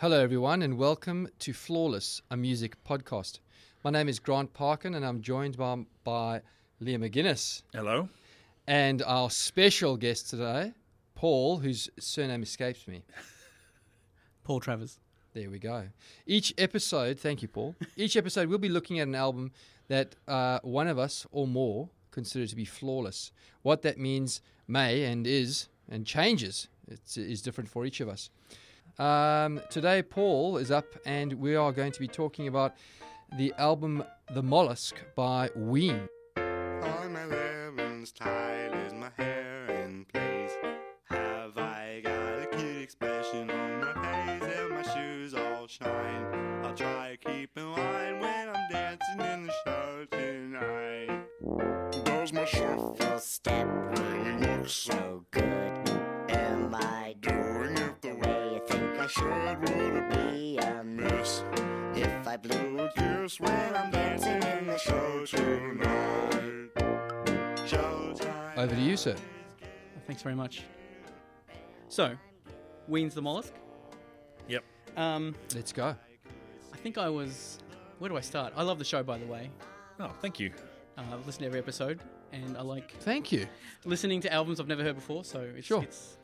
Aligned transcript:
Hello, 0.00 0.18
everyone, 0.18 0.62
and 0.62 0.78
welcome 0.78 1.28
to 1.40 1.52
Flawless, 1.52 2.22
a 2.30 2.36
music 2.38 2.82
podcast. 2.84 3.40
My 3.84 3.90
name 3.90 4.08
is 4.08 4.18
Grant 4.18 4.54
Parkin, 4.54 4.94
and 4.94 5.04
I'm 5.04 5.20
joined 5.20 5.58
by, 5.58 5.84
by 6.04 6.40
Liam 6.82 7.06
McGuinness 7.06 7.60
Hello. 7.74 8.08
and 8.66 9.02
our 9.02 9.28
special 9.28 9.98
guest 9.98 10.30
today, 10.30 10.72
Paul, 11.14 11.58
whose 11.58 11.90
surname 11.98 12.42
escapes 12.42 12.88
me. 12.88 13.04
Paul 14.42 14.60
Travers. 14.60 14.98
There 15.34 15.50
we 15.50 15.58
go. 15.58 15.88
Each 16.24 16.54
episode, 16.56 17.18
thank 17.18 17.42
you, 17.42 17.48
Paul. 17.48 17.74
Each 17.98 18.16
episode, 18.16 18.48
we'll 18.48 18.56
be 18.56 18.70
looking 18.70 19.00
at 19.00 19.06
an 19.06 19.14
album 19.14 19.52
that 19.88 20.16
uh, 20.26 20.60
one 20.62 20.88
of 20.88 20.98
us 20.98 21.26
or 21.30 21.46
more 21.46 21.90
consider 22.10 22.46
to 22.46 22.56
be 22.56 22.64
flawless. 22.64 23.32
What 23.60 23.82
that 23.82 23.98
means 23.98 24.40
may 24.66 25.04
and 25.04 25.26
is 25.26 25.68
and 25.90 26.06
changes. 26.06 26.68
It's, 26.88 27.18
is 27.18 27.42
different 27.42 27.68
for 27.68 27.84
each 27.84 28.00
of 28.00 28.08
us. 28.08 28.30
Um, 28.98 29.60
today, 29.70 30.02
Paul 30.02 30.56
is 30.58 30.70
up, 30.70 30.86
and 31.06 31.32
we 31.34 31.54
are 31.56 31.72
going 31.72 31.92
to 31.92 32.00
be 32.00 32.08
talking 32.08 32.48
about 32.48 32.74
the 33.38 33.54
album 33.58 34.04
"The 34.34 34.42
Mollusk" 34.42 34.96
by 35.14 35.50
Ween. 35.54 36.08
Thanks 70.20 70.24
very 70.26 70.36
much. 70.36 70.64
So, 71.88 72.14
Ween's 72.88 73.14
the 73.14 73.22
mollusk. 73.22 73.54
Yep. 74.48 74.62
Um, 74.98 75.34
Let's 75.54 75.72
go. 75.72 75.96
I 76.74 76.76
think 76.76 76.98
I 76.98 77.08
was. 77.08 77.58
Where 78.00 78.10
do 78.10 78.18
I 78.18 78.20
start? 78.20 78.52
I 78.54 78.62
love 78.62 78.78
the 78.78 78.84
show, 78.84 79.02
by 79.02 79.16
the 79.16 79.24
way. 79.24 79.48
Oh, 79.98 80.10
thank 80.20 80.38
you. 80.38 80.52
Uh, 80.98 81.04
I've 81.14 81.24
listened 81.24 81.40
to 81.40 81.46
every 81.46 81.58
episode, 81.58 82.00
and 82.32 82.54
I 82.58 82.60
like 82.60 82.92
Thank 83.00 83.32
you. 83.32 83.46
listening 83.86 84.20
to 84.20 84.30
albums 84.30 84.60
I've 84.60 84.68
never 84.68 84.82
heard 84.82 84.96
before. 84.96 85.24
So 85.24 85.40
it's 85.56 85.66
Sure. 85.66 85.82
it's 85.82 86.18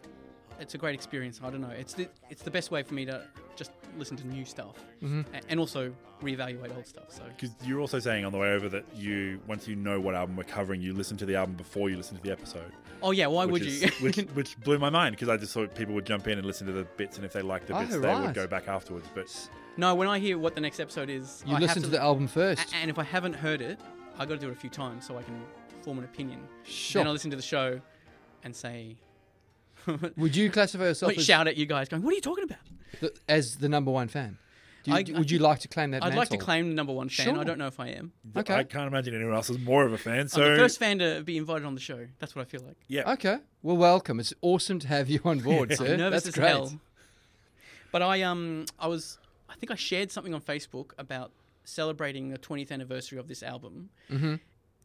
it's 0.61 0.75
a 0.75 0.79
great 0.79 0.95
experience. 0.95 1.41
I 1.43 1.49
don't 1.49 1.63
know. 1.63 1.71
It's 1.71 1.95
the 1.95 2.07
it's 2.29 2.43
the 2.43 2.51
best 2.51 2.71
way 2.71 2.83
for 2.83 2.93
me 2.93 3.07
to 3.07 3.27
just 3.57 3.73
listen 3.99 4.17
to 4.19 4.27
new 4.27 4.45
stuff 4.45 4.77
Mm-hmm. 5.03 5.23
and 5.49 5.61
also 5.61 5.93
reevaluate 6.23 6.75
old 6.75 6.87
stuff. 6.87 7.05
So 7.11 7.23
Because 7.37 7.55
you're 7.65 7.81
also 7.81 7.99
saying 7.99 8.25
on 8.25 8.33
the 8.33 8.39
way 8.39 8.53
over 8.53 8.69
that 8.71 8.85
you, 8.95 9.41
once 9.47 9.67
you 9.69 9.77
know 9.77 10.01
what 10.01 10.15
album 10.15 10.37
we're 10.37 10.45
covering, 10.45 10.81
you 10.81 10.93
listen 10.95 11.17
to 11.19 11.27
the 11.27 11.37
album 11.37 11.55
before 11.57 11.91
you 11.91 11.97
listen 11.97 12.17
to 12.17 12.23
the 12.23 12.31
episode. 12.33 12.73
oh 13.03 13.11
yeah, 13.11 13.27
why 13.27 13.45
which 13.45 13.53
would 13.63 13.63
is- 13.63 13.83
you? 13.83 13.91
which, 14.01 14.17
which 14.35 14.61
blew 14.61 14.79
my 14.79 14.91
mind 14.91 15.15
because 15.17 15.29
I 15.29 15.37
just 15.37 15.53
thought 15.53 15.75
people 15.75 15.95
would 15.95 16.07
jump 16.07 16.27
in 16.29 16.39
and 16.39 16.47
listen 16.47 16.67
to 16.67 16.73
the 16.73 16.85
bits, 16.97 17.17
and 17.17 17.25
if 17.27 17.33
they 17.33 17.43
liked 17.43 17.67
the 17.67 17.75
Oh, 17.77 17.81
bits, 17.81 17.97
they 17.99 18.15
would 18.21 18.35
go 18.35 18.47
back 18.47 18.69
afterwards. 18.69 19.07
But 19.15 19.27
no, 19.77 19.95
when 19.95 20.09
I 20.09 20.19
hear 20.19 20.39
what 20.39 20.55
the 20.55 20.61
next 20.61 20.81
episode 20.81 21.11
is, 21.11 21.43
You 21.47 21.57
I 21.57 21.59
listen 21.59 21.83
have 21.83 21.91
to 21.91 21.97
the 21.97 22.01
album 22.03 22.25
A- 22.25 22.29
first. 22.29 22.75
and 22.75 22.91
if 22.91 22.99
I 22.99 23.03
haven't 23.05 23.35
heard 23.35 23.61
it, 23.61 23.79
I 24.19 24.25
got 24.25 24.35
to 24.35 24.39
do 24.39 24.49
it 24.49 24.53
a 24.53 24.57
few 24.61 24.71
times 24.71 25.07
so 25.07 25.19
I 25.19 25.23
can 25.23 25.39
form 25.83 25.99
an 25.99 26.05
opinion. 26.05 26.41
Sure. 26.65 27.01
Then 27.01 27.09
I 27.09 27.11
listen 27.13 27.31
to 27.31 27.37
the 27.37 27.43
show 27.43 27.81
and 28.45 28.57
say, 28.57 28.97
Would 30.17 30.35
you 30.35 30.51
classify 30.51 30.85
yourself 30.85 31.11
like, 31.11 31.19
as, 31.19 31.25
shout 31.27 31.47
at 31.49 31.57
you 31.57 31.67
guys, 31.67 31.89
going, 31.89 32.03
"What 32.03 32.13
are 32.13 32.15
you 32.17 32.21
talking 32.23 32.45
about?" 32.45 32.59
The, 33.01 33.13
as 33.29 33.57
the 33.57 33.69
number 33.69 33.91
one 33.91 34.09
fan? 34.09 34.39
Do 34.85 34.91
you, 34.93 34.97
I- 34.99 35.03
do- 35.03 35.15
I 35.17 35.19
would 35.19 35.31
you 35.31 35.39
like 35.41 35.59
to 35.61 35.69
claim 35.69 35.91
that? 35.91 36.05
I'd 36.05 36.15
like 36.15 36.29
to 36.29 36.37
claim 36.37 36.69
the 36.69 36.75
number 36.75 36.93
one 36.93 37.09
fan. 37.09 37.27
Sure. 37.27 37.39
I 37.39 37.45
don't 37.45 37.59
know 37.59 37.67
if 37.67 37.81
I 37.81 37.89
am. 37.89 38.13
Okay. 38.37 38.55
I 38.55 38.63
can't 38.63 38.87
imagine 38.87 39.15
anyone 39.15 39.35
else 39.35 39.51
is 39.51 39.59
more 39.59 39.85
of 39.85 39.93
a 39.93 39.99
fan. 39.99 40.29
So 40.29 40.45
I'm 40.45 40.53
the 40.53 40.59
first 40.59 40.79
fan 40.79 40.99
to 41.01 41.23
be 41.25 41.37
invited 41.37 41.65
on 41.67 41.75
the 41.75 41.81
show. 41.81 42.07
That's 42.21 42.37
what 42.37 42.43
I 42.43 42.45
feel 42.45 42.61
like. 42.65 42.77
yeah, 42.87 43.13
Okay. 43.15 43.39
Well, 43.63 43.77
welcome. 43.77 44.21
It's 44.21 44.33
awesome 44.43 44.79
to 44.79 44.87
have 44.89 45.11
you 45.11 45.21
on 45.25 45.41
board, 45.41 45.73
sir. 45.77 45.93
I'm 45.95 45.99
nervous 45.99 46.23
That's 46.25 46.37
as 46.37 46.41
great. 46.41 46.49
hell. 46.51 46.73
But 47.93 48.03
I 48.03 48.23
um 48.23 48.67
I 48.79 48.87
was 48.87 49.19
I 49.49 49.55
think 49.55 49.71
I 49.71 49.75
shared 49.75 50.11
something 50.13 50.35
on 50.35 50.41
Facebook 50.41 50.93
about 50.99 51.33
celebrating 51.65 52.29
the 52.31 52.39
20th 52.39 52.71
anniversary 52.71 53.19
of 53.19 53.27
this 53.29 53.43
album, 53.43 53.91
Mm-hmm. 54.11 54.35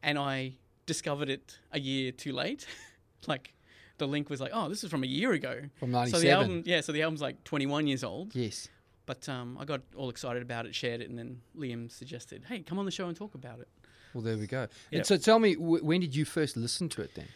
and 0.01 0.17
I 0.17 0.53
discovered 0.87 1.29
it 1.29 1.59
a 1.71 1.79
year 1.79 2.11
too 2.11 2.31
late. 2.33 2.65
like 3.27 3.53
the 4.01 4.07
link 4.07 4.29
was 4.29 4.41
like, 4.41 4.51
oh, 4.53 4.67
this 4.67 4.83
is 4.83 4.89
from 4.89 5.03
a 5.03 5.07
year 5.07 5.31
ago. 5.31 5.61
From 5.79 5.91
So 5.91 5.97
97. 5.99 6.25
the 6.25 6.31
album, 6.31 6.63
yeah, 6.65 6.81
so 6.81 6.91
the 6.91 7.01
album's 7.03 7.21
like 7.21 7.43
21 7.45 7.87
years 7.87 8.03
old. 8.03 8.35
Yes. 8.35 8.67
But 9.05 9.27
um, 9.29 9.57
I 9.59 9.65
got 9.65 9.81
all 9.95 10.09
excited 10.09 10.41
about 10.41 10.65
it, 10.65 10.75
shared 10.75 11.01
it, 11.01 11.09
and 11.09 11.17
then 11.17 11.41
Liam 11.57 11.89
suggested, 11.91 12.43
"Hey, 12.47 12.59
come 12.61 12.77
on 12.79 12.85
the 12.85 12.91
show 12.91 13.07
and 13.07 13.15
talk 13.17 13.33
about 13.35 13.59
it." 13.59 13.67
Well, 14.13 14.23
there 14.23 14.37
we 14.37 14.45
go. 14.47 14.61
Yep. 14.61 14.71
And 14.91 15.05
so 15.05 15.17
tell 15.17 15.39
me, 15.39 15.55
w- 15.55 15.83
when 15.83 16.01
did 16.01 16.15
you 16.15 16.25
first 16.25 16.55
listen 16.57 16.87
to 16.89 17.01
it 17.01 17.15
then? 17.15 17.27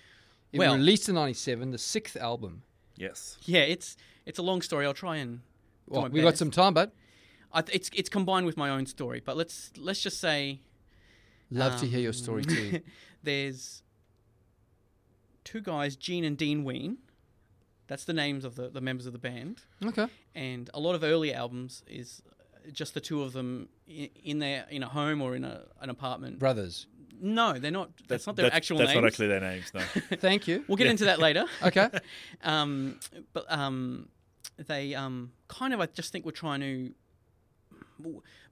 It 0.52 0.59
Well- 0.59 0.72
was 0.74 0.80
released 0.80 1.09
in 1.09 1.16
97, 1.16 1.72
the 1.72 1.78
sixth 1.78 2.16
album. 2.18 2.64
yes, 2.97 3.38
Yeah, 3.46 3.62
it's 3.62 3.97
it's 4.26 4.40
a 4.40 4.44
long 4.44 4.62
story. 4.62 4.86
I'll 4.86 4.94
try 4.94 5.18
and. 5.18 5.42
Well, 5.88 6.03
my 6.03 6.08
we 6.09 6.22
got 6.22 6.38
some 6.38 6.52
time, 6.52 6.74
but 6.74 6.94
I 7.52 7.62
th- 7.62 7.76
it's 7.76 7.90
it's 7.94 8.09
combined 8.09 8.46
with 8.46 8.58
my 8.58 8.70
own 8.70 8.86
story, 8.86 9.22
but 9.26 9.36
let's 9.38 9.72
let's 9.78 10.02
just 10.02 10.20
say 10.20 10.62
love 11.52 11.80
to 11.82 11.86
hear 11.88 12.00
your 12.00 12.14
story 12.14 12.44
Um, 12.44 12.50
too. 12.56 12.80
there's 13.24 13.82
two 15.45 15.61
guys, 15.61 15.95
Gene 15.95 16.25
and 16.25 16.38
Dean 16.38 16.66
Ween. 16.66 16.97
That's 17.88 18.03
the 18.03 18.13
names 18.13 18.44
of 18.44 18.56
the, 18.56 18.69
the 18.69 18.81
members 18.81 19.06
of 19.06 19.13
the 19.13 19.19
band. 19.19 19.61
Okay. 19.85 20.07
And 20.33 20.69
a 20.73 20.79
lot 20.79 20.95
of 20.95 21.03
early 21.03 21.33
albums 21.33 21.83
is 21.88 22.22
just 22.73 22.95
the 22.95 23.00
two 23.00 23.22
of 23.22 23.33
them 23.33 23.69
in, 23.88 24.09
in 24.23 24.39
their 24.39 24.66
in 24.69 24.84
a 24.84 24.88
home 24.88 25.22
or 25.22 25.35
in 25.35 25.44
a, 25.45 25.61
an 25.79 25.89
apartment. 25.89 26.39
Brothers. 26.39 26.88
No, 27.22 27.53
they're 27.53 27.72
not. 27.72 27.91
That's, 28.07 28.28
not 28.28 28.35
their 28.35 28.53
actual 28.53 28.78
That's 28.79 28.89
names. 28.89 29.01
not 29.01 29.07
actually 29.07 29.28
their 29.28 29.39
names. 29.39 29.72
No. 29.73 29.81
Thank 30.17 30.47
you. 30.47 30.66
We'll 30.67 30.78
get 30.78 30.88
into 30.88 31.05
that 31.05 31.19
later. 31.19 31.45
Okay. 31.63 31.89
um, 32.44 33.00
but 33.34 33.45
um, 33.50 34.09
they 34.67 34.94
um, 34.94 35.31
kind 35.47 35.73
of, 35.73 35.79
I 35.79 35.85
just 35.85 36.11
think, 36.11 36.25
we're 36.25 36.31
trying 36.31 36.59
to 36.59 36.67
w- 36.73 36.94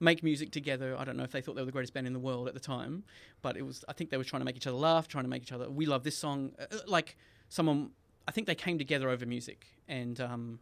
make 0.00 0.22
music 0.22 0.50
together. 0.50 0.96
I 0.98 1.04
don't 1.04 1.16
know 1.16 1.24
if 1.24 1.32
they 1.32 1.40
thought 1.40 1.54
they 1.54 1.62
were 1.62 1.66
the 1.66 1.72
greatest 1.72 1.94
band 1.94 2.06
in 2.06 2.12
the 2.12 2.18
world 2.18 2.48
at 2.48 2.54
the 2.54 2.60
time, 2.60 3.04
but 3.42 3.56
it 3.56 3.62
was. 3.62 3.84
I 3.88 3.92
think 3.92 4.10
they 4.10 4.16
were 4.16 4.24
trying 4.24 4.40
to 4.40 4.46
make 4.46 4.56
each 4.56 4.66
other 4.66 4.76
laugh, 4.76 5.08
trying 5.08 5.24
to 5.24 5.30
make 5.30 5.42
each 5.42 5.52
other. 5.52 5.70
We 5.70 5.86
love 5.86 6.04
this 6.04 6.16
song. 6.16 6.52
Uh, 6.58 6.78
like 6.86 7.16
someone, 7.48 7.90
I 8.28 8.30
think 8.30 8.46
they 8.46 8.54
came 8.54 8.78
together 8.78 9.08
over 9.08 9.26
music, 9.26 9.66
and 9.88 10.20
um, 10.20 10.58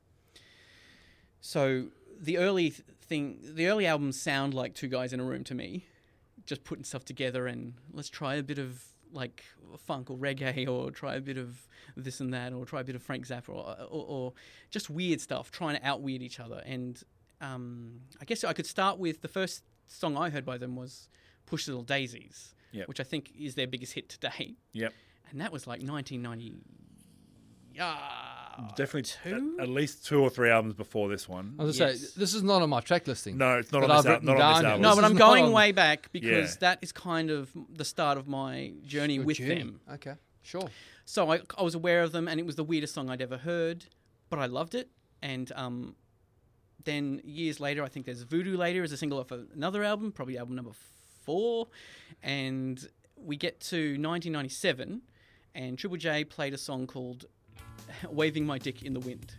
so 1.41 1.87
the 2.21 2.38
early 2.38 2.71
thing, 2.71 3.38
the 3.42 3.66
early 3.66 3.87
albums 3.87 4.21
sound 4.21 4.54
like 4.54 4.75
two 4.75 4.88
guys 4.88 5.12
in 5.12 5.21
a 5.21 5.25
room 5.25 5.44
to 5.44 5.54
me, 5.54 5.87
just 6.47 6.65
putting 6.65 6.84
stuff 6.84 7.04
together 7.04 7.47
and 7.47 7.75
let's 7.92 8.09
try 8.09 8.37
a 8.37 8.42
bit 8.42 8.59
of 8.59 8.84
like 9.12 9.44
funk 9.78 10.10
or 10.10 10.16
reggae 10.16 10.69
or 10.71 10.91
try 10.91 11.16
a 11.16 11.21
bit 11.21 11.37
of 11.37 11.66
this 11.97 12.21
and 12.21 12.32
that 12.32 12.53
or 12.53 12.65
try 12.65 12.81
a 12.81 12.84
bit 12.84 12.94
of 12.94 13.03
Frank 13.03 13.26
Zappa 13.26 13.50
or, 13.50 13.76
or, 13.91 14.04
or 14.09 14.32
just 14.71 14.88
weird 14.88 15.21
stuff, 15.21 15.50
trying 15.50 15.76
to 15.76 15.87
out 15.87 16.00
weird 16.00 16.22
each 16.22 16.41
other. 16.41 16.62
And 16.65 17.03
um, 17.42 18.00
I 18.20 18.25
guess 18.25 18.44
I 18.44 18.53
could 18.54 18.66
start 18.66 18.98
with 18.98 19.20
the 19.20 19.28
first 19.28 19.62
song 19.88 20.16
I 20.16 20.30
heard 20.30 20.44
by 20.47 20.56
them 20.58 20.76
was 20.76 21.08
Push 21.47 21.66
Little 21.69 21.82
Daisies, 21.82 22.54
Yep. 22.72 22.88
which 22.88 23.00
I 23.00 23.03
think 23.04 23.32
is 23.38 23.54
their 23.56 23.66
biggest 23.66 23.92
hit 23.92 24.08
to 24.10 24.19
date. 24.30 24.56
Yep. 24.72 24.92
And 25.30 25.41
that 25.41 25.53
was 25.53 25.66
like 25.66 25.80
1990. 25.82 26.62
Yeah, 27.75 27.97
Definitely 28.76 29.03
two? 29.03 29.56
At, 29.58 29.62
at 29.64 29.69
least 29.70 30.04
two 30.04 30.20
or 30.20 30.28
three 30.28 30.50
albums 30.50 30.75
before 30.75 31.08
this 31.08 31.26
one. 31.26 31.54
I 31.58 31.64
was 31.64 31.78
going 31.78 31.92
to 31.94 31.98
Yes. 31.98 32.10
say, 32.12 32.20
this 32.20 32.34
is 32.34 32.42
not 32.42 32.60
on 32.60 32.69
my 32.69 32.80
track 32.80 33.06
listing. 33.06 33.38
No, 33.38 33.56
it's 33.59 33.72
not 33.72 33.80
But 33.80 33.91
on 33.91 33.97
I've 33.97 34.03
this, 34.03 34.06
al- 34.10 34.12
written 34.12 34.26
not 34.26 34.41
on 34.41 34.53
this 34.53 34.62
down- 34.62 34.64
album. 34.72 34.82
No, 34.82 34.88
This 34.91 34.97
but 34.97 35.04
is 35.04 35.10
I'm 35.10 35.16
going 35.16 35.44
on- 35.47 35.53
way 35.53 35.72
back 35.72 36.12
because 36.12 36.50
Yeah. 36.53 36.56
that 36.60 36.78
is 36.82 36.92
kind 36.92 37.30
of 37.30 37.50
the 37.74 37.84
start 37.86 38.19
of 38.19 38.28
my 38.28 38.74
journey 38.84 39.16
Good 39.16 39.26
with 39.26 39.36
journey. 39.38 39.54
them. 39.59 39.80
Okay. 39.94 40.14
Sure. 40.42 40.69
So 41.06 41.32
I, 41.32 41.41
I 41.56 41.62
was 41.62 41.74
aware 41.74 42.03
of 42.03 42.12
them, 42.12 42.28
and 42.28 42.38
it 42.38 42.44
was 42.44 42.56
the 42.56 42.64
weirdest 42.64 42.92
song 42.92 43.09
I'd 43.09 43.22
ever 43.22 43.38
heard, 43.38 43.86
but 44.28 44.38
I 44.38 44.47
loved 44.47 44.74
it. 44.74 44.91
And 45.22 45.50
um, 45.56 45.97
then 46.84 47.21
years 47.25 47.61
later, 47.61 47.83
I 47.83 47.89
think 47.89 48.07
there's 48.07 48.23
Voodoo 48.23 48.57
Lady 48.57 48.79
as 48.79 48.93
a 48.93 48.97
single 48.97 49.19
off 49.19 49.31
another 49.31 49.83
album, 49.84 50.13
probably 50.13 50.39
album 50.39 50.57
number 50.57 50.73
four. 51.25 51.69
And 52.23 52.87
we 53.17 53.37
get 53.37 53.61
to 53.61 53.77
1997, 53.77 55.03
and 55.55 55.79
Triple 55.79 55.97
J 55.97 56.25
played 56.25 56.55
a 56.55 56.59
song 56.59 56.87
called 56.87 57.27
Waving 58.11 58.47
My 58.47 58.59
Dick 58.59 58.83
in 58.83 58.95
the 58.95 59.01
Wind. 59.01 59.34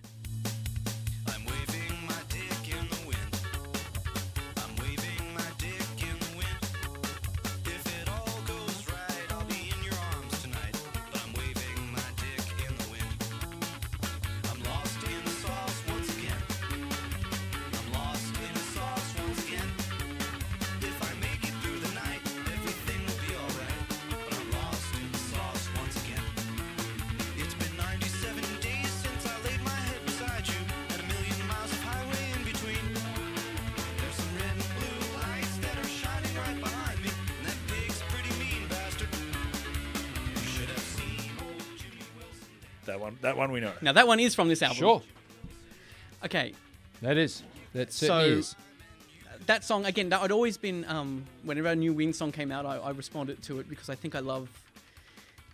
Now 43.83 43.91
that 43.91 44.07
one 44.07 44.19
is 44.19 44.33
from 44.33 44.47
this 44.47 44.61
album. 44.61 44.77
Sure, 44.77 45.01
Okay. 46.23 46.53
that 47.01 47.17
is. 47.17 47.43
That 47.73 47.91
certainly 47.91 48.29
So- 48.31 48.37
is. 48.39 48.55
That 49.45 49.65
song 49.65 49.85
again. 49.85 50.07
That 50.09 50.21
I'd 50.21 50.31
always 50.31 50.55
been. 50.55 50.85
Um, 50.85 51.25
whenever 51.43 51.67
a 51.67 51.75
new 51.75 51.93
Ween 51.93 52.13
song 52.13 52.31
came 52.31 52.49
out, 52.49 52.65
I, 52.65 52.77
I 52.77 52.91
responded 52.91 53.43
to 53.43 53.59
it 53.59 53.67
because 53.69 53.89
I 53.89 53.95
think 53.95 54.15
I 54.15 54.19
love 54.19 54.47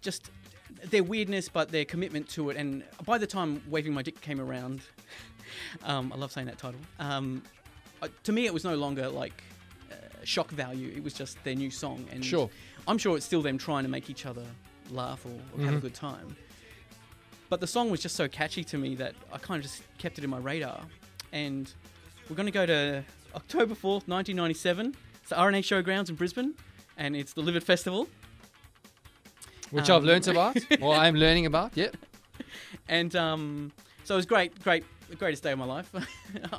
just 0.02 0.30
their 0.92 1.04
weirdness, 1.04 1.50
but 1.50 1.70
their 1.72 1.86
commitment 1.86 2.30
to 2.30 2.52
it. 2.52 2.58
And 2.58 2.84
by 3.06 3.18
the 3.18 3.26
time 3.26 3.64
"Waving 3.68 3.94
My 3.94 4.04
Dick" 4.04 4.22
came 4.22 4.40
around, 4.40 4.82
um, 5.84 6.14
I 6.14 6.18
love 6.18 6.32
saying 6.32 6.46
that 6.48 6.60
title. 6.60 6.80
Um, 7.00 7.42
uh, 8.04 8.10
to 8.26 8.32
me, 8.32 8.46
it 8.46 8.54
was 8.54 8.64
no 8.64 8.76
longer 8.76 9.10
like 9.10 9.42
uh, 9.92 9.96
shock 10.24 10.52
value. 10.52 10.94
It 10.96 11.04
was 11.04 11.14
just 11.16 11.44
their 11.44 11.56
new 11.56 11.72
song, 11.72 12.06
and 12.12 12.24
Sure. 12.24 12.48
I'm 12.88 13.00
sure 13.00 13.18
it's 13.18 13.26
still 13.26 13.42
them 13.42 13.58
trying 13.58 13.86
to 13.86 13.90
make 13.90 14.08
each 14.12 14.28
other 14.28 14.46
laugh 14.92 15.26
or, 15.26 15.32
or 15.60 15.66
have 15.66 15.74
a 15.74 15.78
Mhm. 15.78 15.82
good 15.82 15.96
time. 15.96 16.36
But 17.50 17.60
the 17.60 17.68
song 17.68 17.90
was 17.90 18.00
just 18.02 18.16
so 18.16 18.28
catchy 18.28 18.64
to 18.66 18.78
me 18.78 18.96
that 18.96 19.16
I 19.34 19.38
kind 19.40 19.58
of 19.58 19.64
just 19.70 19.82
kept 19.98 20.18
it 20.18 20.24
in 20.24 20.30
my 20.30 20.38
radar. 20.38 20.82
And 21.32 21.72
we're 22.30 22.36
going 22.36 22.46
to 22.46 22.52
go 22.52 22.66
to 22.66 23.04
October 23.36 23.74
4th, 23.74 24.08
1997. 24.08 24.96
It's 25.22 25.30
the 25.30 25.36
RNA 25.36 25.60
Showgrounds 25.60 26.10
in 26.10 26.16
Brisbane, 26.16 26.54
and 26.98 27.16
it's 27.16 27.34
the 27.34 27.42
Livid 27.42 27.64
Festival. 27.64 28.08
Which 29.72 29.90
um, 29.90 29.98
I've 29.98 30.04
learnt 30.04 30.28
about, 30.28 30.58
or 30.82 30.94
I'm 30.96 31.16
learning 31.16 31.46
about. 31.46 31.76
Yep. 31.76 31.96
And 32.88 33.16
um, 33.16 33.72
so 34.04 34.16
it 34.16 34.18
was 34.18 34.26
great, 34.26 34.60
great, 34.64 34.84
the 35.10 35.16
greatest 35.16 35.44
day 35.44 35.52
of 35.52 35.60
my 35.60 35.66
life. 35.66 35.92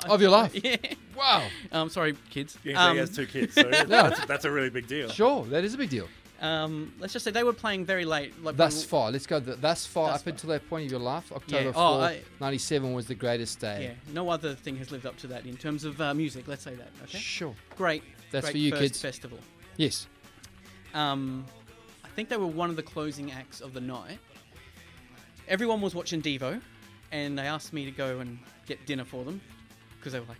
Of 0.09 0.21
your 0.21 0.29
life? 0.29 0.53
Yeah. 0.53 0.75
Wow. 1.15 1.43
Um, 1.71 1.89
sorry, 1.89 2.17
kids. 2.29 2.57
Yeah, 2.63 2.75
so 2.75 2.79
Um, 2.81 2.93
he 2.93 2.99
has 2.99 3.15
two 3.15 3.25
kids, 3.25 3.55
so 3.55 3.63
that's, 3.87 4.25
that's 4.25 4.43
a 4.43 4.51
really 4.51 4.69
big 4.69 4.87
deal. 4.87 5.09
Sure, 5.09 5.45
that 5.45 5.63
is 5.63 5.73
a 5.73 5.77
big 5.77 5.89
deal. 5.89 6.07
Um, 6.41 6.93
let's 6.99 7.13
just 7.13 7.23
say 7.23 7.31
they 7.31 7.43
were 7.43 7.53
playing 7.53 7.85
very 7.85 8.03
late. 8.05 8.33
Like 8.43 8.57
Thus 8.57 8.83
far, 8.83 9.11
let's 9.11 9.27
go. 9.27 9.39
th- 9.39 9.59
thus 9.61 9.85
far, 9.85 10.07
Thus 10.09 10.15
up 10.19 10.23
far. 10.25 10.31
until 10.33 10.49
that 10.49 10.67
point 10.69 10.85
of 10.85 10.91
your 10.91 10.99
life, 10.99 11.31
October 11.31 11.65
Yeah. 11.65 11.71
4, 11.71 11.81
Oh, 11.83 12.01
I- 12.01 12.21
97 12.39 12.93
was 12.93 13.05
the 13.07 13.15
greatest 13.15 13.59
day. 13.59 13.83
Yeah, 13.83 14.13
no 14.13 14.29
other 14.29 14.55
thing 14.55 14.75
has 14.77 14.91
lived 14.91 15.05
up 15.05 15.17
to 15.17 15.27
that 15.27 15.45
in 15.45 15.55
terms 15.55 15.83
of 15.83 16.01
uh, 16.01 16.13
music. 16.13 16.47
Let's 16.47 16.63
say 16.63 16.73
that. 16.75 16.89
Okay. 17.03 17.17
Sure. 17.19 17.55
Great. 17.77 18.03
That's 18.31 18.45
great 18.45 18.51
for 18.53 18.57
you 18.57 18.71
kids. 18.71 18.99
Festival. 19.01 19.37
Yes. 19.77 20.07
Um, 20.93 21.45
I 22.03 22.07
think 22.09 22.27
they 22.29 22.37
were 22.37 22.47
one 22.47 22.69
of 22.69 22.75
the 22.75 22.83
closing 22.83 23.31
acts 23.31 23.61
of 23.61 23.73
the 23.73 23.81
night. 23.81 24.17
Everyone 25.47 25.81
was 25.81 25.93
watching 25.95 26.21
Devo, 26.21 26.61
and 27.11 27.37
they 27.37 27.43
asked 27.43 27.73
me 27.73 27.85
to 27.85 27.91
go 27.91 28.19
and 28.19 28.39
get 28.65 28.85
dinner 28.85 29.03
for 29.05 29.23
them 29.23 29.41
because 29.97 30.13
they 30.13 30.19
were 30.19 30.25
like, 30.27 30.37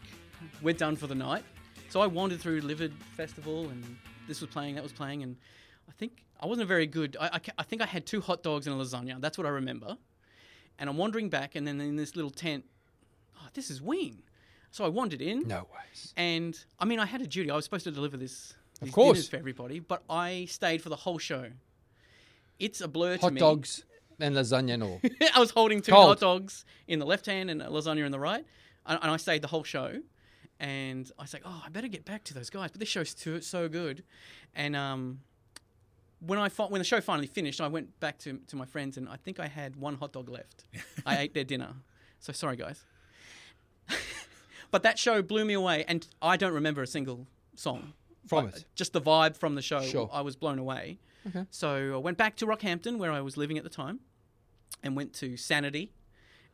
"We're 0.61 0.73
done 0.73 0.95
for 0.95 1.07
the 1.07 1.15
night." 1.15 1.43
So 1.89 2.01
I 2.01 2.07
wandered 2.07 2.39
through 2.39 2.61
Livid 2.61 2.93
Festival, 3.17 3.69
and 3.69 3.97
this 4.27 4.39
was 4.41 4.49
playing, 4.49 4.75
that 4.75 4.83
was 4.83 4.93
playing, 4.93 5.23
and 5.23 5.35
I 5.91 5.93
think 5.97 6.23
I 6.39 6.45
wasn't 6.45 6.69
very 6.69 6.87
good. 6.87 7.17
I, 7.19 7.27
I, 7.33 7.39
I 7.59 7.63
think 7.63 7.81
I 7.81 7.85
had 7.85 8.05
two 8.05 8.21
hot 8.21 8.43
dogs 8.43 8.65
and 8.65 8.79
a 8.79 8.83
lasagna. 8.83 9.19
That's 9.19 9.37
what 9.37 9.45
I 9.45 9.49
remember. 9.49 9.97
And 10.79 10.89
I'm 10.89 10.97
wandering 10.97 11.29
back, 11.29 11.55
and 11.55 11.67
then 11.67 11.81
in 11.81 11.97
this 11.97 12.15
little 12.15 12.31
tent, 12.31 12.63
oh, 13.37 13.47
this 13.53 13.69
is 13.69 13.81
Ween. 13.81 14.23
So 14.71 14.85
I 14.85 14.87
wandered 14.87 15.21
in. 15.21 15.47
No 15.47 15.67
ways. 15.73 16.13
And 16.15 16.57
I 16.79 16.85
mean, 16.85 16.99
I 16.99 17.05
had 17.05 17.21
a 17.21 17.27
duty. 17.27 17.51
I 17.51 17.55
was 17.55 17.65
supposed 17.65 17.83
to 17.83 17.91
deliver 17.91 18.15
this 18.15 18.53
Of 18.81 18.91
course. 18.93 19.17
dinners 19.17 19.27
for 19.29 19.35
everybody, 19.35 19.79
but 19.79 20.01
I 20.09 20.45
stayed 20.49 20.81
for 20.81 20.87
the 20.89 20.95
whole 20.95 21.17
show. 21.19 21.47
It's 22.57 22.79
a 22.79 22.87
blur 22.87 23.17
to 23.17 23.21
Hot 23.23 23.35
dogs 23.35 23.83
and 24.19 24.33
lasagna 24.35 24.75
and 24.75 24.83
all. 24.83 25.01
I 25.35 25.39
was 25.39 25.51
holding 25.51 25.81
two 25.81 25.91
Cold. 25.91 26.07
hot 26.07 26.19
dogs 26.19 26.63
in 26.87 26.99
the 26.99 27.05
left 27.05 27.25
hand 27.25 27.49
and 27.49 27.61
a 27.61 27.65
lasagna 27.67 28.05
in 28.05 28.11
the 28.11 28.19
right, 28.19 28.45
and, 28.85 28.99
and 29.01 29.11
I 29.11 29.17
stayed 29.17 29.41
the 29.41 29.47
whole 29.49 29.63
show. 29.63 29.99
And 30.59 31.11
I 31.17 31.23
was 31.23 31.33
like, 31.33 31.41
oh, 31.43 31.63
I 31.65 31.69
better 31.69 31.87
get 31.87 32.05
back 32.05 32.23
to 32.25 32.35
those 32.35 32.51
guys. 32.51 32.69
But 32.71 32.79
this 32.79 32.87
show's 32.89 33.15
too, 33.15 33.41
so 33.41 33.67
good. 33.67 34.03
And 34.55 34.75
um, 34.75 35.21
when 36.25 36.37
I 36.39 36.49
when 36.49 36.79
the 36.79 36.85
show 36.85 37.01
finally 37.01 37.27
finished, 37.27 37.59
I 37.59 37.67
went 37.67 37.99
back 37.99 38.17
to, 38.19 38.39
to 38.47 38.55
my 38.55 38.65
friends, 38.65 38.97
and 38.97 39.09
I 39.09 39.15
think 39.17 39.39
I 39.39 39.47
had 39.47 39.75
one 39.75 39.95
hot 39.95 40.13
dog 40.13 40.29
left. 40.29 40.65
I 41.05 41.17
ate 41.19 41.33
their 41.33 41.43
dinner. 41.43 41.73
So 42.19 42.31
sorry, 42.31 42.55
guys. 42.55 42.83
but 44.71 44.83
that 44.83 44.99
show 44.99 45.21
blew 45.21 45.45
me 45.45 45.53
away, 45.53 45.83
and 45.87 46.07
I 46.21 46.37
don't 46.37 46.53
remember 46.53 46.81
a 46.81 46.87
single 46.87 47.27
song 47.55 47.93
From 48.27 48.47
it. 48.49 48.65
Just 48.75 48.93
the 48.93 49.01
vibe 49.01 49.35
from 49.35 49.55
the 49.55 49.61
show. 49.61 49.81
Sure. 49.81 50.09
I 50.13 50.21
was 50.21 50.35
blown 50.35 50.59
away. 50.59 50.99
Okay. 51.27 51.45
So 51.49 51.93
I 51.95 51.97
went 51.97 52.17
back 52.17 52.35
to 52.37 52.45
Rockhampton, 52.45 52.97
where 52.97 53.11
I 53.11 53.21
was 53.21 53.37
living 53.37 53.57
at 53.57 53.63
the 53.63 53.69
time, 53.69 53.99
and 54.83 54.95
went 54.95 55.13
to 55.15 55.37
Sanity, 55.37 55.91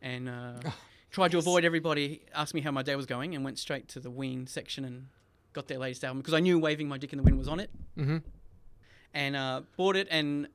and 0.02 0.30
uh, 0.30 0.54
Oh, 0.66 0.74
tried 1.12 1.32
to 1.32 1.38
avoid 1.38 1.64
everybody 1.66 2.22
Asked 2.36 2.54
me 2.54 2.62
how 2.62 2.72
my 2.72 2.84
day 2.84 2.96
was 2.96 3.06
going, 3.06 3.36
and 3.36 3.44
went 3.44 3.60
straight 3.60 3.88
to 3.90 4.00
the 4.00 4.10
Ween 4.12 4.48
section 4.48 4.86
and 4.86 5.08
got 5.54 5.68
their 5.68 5.80
latest 5.80 6.04
album 6.04 6.20
because 6.20 6.34
I 6.34 6.40
knew 6.40 6.58
"Waving 6.60 6.88
My 6.88 6.98
Dick 6.98 7.12
in 7.14 7.18
the 7.18 7.24
Wind" 7.24 7.38
was 7.38 7.48
on 7.48 7.60
it, 7.60 7.70
Mm-hmm. 7.98 8.18
And 9.18 9.36
uh, 9.36 9.62
bought 9.76 9.96
it. 9.96 10.08
And 10.12 10.48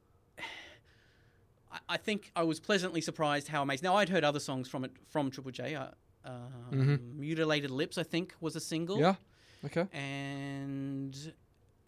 I, 1.70 1.78
I 1.90 1.96
think 1.96 2.30
I 2.36 2.42
was 2.44 2.60
pleasantly 2.60 3.00
surprised 3.00 3.48
how 3.48 3.62
amazing. 3.62 3.84
Now 3.86 3.96
I'd 3.96 4.08
heard 4.08 4.24
other 4.24 4.40
songs 4.40 4.68
from 4.68 4.84
it 4.84 4.92
from 5.10 5.30
Triple 5.30 5.50
J. 5.50 5.74
Uh, 5.74 5.86
um, 6.24 7.00
Mutilated 7.18 7.70
Lips, 7.70 7.98
I 7.98 8.04
think, 8.04 8.34
was 8.40 8.54
a 8.56 8.60
single 8.60 8.98
Yeah. 9.00 9.16
Okay. 9.64 9.86
and 9.92 11.14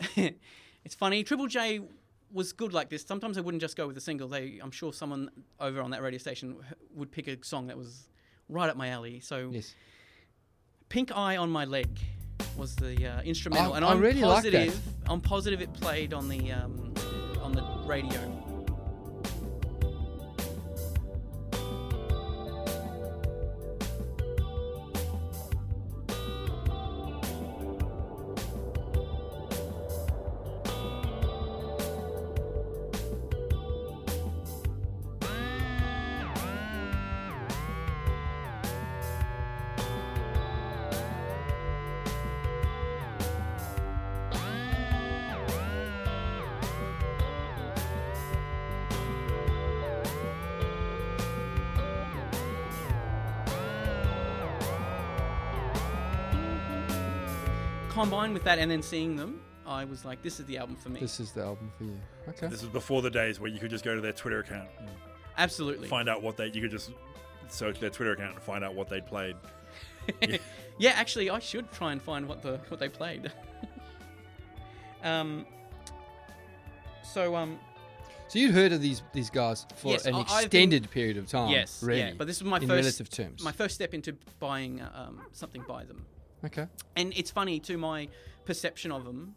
it's 0.84 0.94
funny. 0.96 1.22
Triple 1.22 1.46
J 1.46 1.80
was 2.32 2.52
good 2.52 2.72
like 2.72 2.88
this. 2.90 3.04
Sometimes 3.04 3.36
they 3.36 3.42
wouldn't 3.42 3.60
just 3.60 3.76
go 3.76 3.86
with 3.86 3.96
a 3.96 4.00
single. 4.00 4.26
They, 4.28 4.58
I'm 4.62 4.72
sure, 4.72 4.92
someone 4.92 5.30
over 5.60 5.80
on 5.80 5.90
that 5.92 6.02
radio 6.02 6.18
station 6.18 6.56
would 6.94 7.12
pick 7.12 7.28
a 7.28 7.36
song 7.44 7.68
that 7.68 7.76
was 7.78 8.08
right 8.48 8.68
up 8.68 8.76
my 8.76 8.88
alley. 8.88 9.20
So, 9.20 9.50
Yes. 9.52 9.74
"Pink 10.88 11.12
Eye 11.16 11.36
on 11.36 11.50
My 11.50 11.64
Leg" 11.64 11.88
was 12.56 12.75
the 12.76 13.06
uh, 13.06 13.23
instrumental, 13.23 13.73
I- 13.73 13.76
and 13.76 13.85
I 13.85 13.91
I'm 13.91 14.00
really 14.00 14.20
like 14.23 14.44
that. 14.44 14.52
positive. 14.52 14.81
I'm 15.08 15.20
positive 15.20 15.61
it 15.61 15.73
played 15.75 16.12
on 16.14 16.29
the 16.29 16.52
um, 16.52 16.93
on 17.43 17.52
the 17.52 17.62
radio. 17.87 18.20
Combined 58.05 58.34
with 58.34 58.44
that, 58.44 58.58
and 58.58 58.70
then 58.70 58.82
seeing 58.82 59.17
them, 59.17 59.41
I 59.67 59.84
was 59.84 60.05
like, 60.05 60.23
"This 60.23 60.39
is 60.39 60.46
the 60.46 60.58
album 60.58 60.77
for 60.77 60.91
me." 60.91 61.01
This 61.01 61.20
is 61.20 61.32
the 61.32 61.43
album 61.43 61.73
for 61.79 61.84
you. 61.84 61.99
Okay. 62.29 62.49
This 62.49 62.61
was 62.61 62.70
before 62.70 63.01
the 63.03 63.11
days 63.11 63.41
where 63.41 63.51
you 63.51 63.58
could 63.58 63.70
just 63.70 63.84
go 63.84 63.94
to 63.94 64.01
their 64.01 64.13
Twitter 64.13 64.41
account 64.41 64.69
and 64.79 64.89
Absolutely. 65.39 65.89
find 65.89 66.08
out 66.08 66.23
what 66.23 66.37
they. 66.37 66.46
You 66.46 66.61
could 66.61 66.70
just 66.70 66.91
search 67.49 67.81
their 67.81 67.91
Twitter 67.91 68.13
account 68.13 68.34
and 68.34 68.43
find 68.43 68.63
out 68.65 68.75
what 68.75 68.89
they'd 68.89 69.06
played. 69.06 69.37
Yeah, 70.77 70.91
actually, 70.91 71.31
I 71.31 71.39
should 71.39 71.70
try 71.70 71.93
and 71.93 72.03
find 72.03 72.29
what 72.29 72.43
the 72.43 72.58
what 72.69 72.79
they 72.81 72.89
played. 72.89 73.31
um. 75.05 75.46
So 77.05 77.34
um. 77.37 77.58
So 78.29 78.39
you'd 78.41 78.51
heard 78.53 78.73
of 78.73 78.82
these 78.82 79.03
these 79.13 79.31
guys 79.31 79.67
for 79.77 79.93
Yes, 79.93 80.05
an 80.06 80.15
I- 80.15 80.19
I've 80.19 80.27
been- 80.51 80.65
extended 80.73 80.91
period 80.91 81.17
of 81.17 81.29
time. 81.29 81.51
yes. 81.53 81.81
Really. 81.82 82.01
Yeah. 82.01 82.13
But 82.19 82.27
this 82.27 82.41
was 82.43 82.51
my 82.51 82.56
in 82.58 82.67
first 82.67 82.77
relative 82.84 83.08
terms. 83.08 83.43
my 83.44 83.53
first 83.53 83.75
step 83.77 83.94
into 83.94 84.15
buying 84.41 84.81
uh, 84.81 85.06
um, 85.08 85.20
something 85.32 85.65
by 85.69 85.84
them. 85.84 86.05
Okay. 86.44 86.67
And 86.96 87.13
it's 87.17 87.31
funny 87.31 87.58
too. 87.60 87.79
My 87.79 88.08
perception 88.44 88.93
of 88.93 89.05
them, 89.05 89.36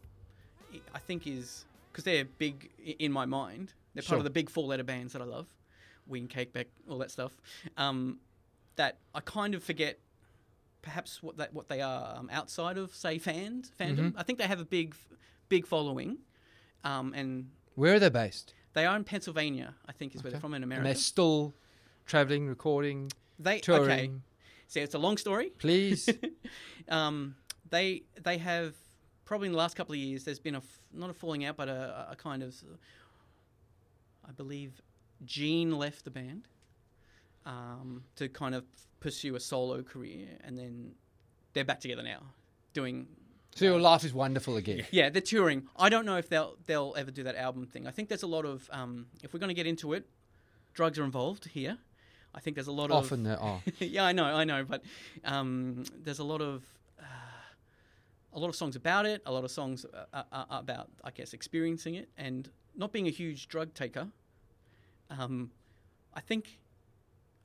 I- 0.93 0.99
think, 0.99 1.25
is 1.27 1.65
because 1.91 2.03
they're 2.03 2.25
big 2.25 2.69
in 2.99 3.11
my 3.11 3.25
mind. 3.25 3.73
They're 3.93 4.01
part 4.01 4.09
Sure. 4.09 4.17
of 4.17 4.23
the 4.23 4.29
big 4.29 4.49
four-letter 4.49 4.83
bands 4.83 5.13
that 5.13 5.21
I 5.21 5.25
love, 5.25 5.47
Ween, 6.05 6.27
Cake, 6.27 6.53
Beck, 6.53 6.67
all 6.89 6.97
that 6.99 7.09
stuff. 7.11 7.31
Um, 7.77 8.19
that 8.75 8.99
I 9.15 9.21
kind 9.21 9.55
of 9.55 9.63
forget, 9.63 9.99
perhaps 10.83 11.23
what 11.23 11.37
that 11.37 11.53
what 11.53 11.67
they 11.67 11.81
are 11.81 12.15
um, 12.17 12.29
outside 12.31 12.77
of 12.77 12.93
say 12.93 13.17
fans 13.17 13.71
fandom. 13.79 13.97
Mm-hmm. 14.11 14.19
I 14.19 14.23
think 14.23 14.37
they 14.39 14.45
have 14.47 14.59
a 14.59 14.65
big, 14.65 14.95
big 15.49 15.65
following, 15.65 16.19
um, 16.83 17.13
and 17.15 17.49
Where 17.75 17.95
are 17.95 17.99
they 17.99 18.09
based? 18.09 18.53
they 18.73 18.85
are 18.85 18.95
in 18.95 19.03
Pennsylvania. 19.03 19.73
I 19.87 19.91
think 19.93 20.13
is 20.15 20.23
where 20.23 20.31
they're 20.31 20.39
from 20.39 20.53
in 20.53 20.57
And 20.61 20.65
America. 20.71 20.85
they're 20.89 20.95
still 20.95 21.55
traveling, 22.05 22.47
recording, 22.47 23.11
They 23.39 23.59
touring. 23.59 23.89
okay. 23.89 24.11
See, 24.67 24.81
it's 24.81 24.95
a 24.95 24.99
long 24.99 25.17
story. 25.17 25.49
Please. 25.57 26.09
um, 26.89 27.35
they 27.69 28.03
they 28.21 28.37
have 28.37 28.75
probably 29.25 29.47
in 29.47 29.51
the 29.51 29.57
last 29.57 29.75
couple 29.75 29.93
of 29.93 29.99
years 29.99 30.23
there's 30.23 30.39
been 30.39 30.55
a 30.55 30.59
f- 30.59 30.79
not 30.93 31.09
a 31.09 31.13
falling 31.13 31.43
out 31.43 31.57
but 31.57 31.67
a, 31.67 32.07
a 32.11 32.15
kind 32.15 32.41
of 32.41 32.55
I 34.27 34.31
believe 34.31 34.81
Gene 35.25 35.77
left 35.77 36.05
the 36.05 36.11
band 36.11 36.47
um, 37.45 38.03
to 38.15 38.29
kind 38.29 38.55
of 38.55 38.63
pursue 38.99 39.35
a 39.35 39.39
solo 39.39 39.83
career 39.83 40.27
and 40.43 40.57
then 40.57 40.93
they're 41.53 41.65
back 41.65 41.79
together 41.81 42.03
now 42.03 42.21
doing 42.73 43.07
so 43.55 43.65
your 43.65 43.79
life 43.79 44.03
is 44.03 44.13
wonderful 44.13 44.55
again. 44.57 44.85
yeah 44.91 45.09
they're 45.09 45.21
touring 45.21 45.67
I 45.75 45.89
don't 45.89 46.05
know 46.05 46.17
if 46.17 46.29
they'll 46.29 46.55
they'll 46.65 46.93
ever 46.97 47.11
do 47.11 47.23
that 47.23 47.35
album 47.35 47.65
thing 47.65 47.85
I 47.85 47.91
think 47.91 48.07
there's 48.09 48.23
a 48.23 48.27
lot 48.27 48.45
of 48.45 48.69
um, 48.71 49.07
if 49.23 49.33
we're 49.33 49.39
going 49.39 49.49
to 49.49 49.53
get 49.55 49.67
into 49.67 49.93
it 49.93 50.07
drugs 50.73 50.97
are 50.99 51.03
involved 51.03 51.45
here 51.45 51.77
I 52.37 52.39
think 52.39 52.55
there's 52.55 52.67
a 52.67 52.71
lot 52.71 52.91
Often 52.91 53.21
of 53.21 53.25
there 53.25 53.39
are. 53.39 53.61
yeah, 53.79 54.05
I 54.05 54.11
know, 54.11 54.25
I 54.25 54.43
know, 54.43 54.63
but 54.63 54.83
um, 55.25 55.83
there's 56.03 56.19
a 56.19 56.23
lot 56.23 56.39
of 56.39 56.63
uh, 56.99 57.03
a 58.33 58.39
lot 58.39 58.47
of 58.47 58.55
songs 58.55 58.75
about 58.75 59.07
it, 59.07 59.23
a 59.25 59.31
lot 59.31 59.43
of 59.43 59.49
songs 59.49 59.87
uh, 60.13 60.23
uh, 60.31 60.45
about, 60.51 60.89
I 61.03 61.09
guess, 61.09 61.33
experiencing 61.33 61.95
it, 61.95 62.09
and 62.15 62.47
not 62.75 62.91
being 62.91 63.07
a 63.07 63.09
huge 63.09 63.47
drug 63.47 63.73
taker. 63.73 64.07
Um, 65.09 65.49
I 66.13 66.19
think, 66.19 66.59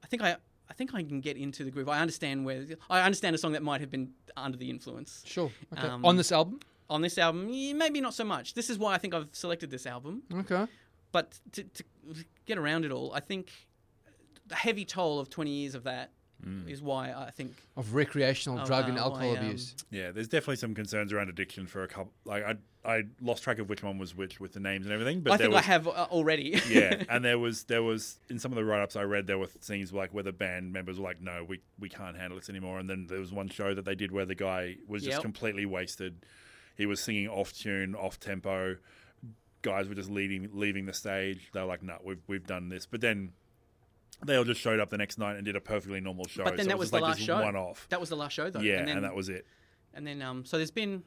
I 0.05 0.09
think 0.09 0.23
I, 0.23 0.37
I 0.69 0.75
think 0.75 0.95
I 0.95 1.03
can 1.03 1.23
get 1.23 1.39
into 1.39 1.65
the 1.65 1.71
groove. 1.71 1.89
I 1.89 2.01
understand 2.01 2.45
where 2.45 2.67
I 2.91 3.01
understand 3.01 3.35
a 3.35 3.39
song 3.39 3.53
that 3.53 3.63
might 3.63 3.81
have 3.81 3.91
been 3.91 4.11
under 4.37 4.59
the 4.59 4.69
influence 4.69 5.23
Sure. 5.25 5.51
Okay. 5.73 5.87
Um, 5.89 6.05
On 6.05 6.17
this 6.17 6.31
album? 6.33 6.61
on 6.91 7.01
this 7.01 7.17
album. 7.17 7.47
Maybe 7.79 8.03
not 8.03 8.13
so 8.13 8.25
much. 8.25 8.53
This 8.53 8.69
is 8.69 8.79
why 8.79 8.93
I 8.93 8.99
think 8.99 9.15
I've 9.15 9.29
selected 9.33 9.71
this 9.71 9.87
album. 9.87 10.23
Okay. 10.41 10.67
But 11.13 11.41
to, 11.53 11.63
to 11.65 11.85
get 12.45 12.59
around 12.59 12.85
it 12.85 12.93
all, 12.93 13.13
I 13.15 13.21
think 13.21 13.51
the 14.53 14.57
heavy 14.59 14.85
toll 14.85 15.19
of 15.19 15.29
20 15.31 15.51
years 15.51 15.75
of 15.75 15.85
that 15.85 16.11
is 16.67 16.83
why 16.83 17.13
I 17.13 17.31
think 17.31 17.53
Of 17.77 17.95
recreational 17.95 18.59
Oh, 18.61 18.67
drug 18.67 18.89
and 18.89 18.99
alcohol 18.99 19.31
I, 19.31 19.39
um, 19.39 19.45
abuse. 19.47 19.77
Yeah, 19.93 20.11
there's 20.11 20.27
definitely 20.27 20.57
some 20.57 20.75
concerns 20.75 21.13
around 21.13 21.29
addiction 21.29 21.69
for 21.69 21.85
a 21.85 21.87
couple. 21.89 22.13
Like 22.25 22.43
I, 22.45 22.57
I 22.85 23.03
lost 23.21 23.45
track 23.45 23.61
of 23.61 23.69
which 23.69 23.85
one 23.85 23.97
was 23.97 24.17
which 24.17 24.41
with 24.41 24.53
the 24.53 24.59
names 24.59 24.85
and 24.85 24.93
everything. 24.93 25.21
But 25.21 25.35
I 25.35 25.37
there 25.37 25.45
think 25.47 25.55
was, 25.55 25.63
I 25.63 25.67
have 25.67 25.87
uh, 25.87 26.09
already. 26.11 26.61
yeah, 26.69 27.05
and 27.09 27.25
there 27.25 27.39
was 27.39 27.63
there 27.65 27.85
was 27.85 28.19
in 28.29 28.41
some 28.41 28.51
of 28.51 28.57
the 28.57 28.65
write-ups 28.65 28.97
I 28.97 29.03
read 29.05 29.29
there 29.29 29.39
were 29.39 29.47
things 29.47 29.93
like 29.93 30.13
where 30.13 30.25
the 30.25 30.33
band 30.33 30.73
members 30.73 30.99
were 30.99 31.05
like, 31.05 31.21
"No, 31.21 31.45
we 31.49 31.61
we 31.79 31.89
can't 31.89 32.17
handle 32.17 32.37
this 32.41 32.51
anymore." 32.51 32.81
And 32.81 32.91
then 32.91 33.07
there 33.09 33.21
was 33.21 33.31
one 33.33 33.49
show 33.49 33.73
that 33.73 33.85
they 33.85 33.95
did 33.95 34.11
where 34.11 34.27
the 34.27 34.35
guy 34.35 34.79
was 34.89 35.05
just 35.05 35.19
Yep. 35.19 35.23
completely 35.23 35.65
wasted. 35.65 36.27
He 36.77 36.87
was 36.87 36.99
singing 36.99 37.29
off 37.29 37.53
tune, 37.53 37.95
off 37.95 38.19
tempo. 38.19 38.79
Guys 39.63 39.87
were 39.89 39.95
just 39.95 40.11
leaving 40.11 40.49
leaving 40.53 40.87
the 40.87 40.93
stage. 40.93 41.51
They 41.55 41.61
were 41.61 41.67
like, 41.67 41.85
"No, 41.85 41.99
we've 42.05 42.23
we've 42.27 42.47
done 42.49 42.69
this." 42.69 42.85
But 42.85 43.01
then 43.01 43.31
they 44.25 44.37
all 44.37 44.45
just 44.45 44.61
showed 44.61 44.81
up 44.81 44.91
the 44.91 44.99
next 44.99 45.19
night 45.19 45.37
and 45.37 45.45
did 45.45 45.57
a 45.57 45.61
perfectly 45.61 46.01
normal 46.01 46.27
show. 46.27 46.45
But 46.45 46.57
then 46.57 46.65
so 46.65 46.69
that 46.69 46.75
it 46.75 46.79
was 46.79 46.87
was, 46.87 46.91
the 46.91 46.97
like 46.97 47.03
last 47.03 47.17
this 47.19 47.27
show. 47.27 47.43
one 47.43 47.57
off. 47.57 47.87
That 47.91 48.01
was 48.01 48.09
the 48.09 48.17
last 48.17 48.33
show, 48.33 48.51
though. 48.51 48.61
Yeah, 48.61 48.79
and, 48.79 48.89
then, 48.89 48.97
and 48.99 49.05
that 49.05 49.15
was 49.15 49.29
it. 49.29 49.47
And 49.95 50.07
then, 50.07 50.23
um, 50.23 50.45
so 50.45 50.57
there's 50.57 50.71
been. 50.71 51.03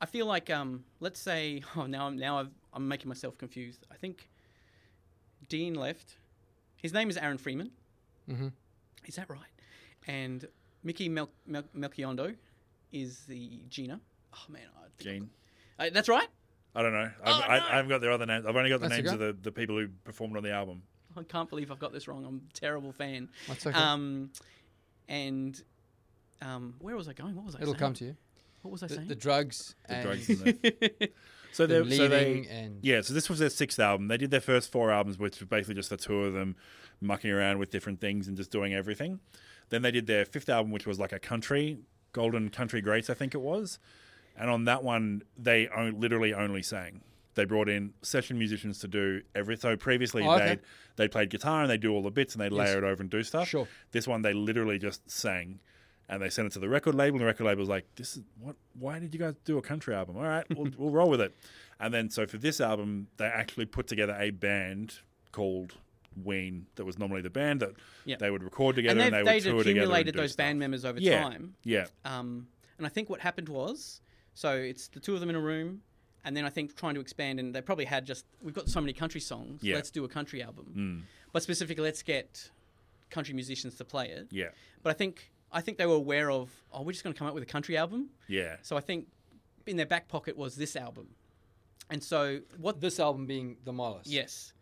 I 0.00 0.06
feel 0.06 0.24
like, 0.24 0.48
um, 0.48 0.84
let's 1.00 1.20
say, 1.20 1.62
oh, 1.76 1.86
now 1.86 2.06
I'm 2.06 2.16
now 2.16 2.38
I've, 2.38 2.50
I'm 2.72 2.88
making 2.88 3.08
myself 3.08 3.36
confused. 3.36 3.86
I 3.90 3.96
think 3.96 4.28
Dean 5.48 5.74
left. 5.74 6.16
His 6.76 6.92
name 6.92 7.10
is 7.10 7.16
Aaron 7.16 7.36
Freeman. 7.38 7.70
Mm-hmm. 8.28 8.48
Is 9.06 9.16
that 9.16 9.28
right? 9.28 9.40
And 10.06 10.46
Mickey 10.82 11.08
Mel- 11.08 11.30
Mel- 11.46 11.64
Melchiondo 11.76 12.34
is 12.92 13.20
the 13.26 13.60
Gina. 13.68 14.00
Oh 14.34 14.52
man, 14.52 14.62
I 14.78 14.82
think 14.96 15.10
Gene. 15.10 15.30
Uh, 15.78 15.90
that's 15.92 16.08
right. 16.08 16.28
I 16.74 16.82
don't 16.82 16.92
know. 16.92 16.98
I've, 17.00 17.12
Oh, 17.24 17.30
I, 17.48 17.58
no. 17.58 17.64
I 17.64 17.76
haven't 17.76 17.88
got 17.88 18.00
their 18.00 18.12
other 18.12 18.26
names. 18.26 18.46
I've 18.46 18.54
only 18.56 18.70
got 18.70 18.80
the 18.80 18.88
That's 18.88 19.02
names 19.02 19.12
okay. 19.12 19.26
of 19.28 19.36
the, 19.42 19.42
the 19.42 19.52
people 19.52 19.76
who 19.76 19.88
performed 20.04 20.36
on 20.36 20.44
the 20.44 20.52
album. 20.52 20.82
I 21.16 21.22
can't 21.24 21.48
believe 21.48 21.70
I've 21.70 21.78
got 21.78 21.92
this 21.92 22.08
wrong. 22.08 22.24
I'm 22.24 22.42
a 22.48 22.52
terrible 22.52 22.92
fan. 22.92 23.28
That's 23.48 23.66
okay. 23.66 23.78
Um, 23.78 24.30
and 25.08 25.60
um, 26.42 26.74
where 26.78 26.96
was 26.96 27.08
I 27.08 27.12
going? 27.12 27.34
What 27.34 27.44
was 27.44 27.54
I 27.54 27.58
saying? 27.58 27.62
It'll 27.62 27.74
saying? 27.74 27.80
come 27.80 27.94
to 27.94 28.04
you. 28.06 28.16
What 28.62 28.70
was 28.72 28.82
I 28.82 28.86
The, 28.88 28.94
saying? 28.94 29.08
the 29.08 29.14
drugs 29.14 29.74
The 29.88 29.94
and 29.94 30.02
drugs 30.04 30.28
and 30.28 30.38
the- 30.40 31.10
so 31.52 31.66
them 31.66 31.88
they 31.88 31.96
so 31.96 32.08
they 32.08 32.34
leaving 32.34 32.46
and 32.50 32.78
yeah. 32.82 33.00
So 33.00 33.12
this 33.14 33.28
was 33.28 33.38
their 33.38 33.50
sixth 33.50 33.78
album. 33.80 34.08
They 34.08 34.16
did 34.18 34.30
their 34.30 34.40
first 34.40 34.70
four 34.70 34.90
albums, 34.92 35.18
which 35.18 35.40
was 35.40 35.48
basically 35.48 35.74
just 35.74 35.90
the 35.90 35.96
two 35.96 36.24
of 36.24 36.32
them 36.34 36.56
mucking 37.00 37.30
around 37.30 37.58
with 37.58 37.70
different 37.70 38.00
things 38.00 38.28
and 38.28 38.36
just 38.36 38.50
doing 38.50 38.72
everything. 38.74 39.20
Then 39.70 39.82
they 39.82 39.90
did 39.90 40.06
their 40.06 40.24
fifth 40.24 40.48
album, 40.48 40.70
which 40.72 40.86
was 40.86 40.98
like 41.00 41.12
a 41.12 41.18
country, 41.18 41.78
Golden 42.12 42.50
Country 42.50 42.80
Greats, 42.80 43.08
I 43.10 43.14
think 43.14 43.34
it 43.34 43.40
was. 43.40 43.78
And 44.36 44.48
on 44.50 44.64
that 44.66 44.82
one, 44.84 45.22
they 45.36 45.68
on, 45.68 45.98
literally 46.00 46.32
only 46.34 46.62
sang. 46.62 47.00
They 47.34 47.44
brought 47.44 47.68
in 47.68 47.94
session 48.02 48.38
musicians 48.38 48.78
to 48.80 48.88
do 48.88 49.22
everything. 49.34 49.60
So 49.70 49.76
previously, 49.76 50.22
Oh, 50.24 50.32
okay. 50.34 50.56
they 50.96 51.04
they 51.04 51.08
played 51.08 51.30
guitar 51.30 51.62
and 51.62 51.70
they 51.70 51.78
do 51.78 51.92
all 51.92 52.02
the 52.02 52.10
bits 52.10 52.34
and 52.34 52.40
they 52.42 52.48
Yes. 52.54 52.58
layer 52.68 52.78
it 52.78 52.84
over 52.84 53.00
and 53.02 53.10
do 53.10 53.22
stuff. 53.22 53.48
Sure. 53.48 53.66
This 53.92 54.06
one, 54.08 54.22
they 54.22 54.32
literally 54.34 54.78
just 54.78 55.08
sang, 55.10 55.60
and 56.08 56.20
they 56.20 56.28
sent 56.28 56.46
it 56.46 56.52
to 56.52 56.58
the 56.58 56.68
record 56.68 56.94
label. 56.94 57.16
And 57.16 57.22
the 57.22 57.26
record 57.26 57.44
label 57.44 57.60
was 57.60 57.68
like, 57.68 57.86
"This 57.94 58.16
is 58.16 58.24
what? 58.40 58.56
Why 58.78 58.98
did 58.98 59.14
you 59.14 59.20
guys 59.20 59.34
do 59.44 59.56
a 59.58 59.62
country 59.62 59.94
album? 59.94 60.16
All 60.16 60.24
right, 60.24 60.44
we'll, 60.56 60.70
we'll 60.76 60.90
roll 60.90 61.08
with 61.08 61.20
it." 61.20 61.34
And 61.78 61.94
then, 61.94 62.10
so 62.10 62.26
for 62.26 62.36
this 62.36 62.60
album, 62.60 63.06
they 63.16 63.24
actually 63.26 63.64
put 63.66 63.86
together 63.86 64.14
a 64.18 64.30
band 64.30 64.98
called 65.32 65.74
Ween 66.22 66.66
that 66.74 66.84
was 66.84 66.98
normally 66.98 67.22
the 67.22 67.30
band 67.30 67.60
that 67.60 67.70
Yeah. 68.04 68.16
they 68.16 68.30
would 68.30 68.42
record 68.42 68.74
together 68.76 69.00
and 69.00 69.14
and 69.14 69.26
they 69.26 69.32
would 69.34 69.42
tour 69.42 69.52
together. 69.62 69.70
and 69.70 69.78
accumulated 69.78 70.14
those 70.14 70.32
stuff. 70.32 70.38
band 70.44 70.58
members 70.58 70.84
over 70.84 70.98
Yeah. 71.00 71.22
time. 71.22 71.54
Yeah, 71.62 71.86
Um, 72.04 72.48
and 72.76 72.86
I 72.86 72.90
think 72.90 73.08
what 73.08 73.20
happened 73.20 73.48
was, 73.48 74.00
so 74.34 74.56
it's 74.56 74.88
the 74.88 74.98
two 75.00 75.14
of 75.14 75.20
them 75.20 75.30
in 75.30 75.36
a 75.36 75.40
room, 75.40 75.82
and 76.24 76.36
then 76.36 76.44
I 76.44 76.50
think 76.50 76.76
trying 76.76 76.94
to 76.94 77.00
expand, 77.00 77.40
and 77.40 77.54
they 77.54 77.60
probably 77.62 77.84
had 77.86 78.04
just 78.04 78.24
we've 78.42 78.54
got 78.54 78.68
so 78.68 78.80
many 78.80 78.92
country 78.92 79.20
songs, 79.20 79.62
Yeah. 79.62 79.74
let's 79.76 79.90
do 79.90 80.04
a 80.04 80.08
country 80.08 80.42
album, 80.42 80.66
mm, 80.76 81.02
but 81.32 81.42
specifically 81.42 81.84
let's 81.84 82.02
get 82.02 82.50
country 83.10 83.34
musicians 83.34 83.74
to 83.76 83.84
play 83.84 84.08
it. 84.08 84.28
yeah, 84.30 84.50
But 84.82 84.90
I 84.90 84.94
think 84.94 85.30
I 85.52 85.60
think 85.60 85.78
they 85.78 85.86
were 85.86 85.94
aware 86.06 86.30
of, 86.30 86.48
oh, 86.72 86.82
we're 86.82 86.92
just 86.92 87.02
going 87.02 87.12
to 87.12 87.18
come 87.18 87.26
up 87.26 87.34
with 87.34 87.42
a 87.42 87.46
country 87.46 87.76
album. 87.76 88.10
yeah. 88.28 88.56
So 88.62 88.76
I 88.76 88.80
think 88.80 89.08
in 89.66 89.76
their 89.76 89.86
back 89.86 90.06
pocket 90.08 90.36
was 90.36 90.54
this 90.56 90.76
album, 90.76 91.08
and 91.90 92.02
so 92.02 92.40
what? 92.58 92.80
this 92.80 93.00
album 93.00 93.26
being 93.26 93.56
the 93.64 93.72
Mollusk. 93.72 94.06
Yes, 94.10 94.52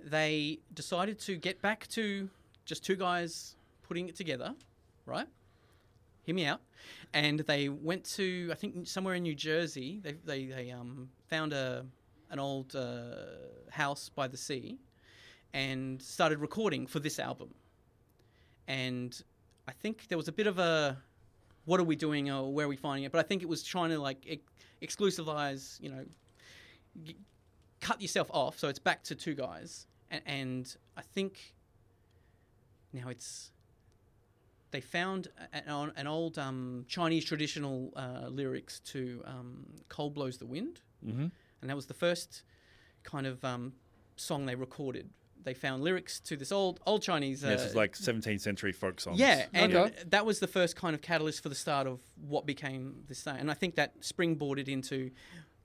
they 0.00 0.58
decided 0.74 1.18
to 1.20 1.36
get 1.36 1.60
back 1.62 1.86
to 1.88 2.28
just 2.64 2.84
two 2.84 2.96
guys 2.96 3.54
putting 3.82 4.08
it 4.08 4.16
together, 4.16 4.54
right? 5.06 5.28
Hear 6.26 6.34
me 6.34 6.44
out. 6.44 6.60
And 7.14 7.38
they 7.38 7.68
went 7.68 8.02
to 8.16 8.48
I 8.50 8.56
think 8.56 8.88
somewhere 8.88 9.14
in 9.14 9.22
New 9.22 9.36
Jersey. 9.36 10.00
They 10.02 10.14
they, 10.24 10.46
they 10.46 10.70
um, 10.72 11.08
found 11.28 11.52
a 11.52 11.86
an 12.30 12.40
old 12.40 12.74
uh, 12.74 13.70
house 13.70 14.08
by 14.08 14.26
the 14.26 14.36
sea, 14.36 14.80
and 15.54 16.02
started 16.02 16.40
recording 16.40 16.88
for 16.88 16.98
this 16.98 17.20
album. 17.20 17.54
And 18.66 19.22
I 19.68 19.72
think 19.72 20.08
there 20.08 20.18
was 20.18 20.26
a 20.26 20.32
bit 20.32 20.48
of 20.48 20.58
a 20.58 20.98
what 21.64 21.78
are 21.78 21.84
we 21.84 21.94
doing 21.94 22.28
or 22.28 22.52
where 22.52 22.66
are 22.66 22.68
we 22.68 22.76
finding 22.76 23.04
it? 23.04 23.12
But 23.12 23.20
I 23.20 23.22
think 23.22 23.42
it 23.42 23.48
was 23.48 23.62
trying 23.62 23.90
to 23.90 24.00
like 24.00 24.26
ex- 24.28 24.42
exclusivize, 24.82 25.80
you 25.80 25.90
know, 25.90 26.04
g- 27.04 27.16
cut 27.80 28.02
yourself 28.02 28.28
off. 28.32 28.58
So 28.58 28.66
it's 28.66 28.80
back 28.80 29.04
to 29.04 29.14
two 29.14 29.34
guys, 29.34 29.86
and, 30.10 30.22
and 30.26 30.76
I 30.96 31.02
think 31.02 31.54
now 32.92 33.10
it's 33.10 33.52
they 34.76 34.82
found 34.82 35.28
an, 35.54 35.92
an 35.96 36.06
old 36.06 36.38
um, 36.38 36.84
Chinese 36.86 37.24
traditional 37.24 37.94
uh, 37.96 38.26
lyrics 38.28 38.80
to 38.80 39.22
um, 39.24 39.64
"Cold 39.88 40.12
Blows 40.12 40.36
the 40.36 40.44
Wind," 40.46 40.80
Mm-hmm. 41.06 41.26
and 41.60 41.70
that 41.70 41.76
was 41.76 41.86
the 41.86 41.94
first 41.94 42.42
kind 43.02 43.26
of 43.26 43.42
um, 43.42 43.72
song 44.16 44.44
they 44.44 44.54
recorded. 44.54 45.08
They 45.44 45.54
found 45.54 45.82
lyrics 45.82 46.20
to 46.28 46.36
this 46.36 46.52
old 46.52 46.80
old 46.86 47.00
Chinese. 47.02 47.42
Uh, 47.42 47.48
yeah, 47.48 47.56
this 47.56 47.64
is 47.70 47.74
like 47.74 47.92
17th 47.96 48.40
century 48.42 48.72
folk 48.72 49.00
songs. 49.00 49.18
yeah, 49.18 49.46
and 49.54 49.74
Okay. 49.74 49.94
that 50.08 50.26
was 50.26 50.40
the 50.40 50.46
first 50.58 50.76
kind 50.76 50.94
of 50.94 51.00
catalyst 51.00 51.42
for 51.42 51.48
the 51.48 51.54
start 51.54 51.86
of 51.86 52.00
what 52.28 52.44
became 52.44 53.04
this 53.08 53.22
thing. 53.22 53.36
And 53.38 53.50
I 53.50 53.54
think 53.54 53.76
that 53.76 54.00
springboarded 54.02 54.68
into 54.68 55.10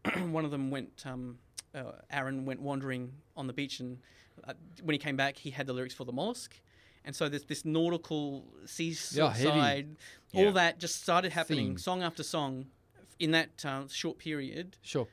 one 0.38 0.46
of 0.46 0.52
them 0.52 0.72
went. 0.72 1.04
Um, 1.06 1.38
uh, 1.76 1.84
Aaron 2.10 2.46
went 2.46 2.62
wandering 2.62 3.12
on 3.36 3.48
the 3.48 3.54
beach, 3.54 3.80
and 3.82 3.98
uh, 4.48 4.54
when 4.84 4.94
he 4.94 5.00
came 5.00 5.18
back, 5.18 5.38
he 5.38 5.50
had 5.52 5.68
the 5.68 5.74
lyrics 5.74 5.94
for 5.96 6.06
the 6.06 6.14
mollusk. 6.14 6.60
And 7.04 7.16
so 7.16 7.28
there's 7.30 7.46
this 7.46 7.66
nautical 7.66 8.46
seaside, 8.66 9.36
heavy. 9.38 9.96
all 10.34 10.44
Yeah. 10.46 10.52
that 10.52 10.80
just 10.80 11.02
started 11.02 11.32
happening, 11.32 11.70
Theme. 11.70 11.78
song 11.78 12.04
after 12.04 12.24
song, 12.24 12.68
in 13.20 13.32
that 13.32 13.66
uh, 13.66 13.88
short 13.88 14.18
period 14.18 14.78
Sure. 14.82 15.08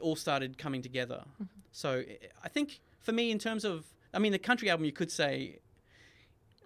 all 0.00 0.16
started 0.16 0.58
coming 0.58 0.82
together. 0.82 1.24
Mm-hmm. 1.34 1.44
So 1.72 1.98
I- 2.08 2.18
I 2.44 2.48
think 2.48 2.80
for 3.00 3.12
me, 3.12 3.30
in 3.30 3.38
terms 3.38 3.64
of, 3.64 3.84
I 4.14 4.18
mean, 4.18 4.32
the 4.32 4.38
country 4.38 4.68
album, 4.70 4.84
you 4.86 4.92
could 4.92 5.10
say 5.12 5.58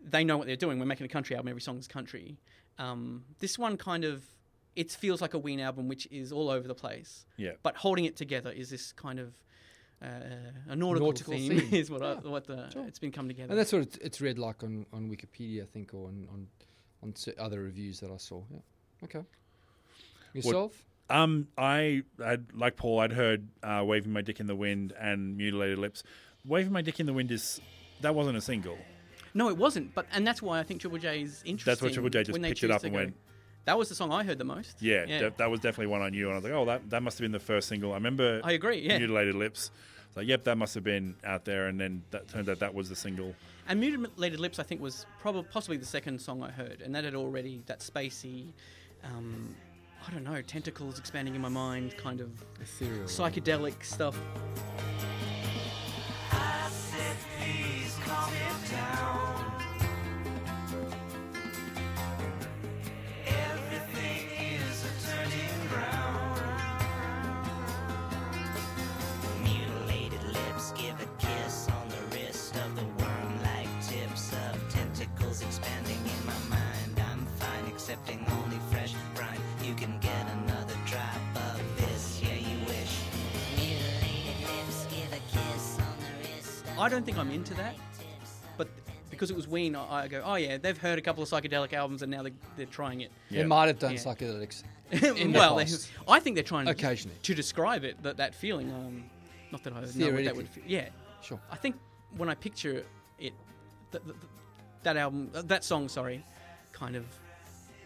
they 0.02 0.24
know 0.24 0.36
what 0.38 0.46
they're 0.46 0.56
doing. 0.56 0.78
We're 0.78 0.86
making 0.86 1.04
a 1.06 1.08
country 1.10 1.36
album. 1.36 1.48
Every 1.48 1.60
song's 1.60 1.86
country. 1.86 2.38
Um, 2.78 3.24
this 3.40 3.58
one 3.58 3.76
kind 3.76 4.04
of, 4.04 4.24
it 4.76 4.90
feels 4.90 5.20
like 5.20 5.34
a 5.34 5.38
Ween 5.38 5.60
album, 5.60 5.88
which 5.88 6.06
is 6.10 6.32
all 6.32 6.48
over 6.48 6.66
the 6.66 6.74
place. 6.74 7.26
Yeah. 7.36 7.52
But 7.62 7.76
holding 7.76 8.04
it 8.04 8.16
together 8.16 8.50
is 8.50 8.70
this 8.70 8.92
kind 8.92 9.18
of 9.18 9.34
uh, 10.02 10.06
a 10.70 10.76
nautical, 10.76 11.08
Nautical 11.08 11.34
theme, 11.34 11.58
theme. 11.60 11.74
is 11.80 11.90
what 11.90 12.02
I, 12.02 12.14
what 12.14 12.46
the, 12.46 12.70
Sure. 12.70 12.86
it's 12.86 12.98
been 12.98 13.12
come 13.12 13.28
together. 13.28 13.50
And 13.50 13.58
that's 13.58 13.72
what 13.72 13.82
it's, 13.82 13.96
it's 13.98 14.20
read 14.20 14.38
like 14.38 14.62
on, 14.62 14.86
on 14.92 15.10
Wikipedia, 15.10 15.62
I 15.62 15.66
think, 15.66 15.92
or 15.94 16.08
on 16.08 16.26
on, 16.32 16.46
on 17.02 17.14
cer- 17.16 17.34
other 17.38 17.60
reviews 17.62 18.00
that 18.00 18.10
I 18.10 18.16
saw. 18.16 18.42
Yeah. 18.50 18.58
Okay. 19.04 19.22
Yourself? 20.32 20.84
Um, 21.08 21.48
I, 21.58 22.02
I'd, 22.24 22.52
like 22.54 22.76
Paul, 22.76 23.00
I'd 23.00 23.12
heard 23.12 23.48
uh, 23.62 23.82
"Waving 23.84 24.12
My 24.12 24.22
Dick 24.22 24.38
in 24.40 24.46
the 24.46 24.54
Wind" 24.54 24.92
and 24.98 25.36
"Mutilated 25.36 25.78
Lips." 25.78 26.02
"Waving 26.44 26.72
My 26.72 26.82
Dick 26.82 27.00
in 27.00 27.06
the 27.06 27.12
Wind" 27.12 27.30
is 27.32 27.60
that 28.00 28.14
wasn't 28.14 28.36
a 28.36 28.40
single. 28.40 28.78
no, 29.34 29.48
it 29.48 29.56
wasn't. 29.56 29.92
But 29.94 30.06
and 30.12 30.24
that's 30.26 30.40
why 30.40 30.60
I 30.60 30.62
think 30.62 30.80
Triple 30.80 30.98
J 30.98 31.22
is 31.22 31.42
interesting. 31.44 31.70
That's 31.70 31.82
what 31.82 31.92
Triple 31.92 32.10
J 32.10 32.22
just 32.22 32.40
picked 32.40 32.62
it 32.62 32.70
up 32.70 32.84
and 32.84 32.92
go- 32.92 32.98
went. 33.00 33.16
That 33.70 33.78
was 33.78 33.88
the 33.88 33.94
song 33.94 34.10
I 34.12 34.24
heard 34.24 34.38
the 34.38 34.44
most. 34.44 34.82
Yeah, 34.82 35.04
Yeah. 35.06 35.20
That, 35.20 35.38
that 35.38 35.48
was 35.48 35.60
definitely 35.60 35.92
one 35.92 36.02
I 36.02 36.08
knew, 36.10 36.24
and 36.26 36.32
I 36.32 36.38
was 36.38 36.42
like, 36.44 36.52
"Oh, 36.52 36.64
that 36.64 36.90
that 36.90 37.04
must 37.04 37.18
have 37.18 37.22
been 37.22 37.30
the 37.30 37.38
first 37.38 37.68
single." 37.68 37.92
I 37.92 37.94
remember 37.94 38.40
I 38.42 38.50
agree. 38.50 38.80
Yeah. 38.80 38.98
"Mutilated 38.98 39.36
Lips." 39.36 39.70
So, 40.12 40.20
yep, 40.20 40.42
that 40.42 40.58
must 40.58 40.74
have 40.74 40.82
been 40.82 41.14
out 41.22 41.44
there, 41.44 41.68
and 41.68 41.80
then 41.80 42.02
that 42.10 42.26
turned 42.26 42.48
out 42.48 42.58
that 42.58 42.74
was 42.74 42.88
the 42.88 42.96
single. 42.96 43.32
And 43.68 43.78
Mutilated 43.78 44.40
Lips, 44.40 44.58
I 44.58 44.64
think, 44.64 44.80
was 44.80 45.06
probably 45.20 45.44
possibly 45.44 45.76
the 45.76 45.86
second 45.86 46.20
song 46.20 46.42
I 46.42 46.50
heard, 46.50 46.80
and 46.84 46.92
that 46.96 47.04
had 47.04 47.14
already 47.14 47.62
that 47.66 47.78
spacey, 47.78 48.46
um, 49.04 49.54
I 50.04 50.10
don't 50.10 50.24
know, 50.24 50.42
tentacles 50.42 50.98
expanding 50.98 51.36
in 51.36 51.40
my 51.40 51.48
mind, 51.48 51.96
kind 51.96 52.20
of 52.20 52.30
Ethereal. 52.60 53.04
psychedelic 53.04 53.84
stuff. 53.84 54.18
I 86.80 86.88
don't 86.88 87.04
think 87.04 87.18
I'm 87.18 87.30
into 87.30 87.54
that, 87.54 87.74
but 88.56 88.68
because 89.10 89.30
it 89.30 89.36
was 89.36 89.46
Ween, 89.46 89.76
I, 89.76 90.04
I 90.04 90.08
go, 90.08 90.22
oh 90.24 90.36
yeah, 90.36 90.56
they've 90.56 90.76
heard 90.78 90.98
a 90.98 91.02
couple 91.02 91.22
of 91.22 91.28
psychedelic 91.28 91.72
albums 91.72 92.02
and 92.02 92.10
now 92.10 92.22
they, 92.22 92.32
they're 92.56 92.66
trying 92.66 93.02
it. 93.02 93.10
They 93.30 93.38
Yeah. 93.38 93.44
might 93.46 93.66
have 93.66 93.78
done 93.78 93.92
Yeah. 93.92 93.98
psychedelics. 93.98 94.62
In 94.92 95.32
the 95.32 95.38
well, 95.38 95.56
they- 95.56 95.64
past. 95.64 95.90
I 96.08 96.18
think 96.20 96.34
they're 96.36 96.42
trying 96.42 96.68
Occasionally. 96.68 97.16
to 97.22 97.34
describe 97.34 97.84
it 97.84 98.02
that 98.02 98.16
that 98.16 98.34
feeling. 98.34 98.70
Um, 98.72 99.04
not 99.52 99.62
that 99.64 99.72
I 99.72 99.76
know 99.76 99.80
what 99.82 99.92
that 99.94 99.98
Theoretically. 99.98 100.36
would. 100.38 100.48
Fe- 100.48 100.62
yeah, 100.66 100.88
Sure. 101.22 101.40
I 101.50 101.56
think 101.56 101.76
when 102.16 102.28
I 102.28 102.34
picture 102.34 102.70
it, 102.72 102.86
th- 103.18 103.34
th- 103.92 104.04
th- 104.04 104.16
that 104.84 104.96
album, 104.96 105.30
uh, 105.34 105.42
that 105.42 105.64
song, 105.64 105.88
sorry, 105.88 106.24
kind 106.72 106.96
of 106.96 107.04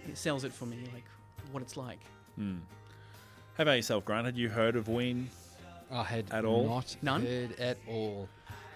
it 0.09 0.17
sells 0.17 0.45
it 0.45 0.53
for 0.53 0.67
me, 0.67 0.79
like 0.95 1.05
what 1.53 1.63
it's 1.63 1.77
like. 1.77 2.01
How 2.39 3.63
about 3.63 3.73
yourself, 3.73 4.05
Grant? 4.05 4.27
Had 4.27 4.37
you 4.37 4.49
heard 4.49 4.77
of 4.77 4.89
Ween? 4.89 5.31
I 5.91 6.03
had 6.05 6.31
At 6.33 6.45
all? 6.45 6.65
not 6.67 6.97
None? 7.03 7.23
heard 7.27 7.59
at 7.61 7.79
all 7.89 8.29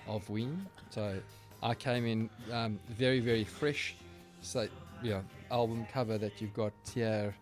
of 0.08 0.28
Ween. 0.28 0.66
So 0.90 1.20
I 1.62 1.74
came 1.74 2.06
in 2.06 2.30
um, 2.52 2.78
very, 2.90 3.20
very 3.20 3.44
fresh. 3.44 3.94
So, 4.40 4.68
yeah, 5.02 5.20
album 5.50 5.86
cover 5.92 6.18
that 6.18 6.40
you've 6.40 6.54
got 6.54 6.72
here 6.94 7.34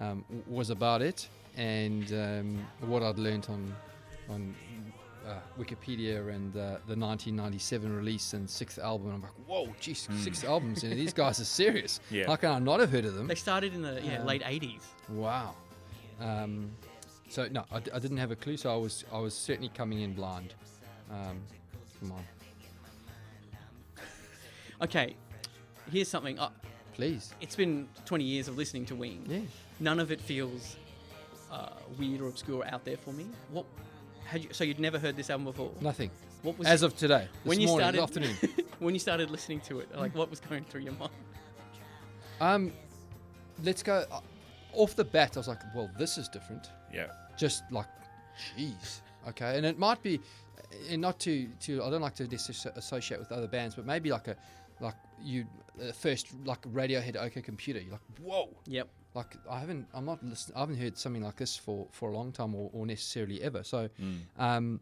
um, 0.00 0.24
was 0.46 0.70
about 0.70 1.02
it. 1.02 1.28
And 1.56 2.12
um, 2.12 2.66
what 2.88 3.02
I'd 3.02 3.18
learnt 3.18 3.50
on, 3.50 3.74
on 4.28 4.54
uh, 5.26 5.34
Wikipedia 5.58 6.32
and 6.34 6.54
uh, 6.56 6.78
the 6.86 6.96
1997 6.96 7.94
release 7.94 8.32
and 8.32 8.48
sixth 8.48 8.78
album, 8.78 9.12
I'm 9.14 9.22
like, 9.22 9.32
whoa, 9.46 9.68
geez, 9.80 10.08
six 10.16 10.44
albums. 10.44 10.82
You 10.82 10.90
know, 10.90 10.96
these 10.96 11.12
guys 11.12 11.40
are 11.40 11.44
serious. 11.44 12.00
Yeah. 12.10 12.26
How 12.26 12.36
can 12.36 12.50
I 12.50 12.58
not 12.58 12.80
have 12.80 12.90
heard 12.90 13.04
of 13.04 13.14
them? 13.14 13.26
They 13.26 13.34
started 13.34 13.74
in 13.74 13.82
the 13.82 14.00
yeah 14.02 14.20
Um, 14.20 14.26
late 14.26 14.42
'80s. 14.42 14.82
Wow. 15.08 15.54
Um, 16.20 16.70
so 17.28 17.46
no, 17.50 17.64
I 17.70 17.78
didn't 17.98 18.16
have 18.16 18.30
a 18.30 18.36
clue. 18.36 18.56
So 18.56 18.72
I 18.72 18.76
was 18.76 19.04
I 19.12 19.18
was 19.18 19.34
certainly 19.34 19.70
coming 19.74 20.00
in 20.00 20.14
blind. 20.14 20.54
Um, 21.10 21.40
come 22.00 22.12
on, 22.12 22.24
Okay, 24.82 25.14
here's 25.92 26.08
something. 26.08 26.38
Uh, 26.38 26.50
please. 26.94 27.34
it's 27.40 27.54
been 27.56 27.88
20 28.06 28.24
years 28.24 28.48
of 28.48 28.56
listening 28.56 28.86
to 28.86 28.94
Ween. 28.94 29.24
Yeah. 29.28 29.40
None 29.78 30.00
of 30.00 30.10
it 30.10 30.20
feels 30.20 30.76
uh, 31.52 31.68
weird 31.98 32.20
or 32.20 32.28
obscure 32.28 32.64
out 32.66 32.84
there 32.84 32.96
for 32.96 33.12
me. 33.12 33.26
What? 33.50 33.66
Had 34.24 34.44
you, 34.44 34.48
so 34.52 34.64
you'd 34.64 34.78
never 34.80 34.98
heard 34.98 35.16
this 35.16 35.28
album 35.30 35.44
before? 35.46 35.72
Nothing. 35.80 36.10
What 36.42 36.56
was 36.58 36.66
As 36.68 36.82
of 36.82 36.96
today, 36.96 37.28
this 37.44 37.48
when 37.48 37.60
you 37.60 37.66
morning, 37.66 37.84
started 37.84 38.02
afternoon. 38.02 38.36
when 38.78 38.94
you 38.94 39.00
started 39.00 39.30
listening 39.30 39.60
to 39.62 39.80
it? 39.80 39.94
Like 39.96 40.14
what 40.14 40.30
was 40.30 40.40
going 40.40 40.64
through 40.64 40.82
your 40.82 40.94
mind? 40.94 41.10
um, 42.40 42.72
let's 43.62 43.82
go 43.82 44.04
uh, 44.10 44.20
off 44.72 44.96
the 44.96 45.04
bat. 45.04 45.36
I 45.36 45.40
was 45.40 45.48
like, 45.48 45.60
well, 45.74 45.90
this 45.98 46.16
is 46.16 46.28
different. 46.28 46.68
Yeah. 46.94 47.08
Just 47.36 47.64
like, 47.70 47.86
jeez. 48.56 49.00
Okay, 49.28 49.56
and 49.58 49.66
it 49.66 49.78
might 49.78 50.02
be, 50.02 50.18
and 50.90 51.00
not 51.00 51.18
to 51.20 51.48
to 51.60 51.82
I 51.82 51.90
don't 51.90 52.02
like 52.02 52.14
to 52.16 52.26
dis- 52.26 52.66
associate 52.76 53.18
with 53.20 53.32
other 53.32 53.48
bands, 53.48 53.74
but 53.74 53.86
maybe 53.86 54.10
like 54.10 54.28
a 54.28 54.36
like 54.80 54.94
you 55.22 55.46
uh, 55.80 55.92
first 55.92 56.28
like 56.44 56.62
Radiohead 56.62 57.16
OK 57.16 57.42
Computer. 57.42 57.80
You're 57.80 57.92
like, 57.92 58.00
whoa. 58.22 58.48
Yep. 58.66 58.88
like 59.14 59.36
I 59.50 59.60
haven't 59.60 59.86
I'm 59.94 60.04
not 60.04 60.24
listen, 60.24 60.54
I 60.56 60.60
haven't 60.60 60.78
heard 60.78 60.96
something 60.96 61.22
like 61.22 61.36
this 61.36 61.56
for 61.56 61.86
for 61.90 62.10
a 62.10 62.12
long 62.14 62.32
time 62.32 62.54
or, 62.54 62.70
or 62.72 62.86
necessarily 62.86 63.42
ever. 63.42 63.62
So 63.62 63.88
um, 64.38 64.80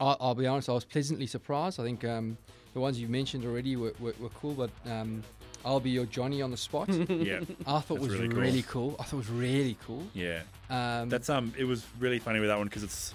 I, 0.00 0.16
I'll 0.20 0.34
be 0.34 0.46
honest, 0.46 0.68
I 0.68 0.72
was 0.72 0.84
pleasantly 0.84 1.26
surprised. 1.26 1.78
I 1.78 1.84
think 1.84 2.04
um, 2.04 2.36
the 2.72 2.80
ones 2.80 3.00
you 3.00 3.08
mentioned 3.08 3.44
already 3.44 3.76
were, 3.76 3.94
were, 4.00 4.14
were 4.18 4.30
cool, 4.30 4.54
but 4.54 4.70
um, 4.90 5.22
I'll 5.64 5.80
be 5.80 5.90
your 5.90 6.06
Johnny 6.06 6.42
on 6.42 6.50
the 6.50 6.56
spot. 6.56 6.88
Yeah. 7.08 7.40
I 7.66 7.80
thought 7.80 8.00
was 8.00 8.10
really 8.10 8.28
really 8.28 8.62
cool. 8.62 8.90
cool. 8.90 8.96
I 8.98 9.04
thought 9.04 9.16
it 9.16 9.18
was 9.18 9.30
really 9.30 9.76
cool. 9.86 10.02
Yeah. 10.12 10.42
Um, 10.70 11.08
That's 11.08 11.28
um. 11.28 11.52
It 11.56 11.64
was 11.64 11.84
really 11.98 12.18
funny 12.18 12.40
with 12.40 12.48
that 12.48 12.58
one 12.58 12.66
because 12.66 12.82
it's 12.82 13.14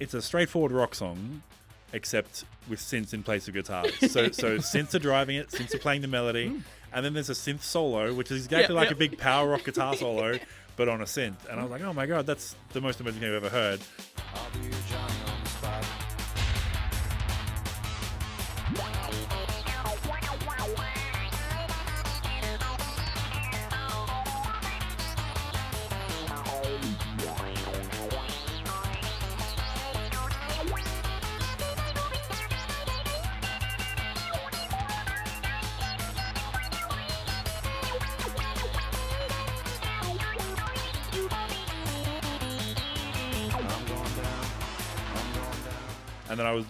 it's 0.00 0.14
a 0.14 0.22
straightforward 0.22 0.72
rock 0.72 0.94
song, 0.94 1.42
except 1.92 2.44
with 2.68 2.80
synths 2.80 3.14
in 3.14 3.22
place 3.22 3.48
of 3.48 3.54
guitars. 3.54 3.92
So 4.10 4.30
so 4.32 4.58
synths 4.58 4.94
are 4.94 4.98
driving 4.98 5.36
it, 5.36 5.48
synths 5.48 5.74
are 5.74 5.78
playing 5.78 6.02
the 6.02 6.08
melody, 6.08 6.48
hmm. 6.48 6.58
and 6.92 7.04
then 7.04 7.14
there's 7.14 7.30
a 7.30 7.34
synth 7.34 7.62
solo, 7.62 8.12
which 8.14 8.30
is 8.30 8.44
exactly 8.44 8.74
Yeah, 8.74 8.80
like 8.80 8.90
yeah. 8.90 8.96
a 8.96 8.98
big 8.98 9.18
power 9.18 9.48
rock 9.48 9.64
guitar 9.64 9.96
solo, 9.96 10.38
but 10.76 10.88
on 10.88 11.00
a 11.00 11.04
synth. 11.04 11.48
And 11.50 11.58
I 11.60 11.62
was 11.62 11.70
like, 11.70 11.82
oh 11.82 11.92
my 11.92 12.06
god, 12.06 12.26
that's 12.26 12.56
the 12.72 12.80
most 12.80 13.00
amazing 13.00 13.20
thing 13.20 13.30
I've 13.30 13.44
ever 13.44 13.48
heard. 13.48 13.80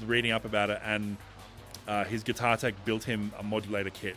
Reading 0.06 0.30
up 0.32 0.44
about 0.44 0.70
it, 0.70 0.80
and 0.84 1.16
uh, 1.88 2.04
his 2.04 2.22
guitar 2.22 2.56
tech 2.56 2.74
built 2.84 3.04
him 3.04 3.32
a 3.38 3.42
modulator 3.42 3.90
kit 3.90 4.16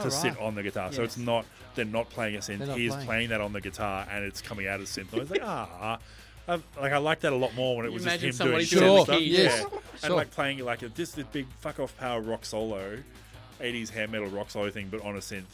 to 0.00 0.06
Oh, 0.06 0.08
sit 0.08 0.38
on 0.40 0.54
the 0.54 0.62
guitar. 0.62 0.92
So 0.92 1.02
it's 1.02 1.16
not 1.18 1.44
they're 1.74 1.84
not 1.84 2.08
playing 2.10 2.36
a 2.36 2.38
synth. 2.38 2.74
He 2.76 2.86
is 2.86 2.92
playing. 2.94 3.06
playing 3.06 3.28
that 3.30 3.40
on 3.40 3.52
the 3.52 3.60
guitar, 3.60 4.06
and 4.10 4.24
it's 4.24 4.40
coming 4.40 4.66
out 4.66 4.80
as 4.80 4.88
synth. 4.88 5.14
I 5.14 5.18
was 5.18 5.30
like, 5.30 5.40
ah. 5.42 5.98
I, 6.48 6.54
like 6.80 6.92
I 6.92 6.98
like 6.98 7.20
that 7.20 7.32
a 7.32 7.36
lot 7.36 7.54
more 7.54 7.76
when 7.76 7.86
it 7.86 7.90
You 7.90 7.94
was 7.94 8.04
just 8.04 8.20
him 8.20 8.30
doing 8.48 8.64
doing 8.66 8.82
synth 8.82 8.96
the 8.96 9.04
stuff. 9.04 9.18
keys. 9.18 9.30
Yes. 9.38 9.64
Yeah, 9.70 9.78
and 10.06 10.14
like 10.16 10.30
playing 10.32 10.58
like 10.58 10.82
a, 10.82 10.88
this 10.88 11.12
this 11.12 11.26
big 11.26 11.46
fuck 11.60 11.78
off 11.78 11.96
power 11.98 12.20
rock 12.20 12.44
solo, 12.44 12.98
80s 13.60 13.90
hair 13.90 14.08
metal 14.08 14.26
rock 14.28 14.50
solo 14.50 14.68
thing, 14.70 14.88
but 14.90 15.02
on 15.02 15.14
a 15.16 15.20
synth. 15.20 15.44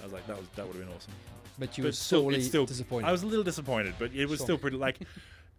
I 0.00 0.04
was 0.04 0.12
like, 0.12 0.26
that 0.26 0.38
was 0.38 0.46
that 0.56 0.66
would 0.66 0.74
have 0.76 0.86
been 0.86 0.94
awesome. 0.96 1.12
but 1.58 1.76
you 1.76 1.84
But 1.84 1.88
were 1.88 1.92
still, 1.92 2.22
sorely 2.22 2.38
it's 2.38 2.46
still 2.46 2.64
disappointed. 2.64 3.06
I 3.08 3.12
was 3.12 3.22
a 3.24 3.26
little 3.26 3.44
disappointed, 3.44 3.94
but 3.98 4.12
it 4.14 4.26
was 4.26 4.38
Sure. 4.38 4.46
still 4.46 4.58
pretty 4.58 4.78
like, 4.78 4.98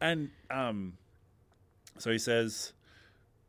and 0.01 0.31
um, 0.49 0.93
so 1.99 2.11
he 2.11 2.17
says, 2.17 2.73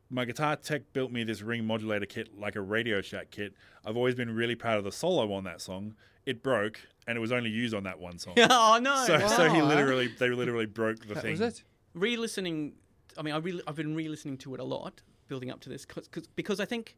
my 0.09 0.25
guitar 0.25 0.55
tech 0.55 0.93
built 0.93 1.11
me 1.11 1.23
this 1.23 1.41
ring 1.41 1.65
modulator 1.65 2.05
kit 2.05 2.37
like 2.37 2.55
a 2.55 2.61
Radio 2.61 3.01
Shack 3.01 3.31
kit. 3.31 3.53
I've 3.85 3.97
always 3.97 4.15
been 4.15 4.33
really 4.35 4.55
proud 4.55 4.77
of 4.77 4.83
the 4.83 4.91
solo 4.91 5.33
on 5.33 5.43
that 5.45 5.61
song. 5.61 5.95
It 6.25 6.41
broke, 6.43 6.79
and 7.07 7.17
it 7.17 7.21
was 7.21 7.31
only 7.31 7.49
used 7.49 7.73
on 7.73 7.83
that 7.83 7.99
one 7.99 8.17
song. 8.19 8.33
oh 8.37 8.79
no! 8.81 9.03
So, 9.05 9.27
so 9.27 9.49
he 9.49 9.61
literally, 9.61 10.07
they 10.07 10.29
literally 10.29 10.65
broke 10.65 10.99
the 11.05 11.13
that 11.15 11.21
thing. 11.21 11.31
was 11.31 11.41
it. 11.41 11.63
re-listening 11.93 12.73
i 13.17 13.21
mean 13.21 13.33
I 13.33 13.37
re- 13.37 13.61
i've 13.67 13.75
been 13.75 13.95
re-listening 13.95 14.37
to 14.39 14.53
it 14.55 14.59
a 14.59 14.63
lot 14.65 15.01
building 15.29 15.49
up 15.49 15.61
to 15.61 15.69
this 15.69 15.85
cause, 15.85 16.07
'cause- 16.09 16.27
because 16.35 16.59
i 16.59 16.65
think 16.65 16.97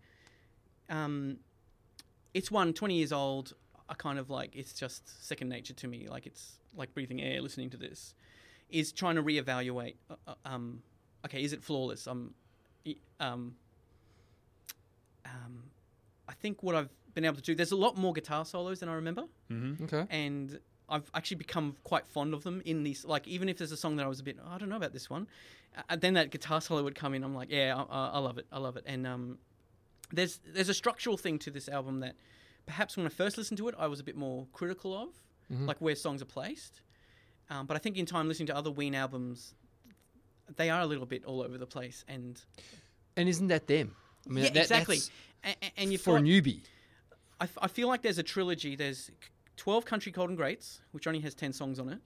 um, 0.89 1.37
it's 2.33 2.49
one 2.49 2.73
20 2.73 2.95
years 2.95 3.11
old 3.11 3.53
i 3.89 3.93
kind 3.93 4.17
of 4.17 4.29
like 4.29 4.55
it's 4.55 4.73
just 4.73 5.23
second 5.25 5.49
nature 5.49 5.73
to 5.73 5.87
me 5.87 6.07
like 6.09 6.25
it's 6.25 6.57
like 6.75 6.93
breathing 6.95 7.21
air 7.21 7.41
listening 7.41 7.69
to 7.69 7.77
this 7.77 8.15
is 8.69 8.91
trying 8.91 9.15
to 9.15 9.21
reevaluate 9.23 9.95
uh, 10.09 10.15
uh, 10.27 10.33
um, 10.45 10.81
okay 11.25 11.43
is 11.43 11.53
it 11.53 11.61
flawless 11.63 12.07
um, 12.07 12.33
y- 12.33 12.46
um, 13.19 13.55
um, 15.25 15.63
i 16.27 16.33
think 16.33 16.63
what 16.63 16.75
i've 16.75 16.89
been 17.13 17.25
able 17.25 17.35
to 17.35 17.41
do 17.41 17.55
there's 17.55 17.71
a 17.71 17.75
lot 17.75 17.97
more 17.97 18.13
guitar 18.13 18.45
solos 18.45 18.79
than 18.79 18.89
i 18.89 18.93
remember 18.93 19.23
Okay. 19.83 20.05
and 20.09 20.59
I've 20.89 21.09
actually 21.13 21.35
become 21.37 21.75
quite 21.83 22.07
fond 22.07 22.33
of 22.33 22.43
them 22.45 22.61
in 22.63 22.83
these. 22.83 23.03
Like, 23.03 23.27
even 23.27 23.49
if 23.49 23.57
there's 23.57 23.73
a 23.73 23.77
song 23.77 23.97
that 23.97 24.05
I 24.05 24.07
was 24.07 24.21
a 24.21 24.23
bit, 24.23 24.37
"Oh, 24.41 24.49
I 24.55 24.57
don't 24.57 24.69
know 24.69 24.77
about 24.77 24.93
this 24.93 25.09
one, 25.09 25.27
uh, 25.89 25.97
then 25.97 26.13
that 26.13 26.31
guitar 26.31 26.61
solo 26.61 26.81
would 26.81 26.95
come 26.95 27.13
in. 27.13 27.25
I'm 27.25 27.35
like, 27.35 27.49
yeah, 27.51 27.75
I, 27.75 27.81
I 27.93 28.07
I 28.13 28.19
love 28.19 28.37
it, 28.37 28.45
I 28.53 28.57
love 28.59 28.77
it. 28.77 28.85
And 28.87 29.05
um, 29.05 29.37
there's 30.13 30.39
there's 30.45 30.69
a 30.69 30.73
structural 30.73 31.17
thing 31.17 31.39
to 31.39 31.51
this 31.51 31.67
album 31.67 31.99
that 31.99 32.15
perhaps 32.65 32.95
when 32.95 33.05
I 33.05 33.09
first 33.09 33.37
listened 33.37 33.57
to 33.57 33.67
it, 33.67 33.75
I 33.77 33.87
was 33.87 33.99
a 33.99 34.03
bit 34.03 34.15
more 34.15 34.47
critical 34.53 34.93
of, 34.97 35.09
like 35.67 35.75
where 35.81 35.93
songs 35.95 36.21
are 36.21 36.25
placed. 36.25 36.79
Um, 37.49 37.65
but 37.65 37.75
I 37.75 37.79
think 37.79 37.97
in 37.97 38.05
time 38.05 38.29
listening 38.29 38.47
to 38.47 38.55
other 38.55 38.71
Ween 38.71 38.95
albums, 38.95 39.55
they 40.55 40.69
are 40.69 40.81
a 40.81 40.85
little 40.85 41.05
bit 41.05 41.25
all 41.25 41.41
over 41.41 41.57
the 41.57 41.67
place. 41.67 42.05
And 42.07 42.39
And 43.15 43.27
isn't 43.27 43.47
that 43.47 43.67
them? 43.67 43.95
I 44.25 44.29
mean, 44.29 44.43
yeah, 44.45 44.49
that- 44.51 44.61
exactly. 44.63 44.99
And, 45.43 45.55
and 45.77 45.91
you've 45.91 46.01
for 46.01 46.17
a 46.17 46.21
newbie. 46.21 46.61
I, 47.39 47.43
f- 47.43 47.57
I 47.61 47.67
feel 47.67 47.87
like 47.87 48.01
there's 48.01 48.17
a 48.17 48.23
trilogy. 48.23 48.75
There's 48.75 49.11
12 49.57 49.85
Country 49.85 50.11
Cold 50.11 50.29
and 50.29 50.37
Greats, 50.37 50.81
which 50.91 51.05
only 51.07 51.19
has 51.21 51.35
10 51.35 51.53
songs 51.53 51.79
on 51.79 51.89
it. 51.89 51.99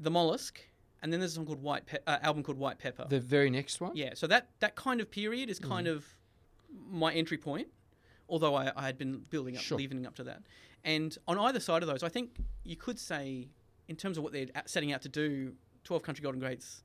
The 0.00 0.10
Mollusk, 0.10 0.58
and 1.02 1.12
then 1.12 1.20
there's 1.20 1.32
a 1.32 1.34
song 1.36 1.46
called 1.46 1.62
White 1.62 1.86
Pe- 1.86 1.98
uh, 2.06 2.18
album 2.22 2.42
called 2.42 2.58
White 2.58 2.78
Pepper. 2.78 3.06
The 3.08 3.20
very 3.20 3.50
next 3.50 3.80
one. 3.80 3.92
yeah, 3.94 4.10
so 4.14 4.26
that 4.26 4.48
that 4.60 4.74
kind 4.74 5.00
of 5.00 5.10
period 5.10 5.48
is 5.50 5.58
kind 5.58 5.86
Mm. 5.86 5.92
of 5.96 6.06
my 6.90 7.12
entry 7.12 7.36
point. 7.38 7.68
Although 8.28 8.54
I, 8.54 8.72
I 8.74 8.82
had 8.86 8.96
been 8.98 9.18
building 9.30 9.56
up, 9.56 9.62
Sure. 9.62 9.76
leading 9.78 10.06
up 10.06 10.14
to 10.16 10.24
that, 10.24 10.42
and 10.84 11.16
on 11.28 11.38
either 11.38 11.60
side 11.60 11.82
of 11.82 11.88
those, 11.88 12.02
I 12.02 12.08
think 12.08 12.30
you 12.64 12.76
could 12.76 12.98
say, 12.98 13.48
in 13.88 13.96
terms 13.96 14.16
of 14.16 14.24
what 14.24 14.32
they're 14.32 14.46
setting 14.66 14.92
out 14.92 15.02
to 15.02 15.08
do, 15.08 15.52
12 15.84 16.02
Country 16.02 16.22
Golden 16.22 16.40
Greats 16.40 16.82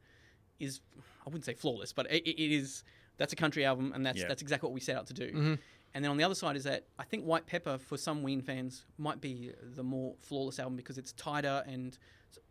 is, 0.59 0.81
I 1.21 1.25
wouldn't 1.25 1.45
say 1.45 1.53
flawless, 1.53 1.93
but 1.93 2.09
it, 2.11 2.27
it 2.27 2.51
is. 2.53 2.83
That's 3.17 3.33
a 3.33 3.35
country 3.35 3.65
album, 3.65 3.93
and 3.95 4.05
that's 4.05 4.19
Yeah. 4.19 4.27
that's 4.27 4.41
exactly 4.41 4.67
what 4.67 4.73
we 4.73 4.79
set 4.79 4.95
out 4.95 5.07
to 5.07 5.13
do. 5.13 5.27
Mm-hmm. 5.27 5.53
And 5.93 6.03
then 6.03 6.11
on 6.11 6.17
the 6.17 6.23
other 6.23 6.35
side 6.35 6.55
is 6.55 6.63
that 6.65 6.85
I 6.99 7.03
think 7.03 7.23
White 7.23 7.47
Pepper 7.47 7.77
for 7.79 7.97
some 7.97 8.21
Ween 8.21 8.41
fans 8.41 8.85
might 8.97 9.19
be 9.21 9.51
the 9.75 9.83
more 9.83 10.15
flawless 10.21 10.59
album 10.59 10.75
because 10.75 10.97
it's 10.97 11.13
tighter 11.13 11.63
and 11.65 11.97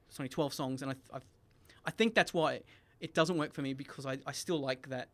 it's 0.08 0.18
only 0.18 0.28
12 0.28 0.52
songs, 0.54 0.82
and 0.82 0.90
I 0.90 0.94
I, 1.16 1.20
I 1.84 1.90
think 1.92 2.14
that's 2.14 2.34
why 2.34 2.60
it 3.00 3.14
doesn't 3.14 3.36
work 3.38 3.52
for 3.52 3.62
me 3.62 3.74
because 3.74 4.06
I, 4.06 4.18
I 4.26 4.32
still 4.32 4.58
like 4.58 4.88
that. 4.88 5.08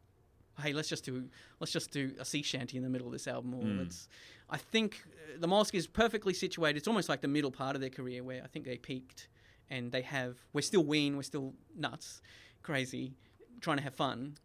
Hey, 0.62 0.72
let's 0.72 0.88
just 0.88 1.04
do 1.04 1.28
let's 1.60 1.72
just 1.72 1.90
do 1.90 2.12
a 2.18 2.24
sea 2.24 2.42
shanty 2.42 2.76
in 2.76 2.82
the 2.82 2.88
middle 2.88 3.06
of 3.06 3.12
this 3.12 3.26
album, 3.28 3.54
or 3.54 3.64
let's. 3.64 4.08
I 4.50 4.58
think 4.58 5.02
uh, 5.06 5.40
the 5.40 5.48
Mollusk 5.48 5.74
is 5.74 5.86
perfectly 5.86 6.34
situated. 6.34 6.76
It's 6.78 6.88
almost 6.88 7.08
like 7.08 7.22
the 7.22 7.28
middle 7.28 7.50
part 7.50 7.74
of 7.74 7.80
their 7.80 7.90
career 7.90 8.22
where 8.22 8.42
I 8.42 8.46
think 8.46 8.64
they 8.66 8.76
peaked, 8.76 9.28
and 9.70 9.90
they 9.90 10.02
have. 10.02 10.36
We're 10.52 10.60
still 10.62 10.84
Ween, 10.84 11.16
we're 11.16 11.22
still 11.22 11.54
nuts, 11.76 12.20
crazy, 12.62 13.12
trying 13.60 13.76
to 13.78 13.82
have 13.82 13.94
fun, 13.94 14.36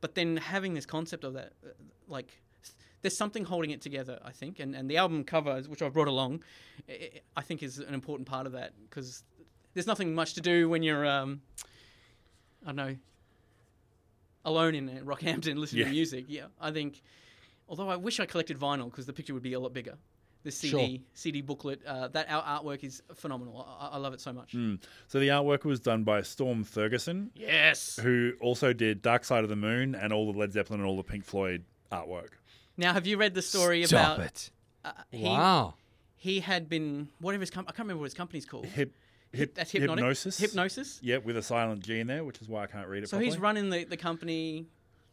but 0.00 0.14
then 0.14 0.36
having 0.36 0.74
this 0.74 0.86
concept 0.86 1.24
of 1.24 1.34
that, 1.34 1.52
uh, 1.64 1.68
like, 2.08 2.40
there's 3.02 3.16
something 3.16 3.44
holding 3.44 3.70
it 3.70 3.80
together, 3.80 4.18
I 4.24 4.30
think, 4.32 4.60
and 4.60 4.74
and 4.74 4.90
the 4.90 4.96
album 4.98 5.24
cover, 5.24 5.60
which 5.62 5.80
I've 5.82 5.92
brought 5.94 6.08
along, 6.08 6.42
i- 6.88 7.20
think 7.42 7.62
is 7.62 7.78
an 7.78 7.94
important 7.94 8.28
part 8.28 8.46
of 8.46 8.52
that 8.52 8.72
because 8.88 9.24
there's 9.74 9.86
nothing 9.86 10.14
much 10.14 10.34
to 10.34 10.40
do 10.40 10.68
when 10.68 10.82
you're, 10.82 11.06
um, 11.06 11.40
I 12.62 12.66
don't 12.66 12.76
know, 12.76 12.96
alone 14.44 14.74
in 14.74 14.88
Rockhampton 15.04 15.56
listening 15.62 15.80
Yeah. 15.80 15.86
to 15.86 15.90
music. 15.92 16.24
Yeah, 16.28 16.46
I 16.60 16.70
think. 16.72 17.02
Although 17.68 17.88
I 17.88 17.96
wish 17.96 18.18
I 18.20 18.26
collected 18.26 18.58
vinyl 18.58 18.86
because 18.90 19.06
the 19.06 19.12
picture 19.12 19.32
would 19.32 19.42
be 19.44 19.52
a 19.52 19.60
lot 19.60 19.72
bigger. 19.72 19.96
The 20.42 20.50
CD 20.50 20.70
Sure. 20.96 21.04
CD 21.12 21.40
booklet, 21.42 21.84
uh, 21.84 22.08
that 22.08 22.26
art- 22.30 22.64
artwork 22.64 22.82
is 22.82 23.02
phenomenal. 23.14 23.66
I, 23.78 23.88
I 23.88 23.96
love 23.98 24.14
it 24.14 24.20
so 24.22 24.32
much. 24.32 24.52
Mm. 24.54 24.80
So 25.06 25.20
the 25.20 25.28
artwork 25.28 25.64
was 25.64 25.80
done 25.80 26.02
by 26.04 26.22
Storm 26.22 26.64
Thorgerson, 26.64 27.28
Yes. 27.34 27.98
who 28.02 28.32
also 28.40 28.72
did 28.72 29.02
Dark 29.02 29.24
Side 29.24 29.42
of 29.44 29.50
the 29.50 29.56
Moon 29.56 29.94
and 29.94 30.12
all 30.14 30.32
the 30.32 30.38
Led 30.38 30.52
Zeppelin 30.52 30.80
and 30.80 30.88
all 30.88 30.96
the 30.96 31.02
Pink 31.02 31.24
Floyd 31.26 31.64
artwork. 31.92 32.30
Now, 32.78 32.94
have 32.94 33.06
you 33.06 33.18
read 33.18 33.34
the 33.34 33.42
story 33.42 33.84
Stop 33.84 34.16
about? 34.16 34.26
it. 34.26 34.50
Uh, 34.82 34.92
he, 35.10 35.24
Wow. 35.24 35.74
he 36.16 36.40
had 36.40 36.70
been 36.70 37.08
whatever 37.20 37.42
his 37.42 37.50
com- 37.50 37.64
I 37.68 37.72
can't 37.72 37.80
remember 37.80 38.00
what 38.00 38.06
his 38.06 38.14
company's 38.14 38.46
called. 38.46 38.64
Hip, 38.64 38.94
hip, 39.32 39.54
That's 39.54 39.70
hypnotic. 39.72 39.98
hypnosis. 40.02 40.40
Hipgnosis. 40.40 40.98
Yeah, 41.02 41.18
with 41.18 41.36
a 41.36 41.42
silent 41.42 41.82
G 41.84 42.00
in 42.00 42.06
there, 42.06 42.24
which 42.24 42.40
is 42.40 42.48
why 42.48 42.62
I 42.62 42.66
can't 42.66 42.88
read 42.88 43.02
it. 43.02 43.08
So 43.08 43.18
properly. 43.18 43.26
he's 43.30 43.38
running 43.38 43.68
the, 43.68 43.84
the 43.84 43.98
company 43.98 44.68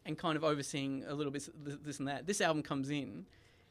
and 0.06 0.16
kind 0.16 0.36
of 0.36 0.44
overseeing 0.44 1.04
a 1.06 1.12
little 1.12 1.30
bit 1.30 1.42
s- 1.42 1.50
this 1.84 1.98
and 1.98 2.08
that. 2.08 2.26
This 2.26 2.40
album 2.40 2.62
comes 2.62 2.88
in, 2.88 3.26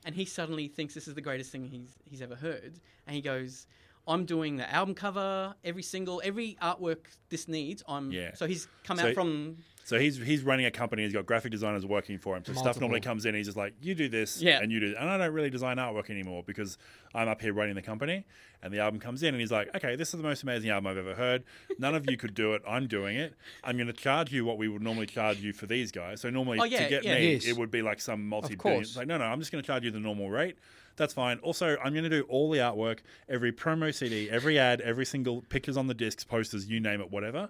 and 0.06 0.16
he 0.16 0.26
suddenly 0.26 0.68
thinks 0.68 0.94
this 0.94 1.08
is 1.08 1.16
the 1.16 1.22
greatest 1.22 1.52
thing 1.52 1.68
he's 1.68 1.96
he's 2.06 2.22
ever 2.22 2.36
heard, 2.36 2.80
and 3.06 3.16
he 3.16 3.22
goes, 3.22 3.68
"I'm 4.08 4.26
doing 4.26 4.58
the 4.58 4.72
album 4.74 4.96
cover, 4.96 5.56
every 5.63 5.84
single, 5.84 6.22
every 6.24 6.58
artwork 6.62 7.06
this 7.30 7.48
needs." 7.48 7.84
I'm 7.88 8.12
Yeah. 8.12 8.34
So 8.36 8.46
he's 8.48 8.67
come 8.84 8.98
So- 8.98 9.08
out 9.10 9.13
from 9.13 9.58
So 9.84 9.98
he's 9.98 10.17
he's 10.17 10.43
running 10.43 10.65
a 10.65 10.72
company. 10.72 11.04
He's 11.04 11.13
got 11.13 11.26
graphic 11.26 11.50
designers 11.52 11.86
working 11.86 12.17
for 12.17 12.36
him. 12.36 12.43
So 12.43 12.52
stuff 12.54 12.78
normally 12.82 13.00
comes 13.00 13.26
in. 13.26 13.34
He's 13.36 13.46
just 13.46 13.56
like, 13.58 13.74
you 13.82 13.96
do 13.96 14.10
this, 14.10 14.41
Yeah. 14.41 14.60
and 14.62 14.70
you 14.70 14.82
do, 14.82 14.93
and 15.00 15.10
I 15.10 15.17
don't 15.17 15.32
really 15.34 15.50
design 15.50 15.78
artwork 15.78 16.10
anymore 16.10 16.43
because 16.46 16.78
I'm 17.15 17.30
up 17.30 17.41
here 17.41 17.54
running 17.54 17.76
the 17.76 17.82
company. 17.82 18.26
And 18.62 18.74
the 18.74 18.80
album 18.80 19.00
comes 19.00 19.22
in, 19.24 19.30
and 19.36 19.39
he's 19.39 19.52
like, 19.52 19.74
okay, 19.76 19.96
this 19.96 20.10
is 20.13 20.17
the 20.20 20.24
most 20.28 20.41
amazing 20.43 20.72
album 20.72 20.88
I've 20.88 20.98
ever 20.98 21.13
heard. 21.13 21.43
None 21.80 21.93
of 21.96 22.10
you 22.10 22.17
could 22.17 22.34
do 22.34 22.54
it. 22.54 22.63
I'm 22.67 22.88
doing 22.88 23.15
it. 23.15 23.36
I'm 23.63 23.78
going 23.78 23.86
to 23.88 23.93
charge 23.93 24.34
you 24.34 24.43
what 24.46 24.58
we 24.58 24.67
would 24.67 24.82
normally 24.82 25.06
charge 25.06 25.38
you 25.38 25.54
for 25.54 25.67
these 25.67 25.91
guys. 25.91 26.20
So 26.22 26.30
normally 26.32 26.60
Oh, 26.60 26.63
yeah, 26.65 26.84
to 26.84 26.89
get 26.89 27.06
yeah. 27.06 27.15
me, 27.20 27.34
Yes. 27.34 27.46
it 27.46 27.56
would 27.56 27.70
be 27.72 27.82
like 27.84 28.02
some 28.02 28.28
multi. 28.28 28.56
course. 28.58 28.88
It's 28.89 28.98
like, 28.98 29.08
no, 29.08 29.17
no, 29.20 29.26
I'm 29.26 29.39
just 29.39 29.52
going 29.54 29.63
to 29.63 29.65
charge 29.67 29.84
you 29.86 29.91
the 29.91 30.00
normal 30.00 30.30
rate. 30.32 30.58
That's 30.98 31.14
fine. 31.14 31.38
Also, 31.40 31.78
I'm 31.84 31.94
going 31.94 32.04
to 32.04 32.10
do 32.10 32.24
all 32.24 32.50
the 32.52 32.58
artwork, 32.60 33.00
every 33.30 33.52
promo 33.54 33.94
CD, 33.94 34.30
every 34.30 34.60
ad, 34.60 34.82
every 34.82 35.06
single 35.06 35.42
pictures 35.44 35.78
on 35.78 35.88
the 35.88 35.94
discs, 35.94 36.24
posters, 36.24 36.68
you 36.68 36.80
name 36.80 37.00
it, 37.02 37.10
whatever. 37.12 37.50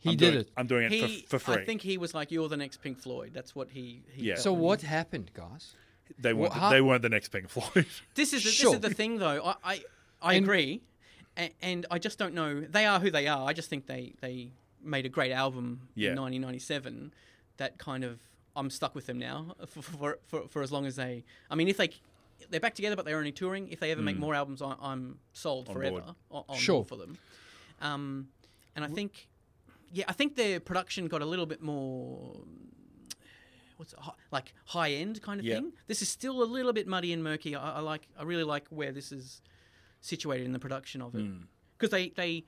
He 0.00 0.10
I'm 0.10 0.16
did 0.16 0.30
doing, 0.32 0.40
it. 0.42 0.50
I'm 0.56 0.66
doing 0.66 0.84
it 0.86 0.92
he. 0.92 1.20
for, 1.22 1.38
for 1.38 1.52
free. 1.54 1.62
I 1.62 1.64
think 1.64 1.80
he 1.82 1.98
was 1.98 2.14
like, 2.14 2.30
"You're 2.30 2.48
the 2.48 2.56
next 2.56 2.76
Pink 2.82 2.98
Floyd." 2.98 3.30
That's 3.34 3.54
what 3.56 3.70
he. 3.70 4.02
he 4.12 4.26
Yeah. 4.28 4.36
So 4.36 4.52
what 4.52 4.82
happened, 4.82 5.30
guys? 5.34 5.74
They 6.18 6.32
weren't. 6.32 6.52
Well, 6.52 6.60
how- 6.60 6.70
they 6.70 6.80
weren't 6.80 7.02
the 7.02 7.08
next 7.08 7.28
Pink 7.30 7.48
Floyd. 7.48 7.86
This 8.14 8.32
is 8.32 8.44
the, 8.44 8.50
Sure. 8.50 8.70
this 8.72 8.76
is 8.76 8.88
the 8.88 8.94
thing, 8.94 9.18
though. 9.18 9.42
I 9.44 9.54
I, 9.64 9.80
I 10.22 10.34
And- 10.34 10.44
agree, 10.44 10.82
and, 11.36 11.50
and 11.62 11.86
I 11.90 11.98
just 11.98 12.16
don't 12.18 12.34
know. 12.34 12.60
They 12.60 12.86
are 12.86 13.00
who 13.00 13.10
they 13.10 13.26
are. 13.26 13.48
I 13.48 13.52
just 13.52 13.68
think 13.70 13.86
they 13.86 14.12
they 14.20 14.50
made 14.82 15.04
a 15.06 15.08
great 15.08 15.32
album 15.32 15.88
Yeah. 15.96 16.10
in 16.12 16.16
1997. 16.20 17.12
That 17.56 17.78
kind 17.78 18.04
of 18.04 18.20
I'm 18.54 18.70
stuck 18.70 18.94
with 18.94 19.06
them 19.06 19.18
now 19.18 19.54
for, 19.66 19.82
for 19.82 20.18
for 20.28 20.48
for 20.48 20.62
as 20.62 20.70
long 20.70 20.86
as 20.86 20.94
they. 20.96 21.24
I 21.50 21.56
mean, 21.56 21.66
if 21.68 21.76
they 21.76 21.90
they're 22.50 22.60
back 22.60 22.74
together, 22.74 22.96
but 22.96 23.04
they're 23.04 23.18
only 23.18 23.32
touring. 23.32 23.68
If 23.68 23.80
they 23.80 23.90
ever 23.90 24.02
make 24.02 24.18
more 24.18 24.34
albums, 24.34 24.62
I, 24.62 24.74
I'm 24.80 25.18
sold 25.32 25.66
Hmm. 25.66 25.70
On 25.72 25.76
forever 25.76 26.00
board. 26.00 26.14
on, 26.30 26.44
on 26.48 26.56
Sure. 26.58 26.76
board 26.84 26.88
for 26.88 26.96
them. 26.96 27.18
Um, 27.80 28.28
and 28.76 28.84
I 28.84 28.88
think, 28.88 29.28
yeah, 29.92 30.04
I 30.08 30.12
think 30.12 30.36
their 30.36 30.60
production 30.60 31.08
got 31.08 31.22
a 31.22 31.26
little 31.26 31.46
bit 31.46 31.60
more 31.62 32.36
what's 33.76 33.92
it, 33.92 33.98
like 34.32 34.52
high 34.66 34.90
end 34.92 35.22
kind 35.22 35.38
of 35.40 35.46
Yeah. 35.46 35.56
thing. 35.56 35.72
This 35.86 36.02
is 36.02 36.08
still 36.08 36.42
a 36.42 36.44
little 36.44 36.72
bit 36.72 36.86
muddy 36.86 37.12
and 37.12 37.22
murky. 37.22 37.54
I, 37.54 37.76
I 37.76 37.80
like 37.80 38.08
I 38.18 38.24
really 38.24 38.44
like 38.44 38.66
where 38.68 38.90
this 38.92 39.12
is 39.12 39.40
situated 40.00 40.44
in 40.46 40.52
the 40.52 40.58
production 40.58 41.00
of 41.02 41.14
it 41.14 41.22
Hmm. 41.22 41.42
because 41.76 41.90
they 41.90 42.10
they 42.10 42.44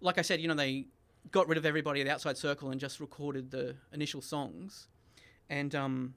like 0.00 0.18
I 0.18 0.22
said, 0.22 0.40
you 0.40 0.48
know, 0.48 0.54
they 0.54 0.86
got 1.30 1.48
rid 1.48 1.56
of 1.56 1.64
everybody 1.64 2.00
at 2.02 2.04
the 2.06 2.12
outside 2.12 2.36
circle 2.36 2.70
and 2.70 2.78
just 2.78 3.00
recorded 3.00 3.50
the 3.50 3.76
initial 3.92 4.20
songs, 4.20 4.88
and 5.48 5.74
um, 5.74 6.14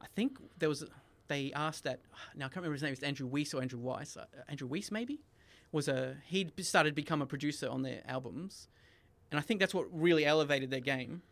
I 0.00 0.06
think 0.16 0.38
there 0.58 0.68
was 0.68 0.84
they 1.28 1.52
asked 1.52 1.84
that 1.84 2.00
now 2.34 2.46
I 2.46 2.48
can't 2.48 2.56
remember 2.56 2.74
his 2.74 2.82
name. 2.82 2.92
It's 2.92 3.02
Andrew 3.02 3.26
Weiss 3.26 3.54
or 3.54 3.62
Andrew 3.62 3.78
Weiss. 3.78 4.16
Uh, 4.16 4.24
Andrew 4.48 4.66
Weiss 4.68 4.90
maybe 4.90 5.20
was 5.72 5.88
a 5.88 6.16
he'd 6.26 6.52
started 6.64 6.90
to 6.90 6.94
become 6.94 7.22
a 7.22 7.26
producer 7.26 7.68
on 7.68 7.82
their 7.82 8.02
albums, 8.06 8.68
and 9.30 9.38
I 9.38 9.42
think 9.42 9.60
that's 9.60 9.74
what 9.74 9.86
really 9.92 10.24
elevated 10.24 10.70
their 10.70 10.80
game 10.80 11.22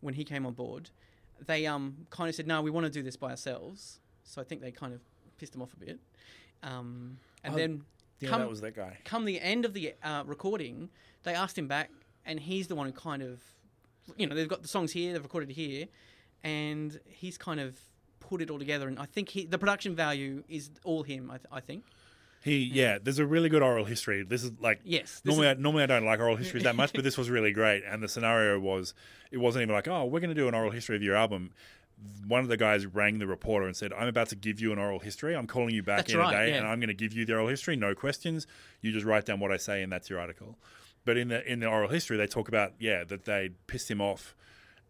when 0.00 0.14
he 0.14 0.24
came 0.24 0.46
on 0.46 0.54
board. 0.54 0.90
They 1.44 1.66
um 1.66 2.06
kind 2.10 2.28
of 2.28 2.34
said, 2.34 2.46
"No, 2.46 2.62
we 2.62 2.70
want 2.70 2.86
to 2.86 2.90
do 2.90 3.02
this 3.02 3.16
by 3.16 3.30
ourselves." 3.30 4.00
So 4.24 4.40
I 4.40 4.44
think 4.44 4.60
they 4.60 4.70
kind 4.70 4.94
of 4.94 5.00
pissed 5.38 5.54
him 5.54 5.62
off 5.62 5.72
a 5.74 5.76
bit, 5.84 5.98
um, 6.62 7.18
and 7.42 7.54
Oh, 7.54 7.56
then 7.56 7.82
yeah, 8.20 8.28
come 8.30 8.40
that 8.40 8.48
was 8.48 8.60
that 8.60 8.76
guy. 8.76 8.96
come 9.04 9.24
the 9.24 9.40
end 9.40 9.64
of 9.64 9.74
the 9.74 9.94
uh, 10.04 10.22
recording, 10.24 10.90
they 11.24 11.34
asked 11.34 11.58
him 11.58 11.66
back, 11.66 11.90
and 12.24 12.38
he's 12.38 12.68
the 12.68 12.76
one 12.76 12.86
who 12.86 12.92
kind 12.92 13.20
of, 13.22 13.42
you 14.16 14.28
know, 14.28 14.36
they've 14.36 14.48
got 14.48 14.62
the 14.62 14.68
songs 14.68 14.92
here, 14.92 15.12
they've 15.12 15.22
recorded 15.22 15.50
here, 15.50 15.88
and 16.44 17.00
he's 17.06 17.36
kind 17.36 17.58
of 17.58 17.76
put 18.32 18.40
it 18.40 18.50
all 18.50 18.58
together. 18.58 18.88
And 18.88 18.98
I 18.98 19.04
think 19.04 19.28
he, 19.28 19.44
the 19.44 19.58
production 19.58 19.94
value 19.94 20.42
is 20.48 20.70
all 20.84 21.02
him. 21.02 21.30
I, 21.30 21.36
th- 21.36 21.46
I 21.52 21.60
think. 21.60 21.84
He 22.42 22.56
yeah. 22.64 22.96
There's 23.00 23.18
a 23.18 23.26
really 23.26 23.50
good 23.50 23.62
oral 23.62 23.84
history. 23.84 24.24
This 24.24 24.42
is 24.42 24.52
like 24.58 24.80
Yes. 24.84 25.20
Normally, 25.22 25.48
is- 25.48 25.58
I, 25.58 25.60
normally 25.60 25.82
I 25.82 25.86
don't 25.86 26.06
like 26.06 26.18
oral 26.18 26.36
histories 26.36 26.64
that 26.64 26.74
much, 26.76 26.94
but 26.94 27.04
this 27.04 27.18
was 27.22 27.28
really 27.28 27.52
great. 27.52 27.82
And 27.86 28.02
the 28.02 28.08
scenario 28.08 28.58
was, 28.58 28.94
it 29.30 29.36
wasn't 29.36 29.64
even 29.64 29.74
like, 29.74 29.86
oh, 29.86 30.06
we're 30.06 30.20
going 30.20 30.34
to 30.34 30.40
do 30.42 30.48
an 30.48 30.54
oral 30.54 30.70
history 30.70 30.96
of 30.96 31.02
your 31.02 31.14
album. 31.14 31.50
One 32.26 32.40
of 32.40 32.48
the 32.48 32.56
guys 32.56 32.86
rang 32.86 33.18
the 33.18 33.26
reporter 33.28 33.66
and 33.66 33.76
said, 33.76 33.92
"I'm 33.92 34.08
about 34.08 34.28
to 34.30 34.34
give 34.34 34.58
you 34.60 34.72
an 34.72 34.78
oral 34.80 34.98
history. 34.98 35.36
I'm 35.36 35.46
calling 35.46 35.72
you 35.72 35.84
back 35.84 35.98
That's 35.98 36.14
in 36.14 36.18
right, 36.18 36.34
a 36.34 36.36
day, 36.36 36.50
yeah. 36.50 36.56
and 36.56 36.66
I'm 36.66 36.80
going 36.80 36.88
to 36.88 36.94
give 36.94 37.12
you 37.12 37.24
the 37.24 37.34
oral 37.34 37.46
history. 37.46 37.76
No 37.76 37.94
questions. 37.94 38.48
You 38.80 38.90
just 38.90 39.06
write 39.06 39.24
down 39.24 39.38
what 39.38 39.52
I 39.52 39.56
say, 39.56 39.84
and 39.84 39.92
that's 39.92 40.10
your 40.10 40.18
article." 40.18 40.56
But 41.04 41.16
in 41.16 41.28
the 41.28 41.48
in 41.48 41.60
the 41.60 41.66
oral 41.66 41.88
history, 41.88 42.16
they 42.16 42.26
talk 42.26 42.48
about 42.48 42.72
yeah 42.80 43.04
that 43.04 43.24
they 43.24 43.50
pissed 43.68 43.88
him 43.88 44.00
off, 44.00 44.34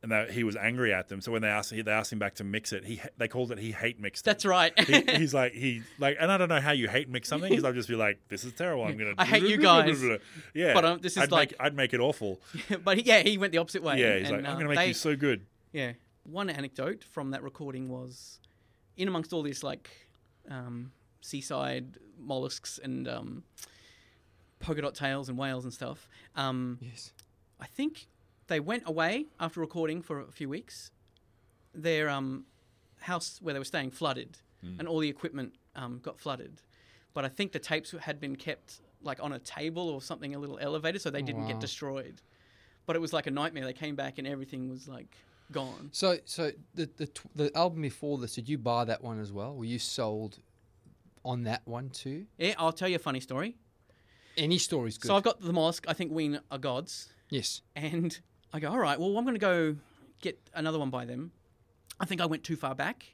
and 0.03 0.11
that 0.11 0.33
he 0.33 0.43
was 0.45 0.57
angry 0.57 0.93
at 0.93 1.09
them. 1.09 1.21
So 1.21 1.31
when 1.33 1.43
they 1.43 1.49
asked 1.49 1.71
they 1.71 1.91
asked 1.91 2.13
him 2.13 2.19
back 2.19 2.35
to 2.37 2.45
mix 2.45 2.73
it, 2.73 2.85
he 2.85 3.01
they 3.19 3.29
called 3.29 3.53
it 3.53 3.59
he 3.59 3.71
hate 3.73 4.01
mixed. 4.01 4.23
it. 4.23 4.27
That's 4.27 4.45
right. 4.45 4.73
he, 4.87 5.01
he's 5.17 5.33
like 5.33 5.53
he 5.53 5.83
like, 5.99 6.17
and 6.21 6.31
I 6.33 6.39
don't 6.39 6.49
know 6.49 6.61
how 6.61 6.73
you 6.73 6.89
hate 6.89 7.09
mix 7.09 7.29
something 7.29 7.49
because 7.51 7.65
I'd 7.65 7.75
just 7.75 7.89
be 7.89 7.95
like, 7.95 8.19
this 8.29 8.45
is 8.45 8.53
terrible. 8.53 8.85
I'm 8.85 8.97
gonna. 8.97 9.15
I 9.19 9.25
hate 9.25 9.45
you 9.45 9.57
guys. 9.59 10.03
Yeah, 10.55 10.75
But, 10.75 10.85
um, 10.85 10.99
this 11.01 11.13
is 11.17 11.23
I'd 11.23 11.31
like- 11.31 11.53
make, 11.53 11.61
I'd 11.61 11.77
make 11.77 11.95
it 11.95 12.01
awful. 12.01 12.41
but 12.85 12.99
he, 12.99 13.05
yeah, 13.05 13.21
he 13.21 13.39
went 13.39 13.53
the 13.53 13.59
opposite 13.59 13.83
way. 13.83 13.99
Yeah, 14.01 14.19
he's 14.19 14.29
and, 14.31 14.39
like, 14.39 14.47
I'm 14.47 14.57
uh, 14.57 14.59
gonna 14.59 14.69
make 14.71 14.79
they- 14.79 14.89
you 14.89 14.95
so 14.95 15.15
good. 15.17 15.47
Yeah. 15.73 15.93
One 16.25 16.51
anecdote 16.51 17.03
from 17.05 17.31
that 17.33 17.43
recording 17.43 17.89
was, 17.89 18.39
in 18.97 19.09
amongst 19.09 19.33
all 19.33 19.43
this 19.43 19.63
like 19.63 19.91
um, 20.49 20.93
seaside 21.21 21.97
mollusks 22.19 22.79
and 22.83 23.09
um, 23.09 23.43
polka 24.61 24.83
dot 24.83 24.95
tails 24.95 25.29
and 25.29 25.37
whales 25.39 25.65
and 25.65 25.73
stuff, 25.73 26.09
um, 26.37 26.79
Yes. 26.81 27.13
I 27.61 27.67
think 27.67 28.07
they 28.53 28.61
went 28.61 28.83
away 28.87 29.27
after 29.41 29.61
recording 29.61 30.03
for 30.03 30.21
a 30.21 30.31
few 30.31 30.49
weeks. 30.49 30.91
Their 31.75 32.11
um, 32.11 32.45
house 33.01 33.39
where 33.41 33.55
they 33.55 33.59
were 33.59 33.65
staying 33.65 33.91
flooded, 33.91 34.37
and 34.79 34.87
all 34.87 35.01
the 35.01 35.09
equipment 35.09 35.55
um, 35.75 36.01
got 36.03 36.21
flooded. 36.21 36.63
But 37.15 37.25
I 37.25 37.29
think 37.29 37.53
the 37.53 37.59
tapes 37.59 37.93
had 38.01 38.21
been 38.21 38.37
kept 38.37 38.81
like 39.03 39.23
on 39.23 39.33
a 39.33 39.39
table 39.39 39.89
or 39.89 40.01
something 40.01 40.35
a 40.35 40.39
little 40.39 40.59
elevated, 40.61 41.03
so 41.03 41.11
they 41.11 41.23
didn't 41.23 41.43
wow. 41.43 41.49
get 41.49 41.61
destroyed. 41.61 42.23
But 42.87 42.95
it 42.95 43.01
was 43.01 43.13
like 43.13 43.27
a 43.27 43.31
nightmare. 43.31 43.65
They 43.65 43.73
came 43.73 43.97
back 43.97 44.19
and 44.19 44.27
everything 44.27 44.69
was 44.69 44.87
like 44.87 45.17
gone. 45.51 45.89
So, 45.93 46.19
so 46.25 46.53
the 46.75 46.89
the 46.97 47.07
tw- 47.07 47.35
the 47.35 47.57
album 47.57 47.83
before 47.83 48.19
this, 48.19 48.35
did 48.35 48.49
you 48.49 48.59
buy 48.59 48.85
that 48.85 49.03
one 49.03 49.19
as 49.19 49.33
well? 49.33 49.57
Were 49.57 49.65
you 49.65 49.79
sold 49.79 50.39
on 51.25 51.45
that 51.45 51.63
one 51.65 51.91
too? 51.91 52.27
Yeah, 52.39 52.55
I'll 52.59 52.73
tell 52.73 52.89
you 52.89 52.97
a 52.97 53.01
funny 53.01 53.21
story. 53.21 53.57
Any 54.37 54.59
story's 54.59 54.99
good. 54.99 55.09
So 55.09 55.17
I've 55.17 55.23
got 55.23 55.41
the 55.41 55.53
mollusk. 55.53 55.85
I 55.89 55.93
think 55.93 56.13
Ween 56.13 56.41
are 56.51 56.59
gods. 56.59 57.09
yes. 57.31 57.63
And 57.75 58.21
I 58.53 58.61
go, 58.61 58.69
all 58.71 58.79
right, 58.79 58.99
well, 58.99 59.17
I'm 59.17 59.25
going 59.25 59.35
to 59.35 59.41
go 59.41 59.77
get 60.21 60.39
another 60.55 60.79
one 60.79 60.91
by 60.91 61.05
them. 61.05 61.33
I 62.01 62.05
think 62.05 62.21
I 62.21 62.27
went 62.27 62.45
too 62.45 62.57
far 62.57 62.75
back, 62.75 63.07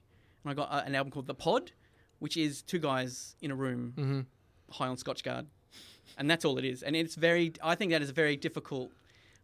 and 0.44 0.51
I 0.51 0.55
got 0.55 0.70
uh, 0.72 0.83
an 0.85 0.94
album 0.94 1.11
called 1.12 1.27
The 1.27 1.35
Pod, 1.35 1.72
which 2.18 2.37
is 2.37 2.62
two 2.62 2.79
guys 2.79 3.37
in 3.40 3.51
a 3.51 3.55
room, 3.55 3.92
Mm-hmm. 3.96 4.20
high 4.72 4.88
on 4.88 4.96
Scotchgard, 4.96 5.46
and 6.16 6.29
that's 6.31 6.44
all 6.44 6.59
it 6.59 6.64
is. 6.64 6.83
And 6.83 6.96
it's 6.96 7.14
very, 7.14 7.53
I 7.62 7.74
think 7.74 7.92
that 7.92 8.03
is 8.03 8.11
a 8.11 8.12
very 8.14 8.37
difficult 8.37 8.90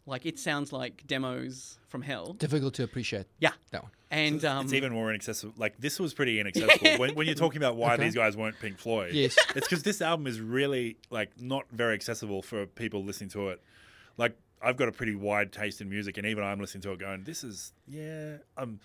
Like 0.07 0.25
it 0.27 0.37
sounds 0.37 0.71
like 0.71 1.03
demos 1.07 1.79
from 1.87 2.01
hell. 2.03 2.33
Difficult 2.33 2.73
to 2.75 2.83
appreciate 2.83 3.25
Yeah, 3.39 3.53
that 3.71 3.81
one. 3.83 3.91
and 4.11 4.43
um, 4.45 4.65
it's 4.65 4.73
even 4.73 4.93
more 4.93 5.09
inaccessible. 5.09 5.53
Like 5.57 5.77
this 5.79 5.99
was 5.99 6.13
pretty 6.13 6.39
inaccessible. 6.39 6.97
when, 6.99 7.15
when 7.15 7.25
you're 7.25 7.35
talking 7.35 7.57
about 7.57 7.75
why 7.75 7.93
Okay. 7.95 8.03
these 8.03 8.13
guys 8.15 8.37
weren't 8.37 8.59
Pink 8.59 8.77
Floyd, 8.77 9.13
Yes. 9.13 9.35
it's 9.55 9.67
because 9.67 9.81
this 9.81 10.01
album 10.03 10.27
is 10.27 10.39
really 10.39 10.97
like 11.09 11.31
not 11.41 11.65
very 11.71 11.95
accessible 11.95 12.41
for 12.43 12.67
people 12.67 13.03
listening 13.03 13.31
to 13.31 13.49
it. 13.49 13.61
Like 14.17 14.37
I've 14.61 14.77
got 14.77 14.87
a 14.87 14.91
pretty 14.91 15.15
wide 15.15 15.51
taste 15.51 15.81
in 15.81 15.89
music, 15.89 16.17
and 16.17 16.25
even 16.25 16.43
I'm 16.43 16.59
listening 16.59 16.81
to 16.83 16.91
it, 16.93 16.99
going, 16.99 17.23
"This 17.23 17.43
is 17.43 17.73
yeah, 17.87 18.37
I'm 18.57 18.79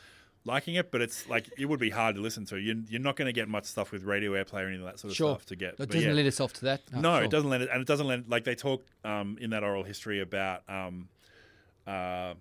liking 0.45 0.75
it," 0.75 0.91
but 0.91 1.01
it's 1.01 1.29
like 1.29 1.49
it 1.59 1.67
would 1.67 1.81
be 1.81 1.91
hard 1.91 2.17
to 2.17 2.21
listen 2.21 2.45
to. 2.47 2.57
You're, 2.59 2.77
you're 2.89 3.01
not 3.01 3.17
going 3.17 3.27
to 3.27 3.33
get 3.33 3.49
much 3.49 3.65
stuff 3.67 3.93
with 3.93 4.05
radio 4.05 4.33
airplay 4.33 4.63
or 4.65 4.69
any 4.69 4.77
of 4.77 4.85
that 4.85 4.99
sort 4.99 5.11
of 5.13 5.17
Sure. 5.17 5.35
stuff 5.37 5.47
to 5.47 5.57
get. 5.57 5.75
It 5.81 5.89
doesn't 5.91 6.03
yeah. 6.09 6.13
lend 6.15 6.29
itself 6.29 6.53
to 6.55 6.65
that. 6.67 6.81
No, 6.93 7.17
sure. 7.17 7.25
it 7.25 7.31
doesn't 7.31 7.49
lend 7.49 7.63
it, 7.63 7.71
and 7.73 7.81
it 7.81 7.87
doesn't 7.87 8.07
lend 8.07 8.29
like 8.29 8.45
they 8.45 8.55
talk 8.55 8.85
um, 9.05 9.39
in 9.41 9.51
that 9.51 9.63
oral 9.65 9.85
history 9.85 10.21
about. 10.21 10.63
Um, 10.69 11.09
uh, 11.87 12.35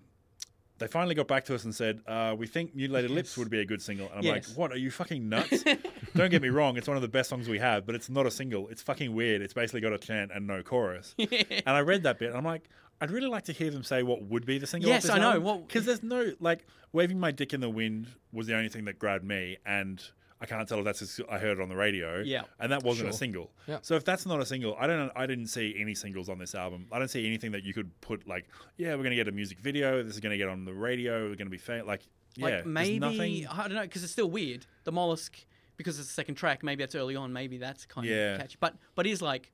they 0.79 0.87
finally 0.87 1.13
got 1.13 1.27
back 1.27 1.43
to 1.45 1.55
us 1.55 1.65
and 1.65 1.75
said, 1.75 1.99
uh, 2.07 2.33
"We 2.37 2.47
think 2.47 2.73
Mutilated 2.73 3.11
Lips 3.11 3.37
would 3.37 3.49
be 3.49 3.59
a 3.59 3.65
good 3.65 3.81
single." 3.81 4.07
And 4.07 4.19
I'm 4.19 4.23
Yes. 4.23 4.47
like, 4.49 4.57
"What? 4.57 4.71
Are 4.71 4.77
you 4.77 4.89
fucking 4.91 5.27
nuts?" 5.27 5.63
Don't 6.15 6.29
get 6.31 6.41
me 6.41 6.47
wrong; 6.49 6.77
it's 6.77 6.87
one 6.87 6.95
of 6.95 7.01
the 7.01 7.09
best 7.09 7.29
songs 7.29 7.49
we 7.49 7.59
have, 7.59 7.85
but 7.85 7.95
it's 7.95 8.09
not 8.09 8.25
a 8.25 8.31
single. 8.31 8.69
It's 8.69 8.81
fucking 8.81 9.13
weird. 9.13 9.41
It's 9.41 9.53
basically 9.53 9.81
got 9.81 9.91
a 9.93 9.97
chant 9.97 10.31
and 10.33 10.47
no 10.47 10.63
chorus. 10.63 11.15
And 11.19 11.63
I 11.67 11.81
read 11.81 12.03
that 12.03 12.17
bit, 12.17 12.29
and 12.29 12.37
I'm 12.37 12.45
like, 12.45 12.69
I'd 13.01 13.12
really 13.12 13.27
like 13.27 13.45
to 13.45 13.53
hear 13.53 13.71
them 13.71 13.83
say 13.83 14.03
what 14.03 14.23
would 14.23 14.45
be 14.45 14.57
the 14.57 14.67
single. 14.67 14.89
Yes, 14.89 15.09
I 15.09 15.17
know. 15.19 15.59
Because 15.67 15.85
there's 15.85 16.03
no 16.03 16.33
like 16.39 16.65
waving 16.91 17.19
my 17.19 17.31
dick 17.31 17.53
in 17.53 17.62
the 17.62 17.69
wind 17.69 18.07
was 18.33 18.47
the 18.47 18.55
only 18.55 18.69
thing 18.69 18.85
that 18.85 18.99
grabbed 18.99 19.23
me, 19.23 19.57
and 19.65 20.03
I 20.41 20.45
can't 20.45 20.67
tell 20.67 20.79
if 20.79 20.85
that's 20.85 20.99
just, 20.99 21.21
I 21.29 21.38
heard 21.38 21.59
it 21.59 21.62
on 21.62 21.69
the 21.69 21.75
radio. 21.75 22.19
Yeah. 22.19 22.43
and 22.59 22.71
that 22.71 22.83
wasn't 22.83 23.09
a 23.09 23.13
single. 23.13 23.51
Yeah. 23.67 23.79
So 23.81 23.95
if 23.95 24.05
that's 24.05 24.25
not 24.25 24.39
a 24.41 24.45
single, 24.45 24.75
I 24.79 24.88
don't. 24.88 25.12
I 25.15 25.25
didn't 25.25 25.47
see 25.47 25.75
any 25.79 25.95
singles 25.95 26.29
on 26.29 26.38
this 26.39 26.55
album. 26.55 26.88
I 26.91 26.99
don't 26.99 27.09
see 27.09 27.25
anything 27.25 27.51
that 27.51 27.63
you 27.63 27.73
could 27.73 27.89
put 28.01 28.27
like, 28.27 28.47
yeah, 28.77 28.95
we're 28.95 29.03
gonna 29.03 29.15
get 29.15 29.27
a 29.27 29.31
music 29.33 29.59
video. 29.59 30.03
This 30.03 30.13
is 30.15 30.19
gonna 30.19 30.38
get 30.38 30.49
on 30.49 30.65
the 30.65 30.73
radio. 30.73 31.27
We're 31.29 31.35
gonna 31.35 31.49
be 31.49 31.57
fa- 31.57 31.83
like, 31.85 32.01
yeah, 32.35 32.43
like 32.45 32.53
there's 32.55 32.65
maybe 32.65 32.99
nothing. 32.99 33.47
I 33.47 33.63
don't 33.67 33.75
know 33.75 33.81
because 33.83 34.03
it's 34.03 34.12
still 34.12 34.29
weird. 34.29 34.65
The 34.83 34.91
mollusk 34.91 35.38
because 35.77 35.97
it's 35.99 36.09
the 36.09 36.13
second 36.13 36.35
track. 36.35 36.63
Maybe 36.63 36.83
that's 36.83 36.95
early 36.95 37.15
on. 37.15 37.31
Maybe 37.31 37.57
that's 37.57 37.85
kind 37.85 38.05
Yeah. 38.07 38.33
of 38.35 38.41
catchy. 38.41 38.57
But 38.59 38.75
but 38.95 39.07
is 39.07 39.21
like 39.21 39.51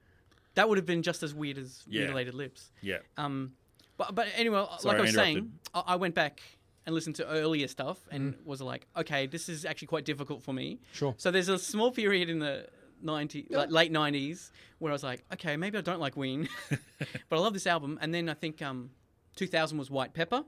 that 0.56 0.68
would 0.68 0.78
have 0.78 0.86
been 0.86 1.04
just 1.04 1.24
as 1.24 1.34
weird 1.34 1.58
as 1.58 1.84
Yeah. 1.88 2.02
mutilated 2.02 2.34
lips. 2.34 2.72
Yeah, 2.82 3.00
Um, 3.18 3.54
but 3.98 4.16
but 4.16 4.28
anyway, 4.36 4.66
Sorry, 4.80 4.94
like 4.94 4.96
I 4.96 5.00
I 5.00 5.02
was 5.02 5.14
saying. 5.14 5.52
I, 5.74 5.84
I 5.88 5.96
went 5.96 6.16
back 6.16 6.42
and 6.86 6.94
listened 6.94 7.16
to 7.18 7.28
earlier 7.28 7.68
stuff 7.68 8.00
and 8.12 8.34
Mm. 8.36 8.46
was 8.46 8.62
like, 8.62 8.88
okay, 8.96 9.26
this 9.28 9.50
is 9.50 9.66
actually 9.66 9.88
quite 9.88 10.06
difficult 10.06 10.44
for 10.44 10.54
me. 10.54 10.80
Sure. 10.94 11.14
So 11.18 11.32
there's 11.32 11.50
a 11.50 11.58
small 11.58 11.92
period 11.92 12.30
in 12.30 12.40
the 12.40 12.68
90 13.02 13.48
like 13.50 13.72
late 13.72 13.92
90s 13.92 14.52
where 14.80 14.92
I 14.92 14.94
was 14.94 15.04
like, 15.04 15.24
okay, 15.34 15.58
maybe 15.58 15.78
I 15.78 15.82
don't 15.82 16.00
like 16.00 16.16
Ween, 16.16 16.48
but 17.30 17.38
I 17.38 17.40
love 17.40 17.54
this 17.54 17.68
album. 17.68 17.98
And 18.02 18.14
then 18.14 18.30
I 18.30 18.34
think 18.34 18.62
um, 18.62 18.92
2000 19.36 19.78
was 19.78 19.90
White 19.90 20.14
Pepper. 20.14 20.44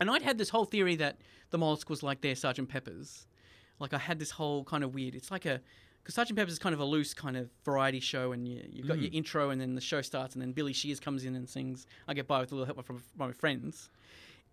And 0.00 0.10
I'd 0.10 0.22
had 0.22 0.38
this 0.38 0.50
whole 0.50 0.64
theory 0.64 0.94
that 0.96 1.20
the 1.50 1.58
Mollusk 1.58 1.90
was 1.90 2.02
like 2.02 2.20
their 2.20 2.36
Sergeant 2.36 2.68
Pepper's. 2.68 3.26
Like 3.80 3.92
I 3.94 3.98
had 3.98 4.18
this 4.18 4.30
whole 4.32 4.64
kind 4.64 4.84
of 4.84 4.94
weird. 4.94 5.14
It's 5.14 5.30
like 5.30 5.46
a 5.46 5.60
because 6.08 6.14
Sergeant 6.14 6.38
Pepper's 6.38 6.54
is 6.54 6.58
kind 6.58 6.74
of 6.74 6.80
a 6.80 6.86
loose 6.86 7.12
kind 7.12 7.36
of 7.36 7.50
variety 7.66 8.00
show, 8.00 8.32
and 8.32 8.48
you, 8.48 8.64
you've 8.72 8.88
got 8.88 8.98
your 8.98 9.10
intro, 9.12 9.50
and 9.50 9.60
then 9.60 9.74
the 9.74 9.80
show 9.82 10.00
starts, 10.00 10.34
and 10.34 10.40
then 10.40 10.52
Billy 10.52 10.72
Shears 10.72 10.98
comes 10.98 11.26
in 11.26 11.36
and 11.36 11.46
sings 11.46 11.86
"I 12.08 12.14
Get 12.14 12.26
By 12.26 12.40
with 12.40 12.50
a 12.50 12.54
Little 12.54 12.64
Help 12.74 12.86
from 12.86 13.02
my 13.18 13.30
Friends." 13.32 13.90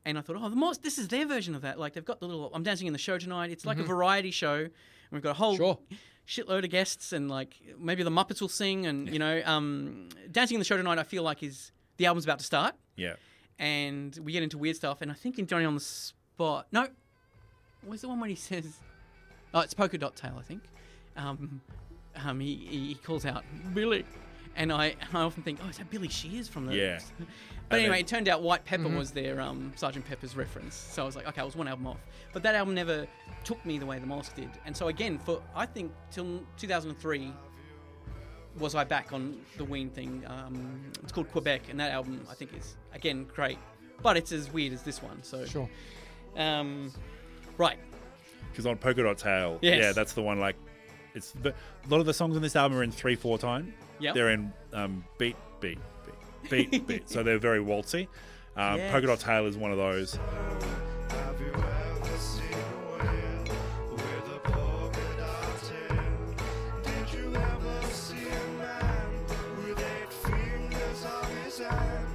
And 0.03 0.17
I 0.17 0.21
thought, 0.21 0.35
oh, 0.37 0.49
the 0.49 0.55
Mollusk, 0.57 0.81
this 0.81 0.97
is 0.97 1.07
their 1.07 1.25
version 1.25 1.55
of 1.55 1.61
that. 1.61 1.79
Like 1.79 1.93
they've 1.93 2.03
got 2.03 2.19
the 2.19 2.25
little 2.25 2.51
"I'm 2.53 2.63
Dancing 2.63 2.87
in 2.87 2.93
the 2.93 2.99
Show 2.99 3.17
Tonight." 3.17 3.51
It's 3.51 3.65
like 3.65 3.79
a 3.79 3.83
variety 3.83 4.31
show, 4.31 4.55
and 4.57 4.71
we've 5.13 5.23
got 5.23 5.29
a 5.29 5.35
whole 5.35 5.55
Sure. 5.55 5.79
shitload 6.27 6.65
of 6.65 6.71
guests, 6.71 7.13
and 7.13 7.31
like 7.31 7.55
maybe 7.79 8.03
the 8.03 8.09
Muppets 8.09 8.41
will 8.41 8.49
sing, 8.49 8.85
and 8.85 9.07
you 9.07 9.19
know, 9.19 9.41
um, 9.45 10.09
"Dancing 10.29 10.55
in 10.55 10.59
the 10.59 10.65
Show 10.65 10.75
Tonight." 10.75 10.99
I 10.99 11.03
feel 11.03 11.23
like 11.23 11.41
is 11.41 11.71
the 11.95 12.05
album's 12.05 12.25
about 12.25 12.39
to 12.39 12.45
start 12.45 12.75
yeah. 12.97 13.13
and 13.59 14.19
we 14.21 14.33
get 14.33 14.43
into 14.43 14.57
weird 14.57 14.75
stuff. 14.75 15.01
And 15.01 15.09
I 15.09 15.13
think 15.13 15.39
in 15.39 15.47
Johnny 15.47 15.63
on 15.63 15.75
the 15.75 15.79
Spot, 15.79 16.67
no, 16.73 16.89
where's 17.85 18.01
the 18.01 18.09
one 18.09 18.19
where 18.19 18.29
he 18.29 18.35
says, 18.35 18.81
"Oh, 19.53 19.61
it's 19.61 19.73
Polka 19.73 19.97
Dot 19.97 20.17
Tail," 20.17 20.35
I 20.37 20.41
think. 20.41 20.61
Um, 21.17 21.62
um, 22.23 22.39
he, 22.39 22.56
he 22.56 22.88
he 22.89 22.95
calls 22.95 23.25
out 23.25 23.43
Billy, 23.73 24.06
and 24.56 24.71
I 24.71 24.95
I 25.13 25.21
often 25.21 25.43
think, 25.43 25.60
oh, 25.63 25.69
is 25.69 25.78
that 25.78 25.89
Billy 25.89 26.08
Shears 26.10 26.47
from 26.47 26.65
the? 26.67 26.75
Yeah. 26.75 26.99
But 27.67 27.78
And 27.78 27.86
anyway, 27.86 27.95
then- 27.95 28.06
it 28.06 28.08
turned 28.08 28.30
out 28.30 28.43
White 28.43 28.63
Pepper 28.63 28.88
was 28.89 29.10
their 29.10 29.41
um, 29.41 29.73
Sergeant 29.75 30.06
Pepper's 30.06 30.36
reference. 30.38 30.75
So 30.75 31.01
I 31.01 31.06
was 31.08 31.15
like, 31.15 31.28
okay, 31.30 31.41
I 31.41 31.43
was 31.43 31.56
one 31.56 31.67
album 31.67 31.88
off. 31.88 31.97
But 32.32 32.43
that 32.43 32.54
album 32.54 32.75
never 32.75 33.08
took 33.43 33.65
me 33.65 33.80
the 33.80 33.88
way 33.88 33.97
the 33.97 34.06
Mollusk 34.06 34.36
did. 34.36 34.51
And 34.67 34.78
so 34.78 34.88
again, 34.89 35.17
for 35.17 35.41
I 35.56 35.65
think 35.65 35.91
till 36.12 36.43
2003 36.58 37.34
was 38.60 38.75
I 38.75 38.84
back 38.84 39.13
on 39.13 39.39
the 39.58 39.63
Ween 39.65 39.89
thing. 39.89 40.23
Um, 40.28 40.91
it's 41.01 41.12
called 41.12 41.32
Quebec, 41.32 41.63
and 41.71 41.80
that 41.80 41.89
album 41.91 42.23
I 42.30 42.36
think 42.36 42.56
is 42.56 42.75
again 42.93 43.25
great, 43.34 43.58
but 44.04 44.15
it's 44.15 44.32
as 44.32 44.54
weird 44.54 44.71
as 44.71 44.84
this 44.84 45.01
one. 45.01 45.23
So 45.23 45.43
Sure. 45.45 45.67
um, 46.38 46.93
right, 47.58 47.80
Because 48.51 48.67
on 48.67 48.78
Polka 48.78 49.01
Dot 49.01 49.17
Tail, 49.17 49.58
Yes. 49.63 49.80
yeah, 49.82 49.91
that's 49.91 50.13
the 50.13 50.21
one. 50.21 50.39
Like, 50.39 50.56
it's 51.15 51.32
the, 51.32 51.49
a 51.49 51.88
lot 51.89 51.99
of 51.99 52.06
the 52.06 52.13
songs 52.13 52.36
on 52.36 52.41
this 52.41 52.56
album 52.56 52.78
are 52.78 52.84
in 52.84 52.91
three 52.91 53.15
four 53.15 53.38
time. 53.38 53.73
Yep. 53.99 54.13
they're 54.13 54.30
in 54.32 54.51
um, 54.73 55.06
beat 55.17 55.36
beat 55.62 55.80
beat 56.49 56.69
beat 56.71 56.88
beat. 56.88 57.10
So 57.10 57.23
they're 57.23 57.39
very 57.39 57.60
waltzy. 57.60 58.08
Um, 58.58 58.78
Yes. 58.78 58.91
Polka 58.91 59.08
Dot 59.08 59.19
Tail 59.19 59.45
is 59.47 59.58
one 59.58 59.71
of 59.71 59.78
those. 59.78 60.13
Have 60.15 61.39
you 61.41 61.51
ever 61.54 62.17
seen 62.17 62.43
a 62.54 62.56
whale 62.91 63.56
with 63.91 64.36
a 64.36 64.39
polka 64.43 64.99
dot 65.17 65.63
tail? 65.63 66.04
Did 66.84 67.13
you 67.19 67.36
ever 67.36 67.88
see 67.91 68.15
a 68.28 68.58
man 68.58 69.10
with 69.58 69.80
eight 69.80 70.13
fingers 70.13 71.06
on 71.06 71.32
his 71.43 71.58
hand? 71.60 72.08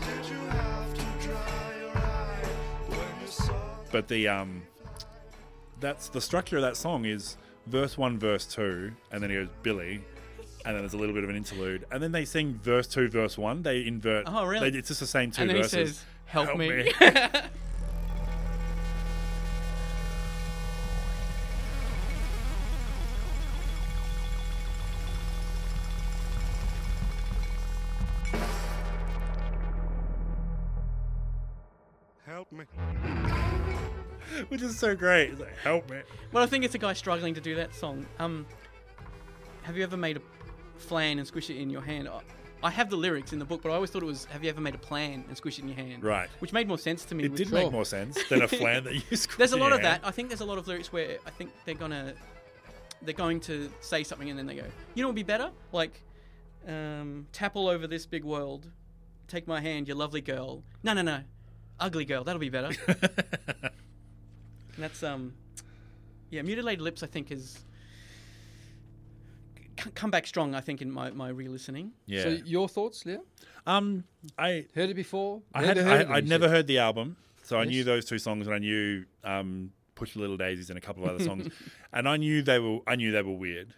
Did 0.00 0.30
you 0.30 0.38
have 0.48 0.94
to 0.94 1.26
dry 1.28 1.74
your 1.80 1.90
eye 1.96 2.44
when 2.88 3.20
you 3.20 3.26
saw? 3.26 3.54
But 3.90 4.06
the 4.08 4.28
um, 4.28 4.62
that's 5.80 6.08
the 6.08 6.20
structure 6.20 6.56
of 6.56 6.62
that 6.62 6.76
song 6.76 7.04
is 7.04 7.36
verse 7.70 7.96
one, 7.96 8.18
verse 8.18 8.46
two, 8.46 8.92
and 9.10 9.22
then 9.22 9.30
he 9.30 9.36
goes 9.36 9.48
Billy, 9.62 10.02
and 10.64 10.74
then 10.74 10.82
there's 10.82 10.94
a 10.94 10.98
little 10.98 11.14
bit 11.14 11.24
of 11.24 11.30
an 11.30 11.36
interlude, 11.36 11.86
and 11.90 12.02
then 12.02 12.12
they 12.12 12.24
sing 12.24 12.60
verse 12.62 12.86
two, 12.86 13.08
verse 13.08 13.38
one. 13.38 13.62
They 13.62 13.86
invert. 13.86 14.24
Oh, 14.26 14.44
really? 14.44 14.70
They, 14.70 14.78
it's 14.78 14.88
just 14.88 15.00
the 15.00 15.06
same 15.06 15.30
two 15.30 15.42
and 15.42 15.50
then 15.50 15.56
verses. 15.58 15.72
he 15.72 15.84
says, 15.86 16.04
"Help, 16.26 16.46
Help 16.48 16.58
me." 16.58 16.92
which 34.60 34.70
is 34.70 34.78
so 34.78 34.94
great. 34.94 35.30
It's 35.30 35.40
like, 35.40 35.56
Help 35.58 35.90
me. 35.90 36.00
well, 36.32 36.42
I 36.42 36.46
think 36.46 36.64
it's 36.64 36.74
a 36.74 36.78
guy 36.78 36.92
struggling 36.92 37.34
to 37.34 37.40
do 37.40 37.54
that 37.56 37.74
song. 37.74 38.06
Um, 38.18 38.46
have 39.62 39.76
you 39.76 39.82
ever 39.82 39.96
made 39.96 40.16
a 40.16 40.20
flan 40.78 41.18
and 41.18 41.26
squish 41.26 41.50
it 41.50 41.56
in 41.56 41.70
your 41.70 41.82
hand? 41.82 42.08
I- 42.08 42.20
I 42.62 42.68
have 42.68 42.90
the 42.90 42.96
lyrics 42.96 43.32
in 43.32 43.38
the 43.38 43.46
book, 43.46 43.62
but 43.62 43.70
I 43.70 43.74
always 43.74 43.88
thought 43.90 44.02
it 44.02 44.06
was 44.06 44.26
"Have 44.26 44.44
you 44.44 44.50
ever 44.50 44.60
made 44.60 44.74
a 44.74 44.78
plan 44.78 45.24
and 45.28 45.34
squish 45.34 45.58
it 45.58 45.62
in 45.62 45.68
your 45.68 45.78
hand?" 45.78 46.04
Right. 46.04 46.28
Which 46.40 46.52
made 46.52 46.68
more 46.68 46.76
sense 46.76 47.06
to 47.06 47.14
me. 47.14 47.24
It 47.24 47.34
did 47.34 47.48
Sure. 47.48 47.58
make 47.62 47.72
more 47.72 47.86
sense 47.86 48.22
than 48.28 48.42
a 48.42 48.48
flan 48.48 48.84
that 48.84 48.92
you. 48.92 49.00
squeeze 49.16 49.36
There's 49.38 49.52
a 49.52 49.56
lot 49.56 49.72
of 49.72 49.80
that. 49.80 50.02
I 50.04 50.10
think 50.10 50.28
there's 50.28 50.42
a 50.42 50.44
lot 50.44 50.58
of 50.58 50.68
lyrics 50.68 50.92
where 50.92 51.16
I 51.26 51.30
think 51.30 51.52
they're 51.64 51.74
gonna 51.74 52.12
they're 53.00 53.14
going 53.14 53.40
to 53.40 53.72
say 53.80 54.04
something 54.04 54.28
and 54.28 54.38
then 54.38 54.44
they 54.44 54.56
go, 54.56 54.64
you 54.94 55.02
know, 55.02 55.08
what 55.08 55.14
would 55.14 55.16
be 55.16 55.22
better 55.22 55.50
like 55.72 56.02
um, 56.68 57.26
tap 57.32 57.52
all 57.56 57.66
over 57.66 57.86
this 57.86 58.04
big 58.04 58.24
world, 58.24 58.70
take 59.26 59.48
my 59.48 59.58
hand, 59.62 59.88
you 59.88 59.94
lovely 59.94 60.20
girl. 60.20 60.62
No, 60.82 60.92
no, 60.92 61.00
no, 61.00 61.22
ugly 61.78 62.04
girl. 62.04 62.24
That'll 62.24 62.38
be 62.40 62.50
better. 62.50 62.72
and 64.80 64.84
that's 64.88 65.02
um, 65.02 65.34
yeah, 66.30 66.40
mutilated 66.40 66.80
lips. 66.80 67.02
I 67.02 67.06
think 67.06 67.30
is 67.30 67.58
c- 69.78 69.90
come 69.94 70.10
back 70.10 70.26
strong. 70.26 70.54
I 70.54 70.60
think 70.60 70.80
in 70.82 70.90
my 70.90 71.10
my 71.10 71.28
re-listening. 71.28 71.92
Yeah. 72.06 72.22
So 72.22 72.28
your 72.30 72.68
thoughts, 72.68 73.04
Leo? 73.04 73.22
um, 73.66 74.04
I 74.38 74.66
Heard 74.74 74.90
it 74.90 74.94
before? 74.94 75.42
I 75.54 75.62
had 75.64 75.76
Never 75.76 75.88
heard 75.88 75.98
I, 75.98 76.02
it, 76.02 76.16
I'd 76.16 76.28
never 76.28 76.48
heard 76.48 76.66
the 76.66 76.78
album, 76.78 77.16
so 77.42 77.58
I 77.58 77.64
knew 77.64 77.84
those 77.84 78.04
two 78.06 78.18
songs, 78.18 78.46
and 78.46 78.54
I 78.54 78.58
knew 78.58 79.04
um, 79.24 79.72
"Push 79.94 80.14
Your 80.16 80.22
Little 80.22 80.36
Daisies" 80.38 80.70
and 80.70 80.78
a 80.78 80.80
couple 80.80 81.04
of 81.04 81.10
other 81.14 81.24
songs, 81.24 81.48
and 81.92 82.08
I 82.08 82.16
knew 82.16 82.42
they 82.42 82.58
were 82.58 82.78
I 82.86 82.96
knew 82.96 83.12
they 83.12 83.22
were 83.22 83.34
weird. 83.34 83.74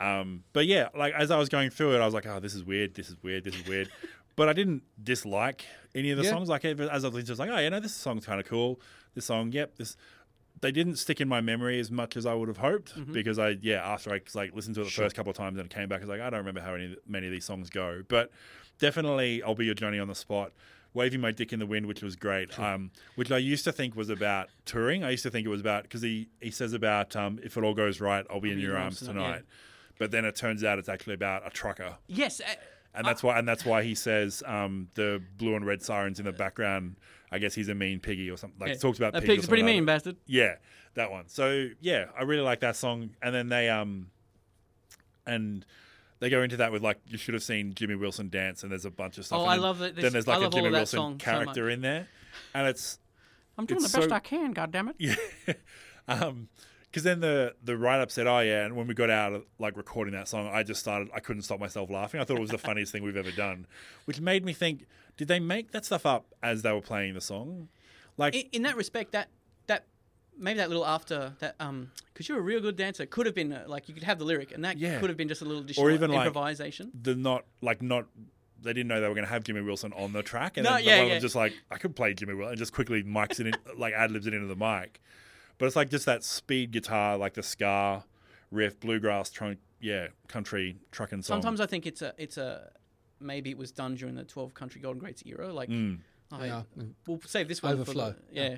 Um, 0.00 0.44
but 0.54 0.64
yeah, 0.64 0.88
like 0.96 1.12
as 1.12 1.30
I 1.30 1.36
was 1.36 1.50
going 1.50 1.68
through 1.68 1.94
it, 1.96 2.00
I 2.00 2.04
was 2.06 2.14
like, 2.14 2.26
"Oh, 2.26 2.40
this 2.40 2.54
is 2.54 2.64
weird. 2.64 2.94
This 2.94 3.10
is 3.10 3.16
weird. 3.22 3.44
This 3.44 3.54
is 3.56 3.66
weird." 3.66 3.90
but 4.36 4.48
I 4.48 4.54
didn't 4.54 4.82
dislike 5.02 5.66
any 5.94 6.10
of 6.12 6.16
the 6.16 6.24
Yeah. 6.24 6.30
songs. 6.30 6.48
Like 6.48 6.64
as 6.64 7.04
I 7.04 7.08
was 7.08 7.14
listening, 7.14 7.28
I 7.28 7.32
was 7.32 7.38
like, 7.38 7.50
"Oh, 7.50 7.58
you 7.58 7.68
know, 7.68 7.80
this 7.80 7.94
song's 7.94 8.24
kind 8.24 8.40
of 8.40 8.46
cool. 8.46 8.80
This 9.14 9.26
song, 9.26 9.52
yep, 9.52 9.76
this." 9.76 9.96
They 10.62 10.72
didn't 10.72 10.96
stick 10.96 11.20
in 11.20 11.28
my 11.28 11.40
memory 11.40 11.80
as 11.80 11.90
much 11.90 12.16
as 12.16 12.26
I 12.26 12.34
would 12.34 12.48
have 12.48 12.58
hoped 12.58 12.94
Mm-hmm. 12.94 13.12
because 13.12 13.38
I 13.38 13.56
yeah 13.62 13.80
after 13.86 14.12
I 14.12 14.20
like 14.34 14.54
listened 14.54 14.74
to 14.76 14.82
it 14.82 14.84
the 14.84 14.90
first 14.90 15.16
couple 15.16 15.30
of 15.30 15.36
times 15.36 15.58
and 15.58 15.66
it 15.66 15.74
came 15.74 15.88
back 15.88 15.98
I 15.98 16.00
was 16.02 16.08
like 16.10 16.20
I 16.20 16.28
don't 16.30 16.40
remember 16.40 16.60
how 16.60 16.72
many 16.72 16.96
many 17.06 17.26
of 17.26 17.32
these 17.32 17.44
songs 17.44 17.70
go 17.70 18.02
but 18.08 18.30
definitely 18.78 19.42
I'll 19.42 19.54
be 19.54 19.66
your 19.66 19.74
Johnny 19.74 19.98
on 19.98 20.08
the 20.08 20.14
spot 20.14 20.52
waving 20.92 21.20
my 21.20 21.30
dick 21.30 21.52
in 21.52 21.60
the 21.60 21.66
wind 21.66 21.86
which 21.86 22.02
was 22.02 22.16
great 22.16 22.58
um, 22.58 22.90
which 23.16 23.30
I 23.30 23.38
used 23.38 23.64
to 23.64 23.72
think 23.72 23.94
was 23.96 24.10
about 24.10 24.48
touring 24.64 25.04
I 25.04 25.10
used 25.10 25.22
to 25.22 25.30
think 25.30 25.46
it 25.46 25.50
was 25.50 25.60
about 25.60 25.84
because 25.84 26.02
he 26.02 26.28
he 26.40 26.50
says 26.50 26.72
about 26.72 27.14
um, 27.16 27.38
if 27.42 27.56
it 27.56 27.64
all 27.64 27.74
goes 27.74 28.00
right 28.00 28.26
I'll 28.28 28.40
be 28.40 28.52
in 28.52 28.58
your 28.58 28.76
arms 28.76 28.98
tonight, 29.00 29.36
yeah. 29.36 29.54
but 29.98 30.10
then 30.10 30.24
it 30.24 30.34
turns 30.36 30.64
out 30.64 30.78
it's 30.78 30.88
actually 30.88 31.14
about 31.14 31.46
a 31.46 31.50
trucker 31.50 31.96
Yes, 32.08 32.40
uh, 32.40 32.54
and 32.94 33.06
that's 33.06 33.22
why 33.22 33.38
and 33.38 33.46
that's 33.48 33.64
why 33.64 33.82
he 33.84 33.94
says 33.94 34.42
um, 34.46 34.88
the 34.94 35.22
blue 35.38 35.54
and 35.54 35.64
red 35.64 35.80
sirens 35.80 36.18
in 36.18 36.26
the 36.26 36.32
background. 36.32 36.96
I 37.32 37.38
guess 37.38 37.54
he's 37.54 37.68
a 37.68 37.74
mean 37.74 38.00
piggy 38.00 38.30
or 38.30 38.36
something. 38.36 38.58
Like 38.60 38.70
Yeah. 38.70 38.78
talks 38.78 38.98
about 38.98 39.12
that 39.12 39.24
pigs 39.24 39.46
pretty 39.46 39.62
mean, 39.62 39.84
bastard. 39.84 40.16
Yeah, 40.26 40.56
that 40.94 41.10
one. 41.10 41.28
So 41.28 41.68
yeah, 41.80 42.06
I 42.18 42.22
really 42.22 42.42
like 42.42 42.60
that 42.60 42.76
song. 42.76 43.10
And 43.22 43.34
then 43.34 43.48
they 43.48 43.68
um, 43.68 44.10
and 45.26 45.64
they 46.18 46.28
go 46.28 46.42
into 46.42 46.56
that 46.58 46.72
with 46.72 46.82
like 46.82 46.98
you 47.06 47.18
should 47.18 47.34
have 47.34 47.42
seen 47.42 47.74
Jimmy 47.74 47.94
Wilson 47.94 48.28
dance, 48.28 48.62
and 48.62 48.70
there's 48.72 48.84
a 48.84 48.90
bunch 48.90 49.18
of 49.18 49.26
stuff. 49.26 49.40
Oh, 49.40 49.46
I 49.46 49.54
then, 49.56 49.62
love 49.62 49.82
it. 49.82 49.96
Then 49.96 50.12
there's 50.12 50.26
like 50.26 50.42
a 50.42 50.50
Jimmy 50.50 50.70
Wilson 50.70 50.98
song 50.98 51.20
so 51.20 51.24
character 51.24 51.70
in 51.70 51.80
there, 51.80 52.08
and 52.54 52.66
it's 52.66 52.98
I'm 53.56 53.66
doing 53.66 53.82
it's 53.82 53.92
the 53.92 53.98
best 53.98 54.10
so- 54.10 54.14
I 54.14 54.20
can. 54.20 54.52
God 54.52 54.70
damn 54.70 54.88
it. 54.88 54.96
yeah. 54.98 55.54
um, 56.08 56.48
because 56.90 57.04
then 57.04 57.20
the 57.20 57.54
the 57.62 57.76
write 57.76 58.00
up 58.00 58.10
said, 58.10 58.26
"Oh 58.26 58.40
yeah," 58.40 58.64
and 58.64 58.74
when 58.74 58.86
we 58.86 58.94
got 58.94 59.10
out 59.10 59.32
of 59.32 59.44
like 59.58 59.76
recording 59.76 60.12
that 60.14 60.26
song, 60.26 60.50
I 60.52 60.62
just 60.64 60.80
started. 60.80 61.08
I 61.14 61.20
couldn't 61.20 61.42
stop 61.42 61.60
myself 61.60 61.88
laughing. 61.88 62.20
I 62.20 62.24
thought 62.24 62.36
it 62.36 62.40
was 62.40 62.50
the 62.50 62.58
funniest 62.58 62.90
thing 62.90 63.04
we've 63.04 63.16
ever 63.16 63.30
done, 63.30 63.66
which 64.06 64.20
made 64.20 64.44
me 64.44 64.52
think: 64.52 64.86
Did 65.20 65.28
they 65.28 65.38
make 65.38 65.72
that 65.72 65.84
stuff 65.84 66.06
up 66.06 66.32
as 66.42 66.62
they 66.62 66.72
were 66.72 66.80
playing 66.80 67.12
the 67.12 67.20
song? 67.20 67.68
Like, 68.16 68.34
in, 68.34 68.46
in 68.52 68.62
that 68.62 68.74
respect, 68.74 69.12
that 69.12 69.28
that 69.66 69.84
maybe 70.38 70.56
that 70.56 70.70
little 70.70 70.86
after 70.86 71.34
that 71.40 71.56
um 71.60 71.90
because 72.06 72.26
you're 72.26 72.38
a 72.38 72.40
real 72.40 72.58
good 72.62 72.74
dancer 72.76 73.04
could 73.04 73.26
have 73.26 73.34
been 73.34 73.52
uh, 73.52 73.64
like 73.66 73.86
you 73.86 73.92
could 73.92 74.02
have 74.02 74.18
the 74.18 74.24
lyric 74.24 74.50
and 74.52 74.64
that 74.64 74.78
Yeah. 74.78 74.98
could 74.98 75.10
have 75.10 75.18
been 75.18 75.28
just 75.28 75.42
a 75.42 75.44
little 75.44 75.62
additional 75.62 75.90
even, 75.90 76.10
like, 76.10 76.26
improvisation. 76.26 76.90
the 77.02 77.14
not 77.14 77.44
like 77.60 77.82
not. 77.82 78.06
They 78.62 78.72
didn't 78.72 78.88
know 78.88 78.98
they 79.02 79.08
were 79.08 79.14
going 79.14 79.26
to 79.26 79.30
have 79.30 79.44
Jimmy 79.44 79.60
Wilson 79.60 79.92
on 79.92 80.14
the 80.14 80.22
track, 80.22 80.56
and 80.56 80.64
No, 80.64 80.76
then 80.76 80.84
yeah, 80.84 80.98
one 81.00 81.08
yeah. 81.08 81.18
just 81.18 81.34
like, 81.34 81.52
"I 81.70 81.76
could 81.76 81.94
play 81.94 82.14
Jimmy 82.14 82.32
Wilson," 82.32 82.52
and 82.52 82.58
just 82.58 82.72
quickly 82.72 83.02
mics 83.02 83.40
it 83.40 83.46
in, 83.48 83.54
like 83.76 83.92
ad 83.92 84.10
libs 84.10 84.26
it 84.26 84.32
into 84.32 84.46
the 84.46 84.56
mic. 84.56 85.02
But 85.58 85.66
it's 85.66 85.76
like 85.76 85.90
just 85.90 86.06
that 86.06 86.24
speed 86.24 86.70
guitar, 86.70 87.18
like 87.18 87.34
the 87.34 87.42
ska 87.42 88.04
riff, 88.50 88.80
bluegrass, 88.80 89.28
trunk, 89.30 89.58
yeah, 89.80 90.08
country 90.28 90.76
trucking 90.92 91.20
song. 91.22 91.36
Sometimes 91.42 91.60
I 91.60 91.66
think 91.66 91.86
it's 91.86 92.00
a 92.00 92.14
it's 92.16 92.38
a 92.38 92.70
maybe 93.20 93.50
it 93.50 93.58
was 93.58 93.70
done 93.70 93.94
during 93.94 94.14
the 94.14 94.24
12 94.24 94.54
country 94.54 94.80
golden 94.80 94.98
greats 95.00 95.22
era 95.26 95.52
like 95.52 95.68
Mm. 95.68 95.98
oh, 96.32 96.44
Yeah, 96.44 96.62
we'll 97.06 97.20
save 97.26 97.48
this 97.48 97.62
one 97.62 97.74
Overflow. 97.74 98.12
for 98.12 98.18
the, 98.34 98.40
yeah 98.40 98.56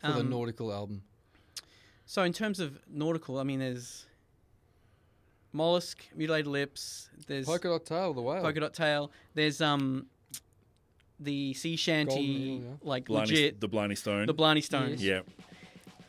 for 0.00 0.12
the 0.12 0.20
Um, 0.20 0.30
nautical 0.30 0.72
album. 0.72 1.02
so 2.06 2.22
in 2.22 2.32
terms 2.32 2.60
of 2.60 2.78
nautical 2.88 3.38
i 3.38 3.42
mean 3.44 3.58
there's 3.60 4.06
mollusk 5.52 6.04
mutilated 6.14 6.46
lips 6.46 7.08
there's 7.26 7.46
Polka 7.46 7.68
dot 7.68 7.86
tail, 7.86 8.12
the 8.14 8.20
whale. 8.22 8.42
polka 8.42 8.60
dot 8.60 8.74
tail 8.74 9.10
there's 9.34 9.60
um 9.60 10.06
the 11.20 11.52
sea 11.54 11.74
shanty 11.76 12.58
Golden 12.58 12.62
yeah. 12.70 12.76
like 12.82 13.06
Blarney, 13.06 13.30
legit 13.30 13.60
the 13.60 13.68
Blarney 13.68 13.94
Stone. 13.96 14.26
the 14.26 14.34
blarney 14.34 14.60
stones 14.60 15.02
yeah, 15.02 15.22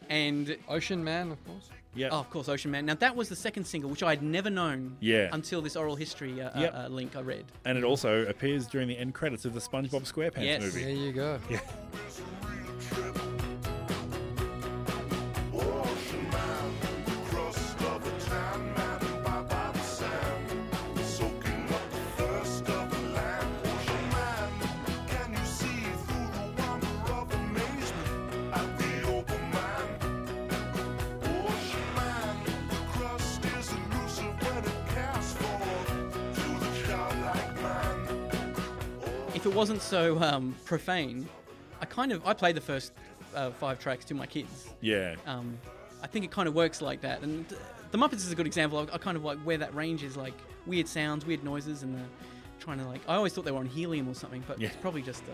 and 0.09 0.55
Ocean 0.67 1.03
Man, 1.03 1.31
of 1.31 1.43
course. 1.47 1.69
Yeah, 1.95 2.09
oh, 2.11 2.19
of 2.19 2.29
course 2.29 2.47
ocean 2.49 2.71
man 2.71 2.85
now 2.85 2.93
that 2.95 3.15
was 3.15 3.29
the 3.29 3.35
second 3.35 3.63
single 3.65 3.89
which 3.89 4.03
i 4.03 4.09
had 4.11 4.21
never 4.21 4.49
known 4.49 4.95
yeah. 4.99 5.29
until 5.33 5.61
this 5.61 5.75
oral 5.75 5.95
history 5.95 6.39
uh, 6.41 6.59
Yep. 6.59 6.73
uh, 6.73 6.77
uh, 6.77 6.87
link 6.87 7.15
i 7.15 7.21
read 7.21 7.45
And 7.65 7.77
it 7.77 7.83
also 7.83 8.25
appears 8.27 8.67
during 8.67 8.87
the 8.87 8.97
end 8.97 9.13
credits 9.13 9.45
of 9.45 9.53
the 9.53 9.59
SpongeBob 9.59 10.03
SquarePants 10.11 10.43
Yes. 10.45 10.61
movie. 10.61 10.83
There 10.83 10.93
you 10.93 11.11
go. 11.11 11.39
if 11.49 13.23
it 39.49 39.55
wasn't 39.55 39.81
so 39.81 40.21
um, 40.21 40.55
profane, 40.65 41.27
I 41.81 41.85
kind 41.85 42.11
of 42.11 42.25
I 42.25 42.33
played 42.33 42.55
the 42.55 42.61
first 42.61 42.91
uh, 43.35 43.51
five 43.51 43.79
tracks 43.79 44.05
to 44.05 44.13
my 44.13 44.25
kids. 44.25 44.69
Yeah, 44.81 45.15
Um, 45.25 45.57
I 46.03 46.07
think 46.07 46.25
it 46.25 46.31
kind 46.31 46.47
of 46.47 46.55
works 46.55 46.81
like 46.81 47.01
that, 47.01 47.21
and 47.21 47.51
uh, 47.51 47.55
the 47.91 47.97
Muppets 47.97 48.15
is 48.25 48.31
a 48.31 48.35
good 48.35 48.47
example. 48.47 48.79
of 48.79 48.89
I 48.93 48.97
kind 48.97 49.17
of 49.17 49.23
like 49.23 49.37
where 49.39 49.57
that 49.57 49.73
range 49.75 50.03
is 50.03 50.15
like 50.15 50.33
weird 50.65 50.87
sounds, 50.87 51.25
weird 51.25 51.43
noises, 51.43 51.83
and 51.83 51.95
the 51.95 52.01
trying 52.59 52.79
to 52.79 52.85
like. 52.85 53.01
I 53.07 53.15
always 53.15 53.33
thought 53.33 53.45
they 53.45 53.51
were 53.51 53.59
on 53.59 53.65
helium 53.65 54.07
or 54.07 54.13
something, 54.13 54.43
but 54.47 54.59
Yeah. 54.59 54.67
it's 54.67 54.77
probably 54.77 55.01
just 55.01 55.23
uh, 55.23 55.31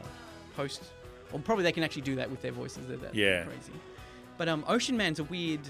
post. 0.55 0.83
Or 1.31 1.39
probably 1.39 1.63
they 1.63 1.71
can 1.71 1.83
actually 1.83 2.03
do 2.03 2.15
that 2.15 2.29
with 2.29 2.41
their 2.41 2.51
voices. 2.51 2.85
They're 2.87 2.97
that 2.97 3.15
Yeah. 3.15 3.43
crazy. 3.45 3.73
But 4.37 4.47
um, 4.47 4.63
Ocean 4.67 4.95
Man's 4.95 5.19
a 5.19 5.23
weird, 5.25 5.61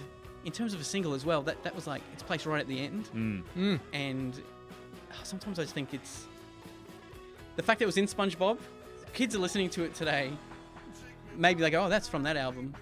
in 0.43 0.51
terms 0.51 0.73
of 0.73 0.81
a 0.81 0.83
single 0.83 1.13
as 1.13 1.25
well. 1.25 1.41
That 1.41 1.63
that 1.63 1.73
was 1.75 1.87
like 1.87 2.01
it's 2.13 2.23
placed 2.23 2.45
right 2.45 2.59
at 2.61 2.67
the 2.67 2.79
end, 2.79 3.09
mm. 3.15 3.41
Mm. 3.57 3.79
and 3.93 4.33
uh, 5.11 5.23
sometimes 5.23 5.59
I 5.59 5.63
just 5.63 5.73
think 5.73 5.93
it's 5.93 6.27
the 7.55 7.63
fact 7.63 7.79
that 7.79 7.83
it 7.83 7.87
was 7.87 7.97
in 7.97 8.05
SpongeBob. 8.05 8.57
Kids 9.13 9.35
are 9.35 9.39
listening 9.39 9.69
to 9.71 9.83
it 9.83 9.95
today. 9.95 10.31
Maybe 11.37 11.61
they 11.61 11.69
go, 11.69 11.85
"Oh, 11.85 11.89
that's 11.89 12.07
from 12.07 12.23
that 12.23 12.37
album," 12.37 12.73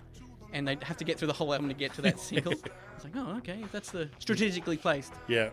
and 0.51 0.67
they 0.67 0.77
have 0.81 0.97
to 0.97 1.03
get 1.03 1.17
through 1.19 1.27
the 1.27 1.33
whole 1.33 1.53
album 1.53 1.69
to 1.69 1.75
get 1.75 1.93
to 1.95 2.01
that 2.03 2.19
single. 2.29 2.53
it's 2.53 3.03
like, 3.03 3.13
"Oh, 3.15 3.38
okay, 3.38 3.63
that's 3.71 3.91
the 3.91 4.09
strategically 4.19 4.77
placed." 4.77 5.13
yeah. 5.27 5.49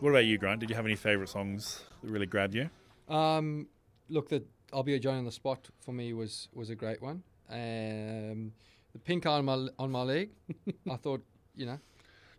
What 0.00 0.10
about 0.10 0.24
you, 0.24 0.38
Grant? 0.38 0.60
Did 0.60 0.70
you 0.70 0.76
have 0.76 0.86
any 0.86 0.96
favorite 0.96 1.28
songs 1.28 1.82
that 2.02 2.10
really 2.10 2.24
grabbed 2.24 2.54
you? 2.54 2.70
Um, 3.14 3.66
look, 4.08 4.30
the 4.30 4.42
"I'll 4.72 4.82
Be 4.82 4.94
a 4.94 4.98
Johnny 4.98 5.18
on 5.18 5.24
the 5.26 5.32
Spot" 5.32 5.68
for 5.80 5.92
me 5.92 6.12
was 6.12 6.48
was 6.54 6.70
a 6.70 6.74
great 6.74 7.02
one. 7.02 7.22
Um, 7.50 8.52
the 8.92 8.98
pink 9.04 9.26
eye 9.26 9.32
on 9.32 9.44
my 9.44 9.68
on 9.78 9.90
my 9.90 10.02
leg, 10.02 10.30
I 10.90 10.96
thought, 10.96 11.22
you 11.54 11.66
know, 11.66 11.78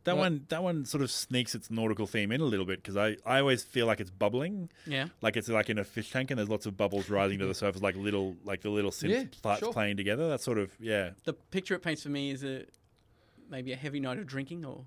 That 0.04 0.16
Well- 0.16 0.24
one, 0.24 0.46
that 0.50 0.64
one 0.64 0.86
sort 0.86 1.04
of 1.04 1.12
sneaks 1.12 1.54
its 1.54 1.70
nautical 1.70 2.08
theme 2.08 2.32
in 2.32 2.42
a 2.42 2.46
little 2.46 2.66
bit 2.66 2.82
because 2.82 2.98
I, 2.98 3.18
I 3.26 3.40
always 3.40 3.64
feel 3.64 3.86
like 3.86 4.00
it's 4.00 4.10
bubbling, 4.10 4.70
Yeah, 4.88 5.10
like 5.22 5.38
it's 5.38 5.48
like 5.48 5.70
in 5.70 5.78
a 5.78 5.84
fish 5.84 6.10
tank 6.12 6.32
and 6.32 6.40
there's 6.40 6.50
lots 6.50 6.66
of 6.66 6.76
bubbles 6.76 7.10
rising 7.10 7.38
to 7.40 7.46
the 7.46 7.54
surface, 7.64 7.82
like 7.84 7.96
little, 7.96 8.36
like 8.44 8.62
the 8.62 8.70
little 8.72 8.90
synth 8.92 9.10
Yeah, 9.10 9.24
parts 9.44 9.60
sure. 9.60 9.72
playing 9.72 9.98
together. 9.98 10.28
That 10.28 10.42
sort 10.42 10.58
of, 10.58 10.72
yeah, 10.80 11.12
the 11.26 11.34
picture 11.34 11.76
it 11.76 11.84
paints 11.84 12.02
for 12.04 12.10
me 12.10 12.32
is 12.32 12.44
a 12.44 12.66
maybe 13.50 13.74
a 13.74 13.76
heavy 13.76 14.00
night 14.00 14.18
of 14.18 14.26
drinking 14.26 14.66
or 14.66 14.86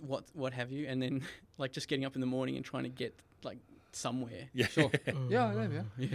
what 0.00 0.24
what 0.34 0.52
have 0.54 0.70
you, 0.70 0.86
and 0.86 1.02
then 1.02 1.22
like 1.58 1.72
just 1.72 1.88
getting 1.88 2.04
up 2.04 2.14
in 2.14 2.20
the 2.20 2.26
morning 2.26 2.56
and 2.56 2.64
trying 2.64 2.84
to 2.84 2.88
get 2.88 3.14
like 3.42 3.58
somewhere. 3.92 4.48
yeah, 4.54 4.66
sure, 4.66 4.90
yeah, 5.06 5.52
yeah, 5.52 5.66
yeah. 5.72 5.82
Yeah. 5.98 6.08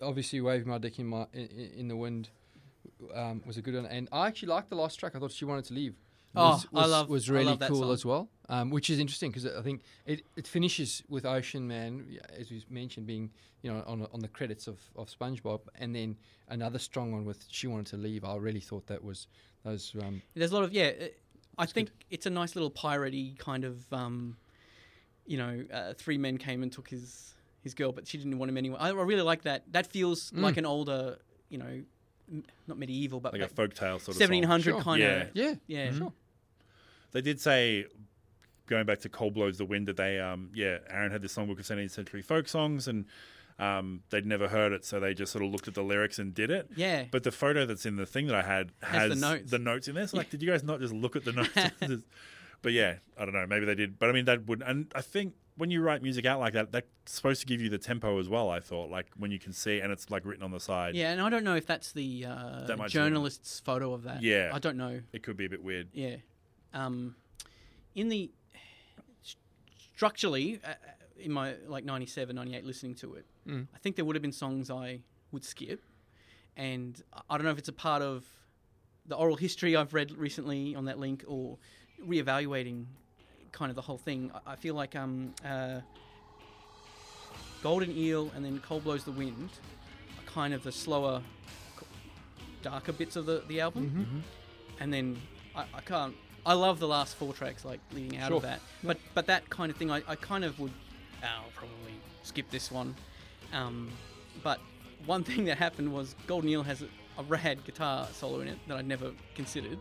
Obviously, 0.00 0.40
"Wave 0.40 0.66
My 0.66 0.78
Dick 0.78 0.98
in 0.98 1.06
My 1.06 1.26
in, 1.32 1.46
in 1.46 1.70
in 1.78 1.88
the 1.88 1.96
Wind" 1.96 2.30
um, 3.14 3.42
was 3.46 3.56
a 3.56 3.62
good 3.62 3.74
one, 3.74 3.86
and 3.86 4.08
I 4.12 4.26
actually 4.28 4.48
liked 4.48 4.70
the 4.70 4.76
last 4.76 4.96
track. 4.98 5.14
I 5.14 5.18
thought 5.20 5.32
she 5.32 5.44
wanted 5.44 5.64
to 5.66 5.74
leave. 5.74 5.94
Oh, 6.36 6.50
was, 6.50 6.66
I 6.74 6.86
love- 6.86 7.08
was 7.08 7.30
really 7.30 7.46
love 7.46 7.60
cool 7.60 7.82
song. 7.82 7.92
as 7.92 8.04
well, 8.04 8.28
um, 8.48 8.70
which 8.70 8.90
is 8.90 8.98
interesting 8.98 9.30
because 9.30 9.46
I 9.46 9.62
think 9.62 9.82
it, 10.06 10.22
it 10.36 10.46
finishes 10.46 11.02
with 11.08 11.24
Ocean 11.24 11.66
Man, 11.66 12.18
as 12.38 12.50
we 12.50 12.62
mentioned, 12.70 13.06
being 13.06 13.30
you 13.62 13.72
know 13.72 13.82
on 13.86 14.06
on 14.12 14.20
the 14.20 14.28
credits 14.28 14.66
of, 14.68 14.78
of 14.96 15.08
SpongeBob, 15.08 15.60
and 15.76 15.94
then 15.94 16.16
another 16.48 16.78
strong 16.78 17.12
one 17.12 17.24
with 17.24 17.44
"She 17.50 17.66
Wanted 17.66 17.86
to 17.86 17.96
Leave." 17.96 18.24
I 18.24 18.36
really 18.36 18.60
thought 18.60 18.86
that 18.88 19.02
was 19.02 19.26
those. 19.64 19.94
Um, 20.00 20.22
There's 20.34 20.52
a 20.52 20.54
lot 20.54 20.64
of 20.64 20.72
yeah. 20.72 20.84
it- 20.86 21.20
I 21.60 21.66
think 21.66 21.90
it's 22.08 22.24
a 22.26 22.30
nice 22.30 22.54
little 22.54 22.70
piratey 22.70 23.36
kind 23.36 23.64
of, 23.64 23.92
um, 23.92 24.36
you 25.26 25.38
know, 25.38 25.64
uh, 25.72 25.92
three 25.94 26.16
men 26.16 26.38
came 26.38 26.62
and 26.62 26.70
took 26.70 26.88
his 26.88 27.34
his 27.64 27.74
girl, 27.74 27.90
but 27.90 28.06
she 28.06 28.16
didn't 28.16 28.38
want 28.38 28.48
him 28.48 28.56
anyway. 28.56 28.76
I, 28.78 28.90
I 28.90 28.92
really 28.92 29.22
like 29.22 29.42
that. 29.42 29.64
That 29.72 29.88
feels 29.88 30.30
Mm. 30.30 30.42
like 30.42 30.56
an 30.56 30.64
older, 30.66 31.18
you 31.48 31.58
know, 31.58 31.82
not 32.66 32.78
medieval, 32.78 33.20
but 33.20 33.32
like 33.32 33.40
a 33.42 33.44
like 33.44 33.54
folktale 33.54 34.00
sort 34.00 34.08
of. 34.08 34.14
seventeen 34.16 34.44
song. 34.44 34.60
Sure. 34.62 34.80
kind 34.82 35.00
Yeah. 35.00 35.08
of. 35.22 35.30
yeah, 35.34 35.54
Yeah, 35.66 35.92
sure. 35.92 36.12
They 37.12 37.20
did 37.22 37.40
say, 37.40 37.86
going 38.66 38.84
back 38.86 39.00
to 39.00 39.08
Cold 39.08 39.34
Blows 39.34 39.56
the 39.58 39.64
Wind, 39.64 39.88
that 39.88 39.96
they, 39.96 40.20
um, 40.20 40.50
yeah, 40.54 40.78
Aaron 40.90 41.10
had 41.10 41.22
this 41.22 41.34
songbook 41.34 41.58
of 41.58 41.64
17th 41.66 41.90
century 41.90 42.20
folk 42.22 42.48
songs 42.48 42.86
and 42.86 43.06
um, 43.58 44.02
they'd 44.10 44.26
never 44.26 44.46
heard 44.48 44.72
it, 44.72 44.84
so 44.84 45.00
they 45.00 45.14
just 45.14 45.32
sort 45.32 45.42
of 45.44 45.50
looked 45.50 45.66
at 45.68 45.74
the 45.74 45.82
lyrics 45.82 46.18
and 46.18 46.34
did 46.34 46.50
it. 46.50 46.68
yeah. 46.76 47.04
But 47.10 47.22
the 47.24 47.32
photo 47.32 47.64
that's 47.66 47.86
in 47.86 47.96
the 47.96 48.06
thing 48.06 48.26
that 48.26 48.36
I 48.36 48.42
had 48.42 48.70
Has 48.82 49.10
has, 49.12 49.20
the 49.50 49.58
notes. 49.58 49.88
in 49.88 49.94
there. 49.94 50.06
So 50.06 50.16
like, 50.18 50.30
did 50.30 50.42
you 50.42 50.50
guys 50.50 50.62
not 50.62 50.80
just 50.80 50.92
look 50.92 51.16
at 51.16 51.24
the 51.24 51.32
notes? 51.80 52.02
but 52.62 52.72
yeah, 52.72 52.96
I 53.18 53.24
don't 53.24 53.34
know. 53.34 53.46
Maybe 53.46 53.64
they 53.66 53.74
did. 53.74 53.98
But 53.98 54.10
I 54.10 54.12
mean, 54.12 54.26
that 54.26 54.46
would. 54.46 54.62
And 54.62 54.92
I 54.94 55.00
think 55.00 55.34
when 55.58 55.70
you 55.70 55.82
write 55.82 56.02
music 56.02 56.24
out 56.24 56.40
like 56.40 56.54
that, 56.54 56.72
that's 56.72 56.86
supposed 57.06 57.40
to 57.40 57.46
give 57.46 57.60
you 57.60 57.68
the 57.68 57.78
tempo 57.78 58.18
as 58.18 58.28
well. 58.28 58.48
I 58.48 58.60
thought, 58.60 58.90
like 58.90 59.06
when 59.18 59.30
you 59.30 59.38
can 59.38 59.52
see, 59.52 59.80
and 59.80 59.92
it's 59.92 60.10
like 60.10 60.24
written 60.24 60.42
on 60.44 60.50
the 60.52 60.60
side. 60.60 60.94
Yeah, 60.94 61.10
and 61.12 61.20
I 61.20 61.28
don't 61.28 61.44
know 61.44 61.56
if 61.56 61.66
that's 61.66 61.92
the 61.92 62.24
uh, 62.26 62.64
That 62.66 62.78
might 62.78 62.86
be- 62.86 62.92
journalist's 62.92 63.60
photo 63.60 63.92
of 63.92 64.04
that. 64.04 64.22
Yeah. 64.22 64.50
I 64.54 64.58
don't 64.58 64.76
know. 64.76 65.00
It 65.12 65.22
could 65.22 65.36
be 65.36 65.44
a 65.44 65.50
bit 65.50 65.62
weird. 65.62 65.88
Yeah. 65.92 66.16
Um, 66.72 67.16
in 67.94 68.08
the 68.08 68.30
structurally, 69.94 70.60
uh, 70.64 70.74
in 71.18 71.32
my 71.32 71.54
like 71.66 71.84
97, 71.84 72.34
98 72.36 72.64
listening 72.64 72.94
to 72.96 73.14
it, 73.14 73.26
Mm. 73.46 73.66
I 73.74 73.78
think 73.78 73.96
there 73.96 74.04
would 74.04 74.14
have 74.14 74.22
been 74.22 74.30
songs 74.32 74.70
I 74.70 75.00
would 75.32 75.42
skip. 75.44 75.82
And 76.56 77.02
I- 77.12 77.22
I 77.30 77.36
don't 77.38 77.44
know 77.44 77.50
if 77.50 77.58
it's 77.58 77.68
a 77.68 77.72
part 77.72 78.02
of 78.02 78.26
the 79.06 79.16
oral 79.16 79.36
history 79.36 79.74
I've 79.74 79.94
read 79.94 80.12
recently 80.12 80.74
on 80.74 80.84
that 80.84 80.98
link 80.98 81.24
or 81.26 81.58
reevaluating 82.00 82.84
kind 83.58 83.70
of 83.70 83.76
the 83.76 83.82
whole 83.82 83.98
thing. 83.98 84.30
I- 84.46 84.52
I 84.52 84.56
feel 84.56 84.74
like 84.74 84.94
um, 84.94 85.34
uh, 85.44 85.80
Golden 87.62 87.90
Eel 87.96 88.30
and 88.34 88.44
then 88.44 88.60
Cold 88.60 88.84
Blows 88.84 89.04
the 89.04 89.10
Wind 89.12 89.50
are 90.18 90.30
kind 90.30 90.54
of 90.54 90.62
the 90.62 90.70
slower, 90.72 91.22
darker 92.62 92.92
bits 92.92 93.16
of 93.16 93.26
the, 93.26 93.42
the 93.48 93.60
album 93.60 93.84
Mm-hmm. 93.90 94.20
and 94.82 94.92
then 94.92 95.16
I, 95.56 95.64
I 95.74 95.80
can't. 95.80 96.14
I 96.46 96.52
love 96.54 96.78
the 96.78 96.86
last 96.88 97.16
four 97.16 97.34
tracks, 97.34 97.64
like 97.64 97.80
leading 97.92 98.18
out 98.18 98.28
Sure. 98.28 98.36
of 98.36 98.42
that. 98.44 98.60
But 98.84 98.98
but 99.14 99.26
that 99.26 99.48
kind 99.50 99.70
of 99.70 99.76
thing, 99.76 99.90
I, 99.90 100.02
I 100.06 100.14
kind 100.14 100.44
of 100.44 100.58
would 100.60 100.72
I'll 101.22 101.50
probably 101.54 101.94
skip 102.22 102.48
this 102.50 102.70
one. 102.70 102.94
Um, 103.52 103.90
but 104.44 104.60
one 105.04 105.24
thing 105.28 105.44
that 105.46 105.58
happened 105.58 105.92
was 105.92 106.14
Golden 106.28 106.48
Eel 106.50 106.62
has 106.62 106.82
a, 106.82 106.88
a 107.18 107.24
rad 107.24 107.64
guitar 107.64 108.06
solo 108.12 108.40
in 108.40 108.48
it 108.48 108.58
that 108.68 108.76
I'd 108.78 108.86
never 108.86 109.10
considered. 109.34 109.78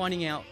Finding 0.00 0.24
out 0.24 0.44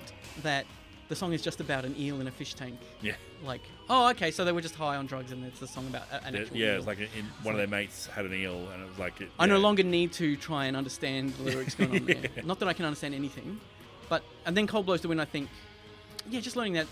that 0.43 0.67
the 1.09 1.17
song 1.17 1.33
is 1.33 1.41
just 1.41 1.59
about 1.59 1.87
an 1.87 1.99
eel 1.99 2.21
in 2.21 2.27
a 2.29 2.31
fish 2.31 2.53
tank. 2.53 2.79
Yeah. 3.01 3.15
Like, 3.43 3.63
oh, 3.89 4.11
okay, 4.11 4.31
so 4.31 4.45
they 4.45 4.53
were 4.53 4.61
just 4.61 4.75
high 4.75 4.97
on 4.97 5.07
drugs, 5.07 5.33
and 5.33 5.43
it's 5.43 5.63
a 5.63 5.67
song 5.67 5.87
about 5.87 6.03
an 6.23 6.35
Yeah, 6.35 6.41
actual 6.43 6.57
yeah, 6.59 6.67
it's 6.77 6.87
like 6.87 6.99
in, 7.01 7.25
one 7.43 7.55
of 7.55 7.59
their 7.59 7.67
mates 7.67 8.05
had 8.09 8.27
an 8.27 8.35
eel, 8.35 8.69
and 8.75 8.83
it 8.83 8.89
was 8.91 8.99
like 8.99 9.19
it, 9.23 9.31
I 9.39 9.47
no 9.47 9.57
longer 9.57 9.83
need 9.83 10.13
to 10.13 10.37
try 10.37 10.67
and 10.67 10.77
understand 10.77 11.33
the 11.39 11.45
lyrics 11.45 11.75
going 11.75 11.93
on 11.93 12.05
there. 12.05 12.45
Not 12.45 12.59
that 12.59 12.69
I 12.69 12.75
can 12.75 12.85
understand 12.85 13.15
anything, 13.15 13.59
but 14.11 14.23
and 14.45 14.55
then 14.55 14.67
Cold 14.67 14.85
Blows 14.85 15.01
the 15.01 15.09
Wind. 15.09 15.19
I 15.19 15.25
think, 15.25 15.49
yeah, 16.29 16.41
just 16.41 16.57
learning 16.57 16.75
that 16.75 16.87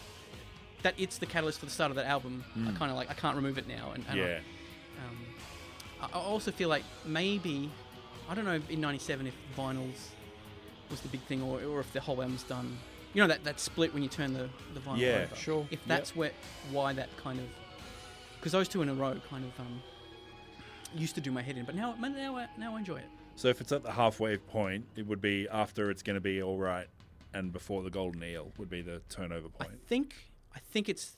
that 0.83 0.95
it's 0.97 1.19
the 1.19 1.27
catalyst 1.27 1.61
for 1.61 1.67
the 1.67 1.73
start 1.73 1.91
of 1.91 1.97
that 1.97 2.07
album. 2.07 2.43
I 2.67 2.73
kind 2.73 2.91
of 2.91 2.97
like 2.97 3.11
I 3.11 3.15
can't 3.15 3.37
remove 3.37 3.59
it 3.59 3.69
now, 3.69 3.93
and, 3.95 4.03
and 4.09 4.19
I- 4.19 4.25
Mm. 4.25 4.29
Yeah, 4.29 4.39
um, 5.07 5.27
I 6.15 6.19
I 6.19 6.23
also 6.23 6.51
feel 6.53 6.71
like 6.71 6.85
maybe 7.05 7.69
I 8.31 8.35
don't 8.35 8.47
know 8.47 8.63
in 8.71 8.81
'97 8.81 9.27
if 9.27 9.35
vinyls 9.59 10.09
was 10.91 11.01
the 11.01 11.09
big 11.09 11.21
thing, 11.23 11.43
or, 11.43 11.63
or 11.65 11.81
if 11.81 11.93
the 11.93 12.01
whole 12.01 12.21
album's 12.23 12.43
done. 12.45 12.77
You 13.15 13.23
know 13.23 13.29
that, 13.29 13.45
that 13.45 13.61
split 13.61 13.95
when 13.95 14.03
you 14.03 14.09
turn 14.11 14.35
the, 14.35 14.49
the 14.75 14.81
vinyl 14.81 14.99
Yeah, 14.99 15.25
over. 15.25 15.37
sure. 15.37 15.67
If 15.71 15.85
that's 15.87 16.15
where 16.15 16.33
why 16.71 16.93
that 16.93 17.09
kind 17.17 17.39
of 17.39 17.47
because 18.39 18.53
those 18.53 18.69
two 18.69 18.83
in 18.83 18.89
a 18.89 18.95
row 18.95 19.19
kind 19.31 19.45
of 19.45 19.59
um, 19.61 19.83
used 20.95 21.15
to 21.15 21.21
do 21.21 21.31
my 21.31 21.43
head 21.43 21.57
in, 21.57 21.65
but 21.65 21.75
now 21.75 21.95
now 21.99 22.37
I, 22.37 22.47
now 22.59 22.77
I 22.77 22.79
enjoy 22.79 22.97
it. 22.99 23.09
So 23.35 23.49
if 23.49 23.61
it's 23.61 23.73
at 23.73 23.83
the 23.83 23.93
halfway 23.93 24.37
point, 24.37 24.85
it 24.97 25.07
would 25.07 25.21
be 25.21 25.49
after 25.51 25.91
it's 25.91 26.03
going 26.03 26.15
to 26.15 26.21
be 26.21 26.43
all 26.43 26.59
right, 26.59 26.87
and 27.35 27.53
before 27.53 27.83
the 27.83 27.91
golden 27.91 28.23
eel 28.23 28.53
would 28.59 28.69
be 28.71 28.83
the 28.83 29.01
turnover 29.09 29.49
point. 29.49 29.71
I 29.73 29.89
think 29.89 30.15
I 30.55 30.59
think 30.59 30.89
it's 30.89 31.17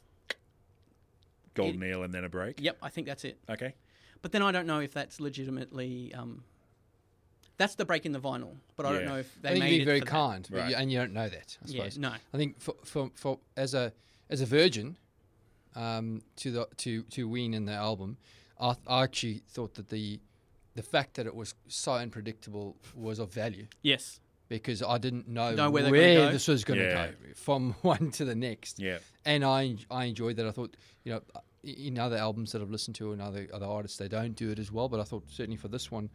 Golden 1.54 1.82
eel 1.82 2.04
and 2.04 2.14
then 2.14 2.22
a 2.24 2.28
break. 2.28 2.60
yep. 2.60 2.76
I 2.80 2.88
think 2.88 3.08
that's 3.08 3.24
it. 3.24 3.38
Okay. 3.50 3.74
But 4.22 4.30
then 4.30 4.42
I 4.42 4.52
don't 4.52 4.66
know 4.66 4.78
if 4.80 4.92
that's 4.92 5.18
legitimately. 5.20 6.14
Um, 6.14 6.44
that's 7.58 7.74
the 7.74 7.84
break 7.84 8.06
in 8.06 8.12
the 8.12 8.20
vinyl, 8.20 8.56
but 8.76 8.86
I 8.86 8.92
don't 8.92 9.04
know 9.04 9.16
if 9.18 9.42
they 9.42 9.48
I 9.50 9.52
think 9.52 9.64
made 9.64 9.70
you'd 9.72 9.76
be 9.78 9.82
it 9.82 9.86
very 9.86 10.00
for 10.00 10.06
kind, 10.06 10.48
but 10.50 10.58
Right. 10.58 10.70
you, 10.70 10.76
and 10.76 10.90
you 10.92 10.98
don't 10.98 11.12
know 11.12 11.28
that. 11.28 11.58
I 11.62 11.66
Yeah, 11.68 11.76
suppose. 11.82 11.98
no. 11.98 12.12
I 12.32 12.36
think 12.36 12.60
for, 12.60 12.74
for, 12.84 13.10
for 13.14 13.38
as 13.56 13.74
a 13.74 13.92
as 14.30 14.40
a 14.40 14.46
virgin 14.46 14.96
um, 15.74 16.22
to 16.36 16.50
the 16.50 16.68
to 16.78 17.02
to 17.04 17.28
Ween 17.28 17.54
in 17.54 17.64
the 17.66 17.72
album, 17.72 18.16
I, 18.60 18.74
I 18.86 19.02
actually 19.04 19.42
thought 19.48 19.74
that 19.74 19.88
the 19.88 20.20
the 20.74 20.82
fact 20.82 21.14
that 21.14 21.26
it 21.26 21.34
was 21.34 21.54
so 21.66 21.92
unpredictable 21.94 22.76
was 22.94 23.18
of 23.18 23.32
value 23.32 23.66
Yes. 23.82 24.20
because 24.48 24.80
I 24.80 24.98
didn't 24.98 25.26
know, 25.26 25.52
Know 25.54 25.70
where 25.70 25.90
where, 25.90 26.26
go. 26.26 26.32
this 26.32 26.46
was 26.46 26.62
going 26.64 26.78
to 26.78 26.86
Yeah. 26.86 27.06
go 27.08 27.12
from 27.34 27.72
one 27.82 28.12
to 28.12 28.24
the 28.24 28.34
next. 28.36 28.78
Yeah. 28.78 28.98
and 29.24 29.44
I 29.44 29.76
I 29.90 30.04
enjoyed 30.04 30.36
that. 30.36 30.46
I 30.46 30.52
thought 30.52 30.76
you 31.04 31.12
know 31.12 31.22
in 31.64 31.98
other 31.98 32.16
albums 32.16 32.52
that 32.52 32.62
I've 32.62 32.70
listened 32.70 32.94
to 32.96 33.12
and 33.12 33.20
other 33.20 33.48
other 33.52 33.66
artists 33.66 33.98
they 33.98 34.08
don't 34.08 34.34
do 34.36 34.50
it 34.50 34.58
as 34.58 34.70
well, 34.70 34.88
but 34.88 35.00
I 35.00 35.04
thought 35.04 35.24
certainly 35.28 35.56
for 35.56 35.68
this 35.68 35.90
one. 35.90 36.08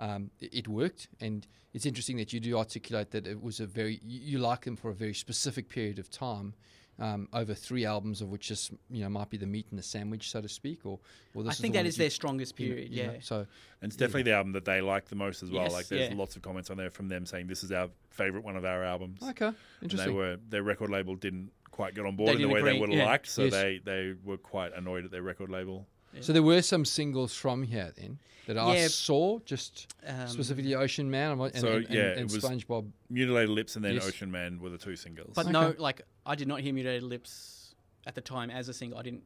Um, 0.00 0.30
it, 0.40 0.54
it 0.54 0.68
worked, 0.68 1.08
and 1.20 1.46
it's 1.74 1.84
interesting 1.86 2.16
that 2.16 2.32
you 2.32 2.40
do 2.40 2.56
articulate 2.58 3.10
that 3.12 3.26
it 3.26 3.40
was 3.40 3.60
a 3.60 3.66
very 3.66 4.00
you, 4.02 4.20
you 4.32 4.38
like 4.38 4.64
them 4.64 4.74
for 4.76 4.90
a 4.90 4.94
very 4.94 5.14
specific 5.14 5.68
period 5.68 5.98
of 5.98 6.10
time, 6.10 6.54
um, 6.98 7.28
over 7.34 7.52
three 7.54 7.84
albums 7.84 8.22
of 8.22 8.30
which 8.30 8.48
just 8.48 8.72
you 8.90 9.02
know 9.02 9.10
might 9.10 9.28
be 9.30 9.36
the 9.36 9.46
meat 9.46 9.66
and 9.70 9.78
the 9.78 9.82
sandwich, 9.82 10.30
so 10.30 10.40
to 10.40 10.48
speak, 10.48 10.80
or 10.86 10.98
or 11.34 11.42
this 11.44 11.52
I 11.52 11.62
think 11.62 11.74
the 11.74 11.82
that 11.82 11.86
you- 11.86 11.92
their 11.92 12.10
strongest 12.10 12.58
you 12.58 12.68
know- 12.68 12.74
period. 12.74 12.92
you 12.92 13.06
know, 13.06 13.12
yeah. 13.12 13.18
so 13.20 13.36
And 13.82 13.90
it's 13.90 13.96
definitely 13.96 14.22
the 14.24 14.32
album 14.34 14.52
that 14.52 14.64
they 14.64 14.80
like 14.80 15.06
the 15.08 15.16
most 15.16 15.42
as 15.42 15.50
well. 15.50 15.64
Yes, 15.64 15.72
like 15.72 15.88
there's 15.88 16.10
yeah. 16.10 16.16
lots 16.16 16.34
of 16.34 16.40
comments 16.42 16.70
on 16.70 16.78
there 16.78 16.90
from 16.90 17.08
them 17.08 17.26
saying 17.26 17.46
this 17.46 17.62
is 17.62 17.70
our 17.70 17.90
favorite 18.08 18.42
one 18.44 18.56
of 18.56 18.64
our 18.64 18.82
albums. 18.82 19.20
okay, 19.22 19.52
interesting. 19.82 20.00
And 20.00 20.00
they 20.00 20.10
were 20.12 20.36
their 20.48 20.62
record 20.62 20.88
label 20.90 21.14
didn't 21.14 21.50
quite 21.70 21.94
get 21.94 22.04
on 22.06 22.16
board 22.16 22.30
in 22.30 22.36
the 22.36 22.48
didn't 22.48 22.52
way 22.64 22.72
they 22.72 22.78
would 22.80 22.88
have 22.90 22.98
yeah. 22.98 23.04
liked, 23.04 23.28
so 23.28 23.44
Yes. 23.44 23.52
they 23.52 23.80
they 23.84 24.14
were 24.24 24.38
quite 24.38 24.72
annoyed 24.74 25.04
at 25.04 25.10
their 25.10 25.22
record 25.22 25.50
label. 25.50 25.86
So 26.20 26.32
there 26.32 26.42
were 26.42 26.62
some 26.62 26.84
singles 26.84 27.34
from 27.34 27.62
here 27.62 27.92
then 27.96 28.18
that 28.46 28.58
I 28.58 28.76
Yeah. 28.76 28.88
saw, 28.88 29.38
just 29.40 29.94
Um, 30.04 30.26
specifically 30.28 30.74
Ocean 30.74 31.08
Man 31.10 31.30
and, 31.32 31.40
and, 31.40 31.54
So, 31.56 31.76
and, 31.76 31.88
yeah, 31.88 32.02
and 32.12 32.20
it 32.20 32.32
was- 32.32 32.42
SpongeBob. 32.44 32.90
Mutilated 33.08 33.50
Lips 33.50 33.76
and 33.76 33.84
then 33.84 33.94
Yes. 33.94 34.06
Ocean 34.08 34.30
Man 34.30 34.58
were 34.58 34.70
the 34.70 34.78
two 34.78 34.96
singles. 34.96 35.32
But 35.34 35.46
no, 35.48 35.74
like 35.78 36.02
I 36.26 36.34
did 36.34 36.48
not 36.48 36.60
hear 36.60 36.72
Mutilated 36.74 37.04
Lips 37.04 37.74
at 38.06 38.14
the 38.14 38.20
time 38.20 38.50
as 38.50 38.68
a 38.68 38.74
single. 38.74 38.98
I 38.98 39.02
didn't. 39.02 39.24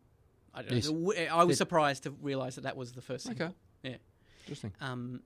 I, 0.53 0.63
don't 0.63 0.73
Yes. 0.73 0.89
know. 0.91 1.13
I 1.31 1.43
was 1.45 1.57
It- 1.57 1.59
surprised 1.59 2.03
to 2.05 2.11
realize 2.11 2.55
that 2.57 2.63
that 2.63 2.77
was 2.77 2.93
the 2.93 3.03
first 3.03 3.27
single. 3.27 3.47
Okay, 3.47 3.55
Yeah. 3.83 3.97
interesting. 4.43 4.73
Um, 4.81 5.23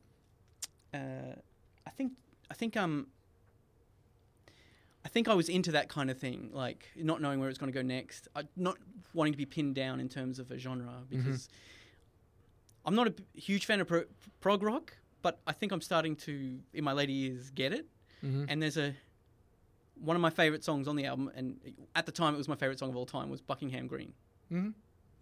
uh, 0.94 0.98
I 1.86 1.90
think 1.90 2.12
I 2.50 2.54
think 2.54 2.76
um, 2.76 3.08
I 5.08 5.10
think 5.10 5.26
I 5.26 5.32
was 5.32 5.48
into 5.48 5.72
that 5.72 5.88
kind 5.88 6.10
of 6.10 6.18
thing, 6.18 6.50
like 6.52 6.86
not 6.94 7.22
knowing 7.22 7.40
where 7.40 7.48
it's 7.48 7.56
going 7.58 7.72
to 7.72 7.78
go 7.78 7.80
next, 7.80 8.28
I, 8.36 8.42
not 8.56 8.76
wanting 9.14 9.32
to 9.32 9.38
be 9.38 9.46
pinned 9.46 9.74
down 9.74 10.00
in 10.00 10.08
terms 10.10 10.38
of 10.38 10.50
a 10.50 10.58
genre 10.58 10.92
because 11.08 11.48
I'm 12.84 12.94
not 12.94 13.06
a 13.06 13.10
b- 13.12 13.24
huge 13.34 13.64
fan 13.64 13.80
of 13.80 13.88
pro- 13.88 14.04
prog 14.40 14.62
rock, 14.62 14.92
but 15.22 15.40
I 15.46 15.52
think 15.52 15.72
I'm 15.72 15.80
starting 15.80 16.14
to, 16.16 16.58
in 16.74 16.84
my 16.84 16.92
later 16.92 17.12
years, 17.12 17.48
get 17.48 17.72
it. 17.72 17.86
Mhm. 18.22 18.44
And 18.50 18.60
there's 18.62 18.76
a 18.76 18.94
one 19.98 20.14
of 20.14 20.20
my 20.20 20.28
favorite 20.30 20.62
songs 20.62 20.86
on 20.86 20.94
the 20.94 21.06
album, 21.06 21.30
and 21.34 21.58
at 21.96 22.04
the 22.04 22.12
time 22.12 22.34
it 22.34 22.36
was 22.36 22.46
my 22.46 22.54
favorite 22.54 22.78
song 22.78 22.90
of 22.90 22.96
all 22.96 23.06
time, 23.06 23.30
was 23.30 23.40
Buckingham 23.40 23.86
Green. 23.86 24.12
hmm 24.50 24.70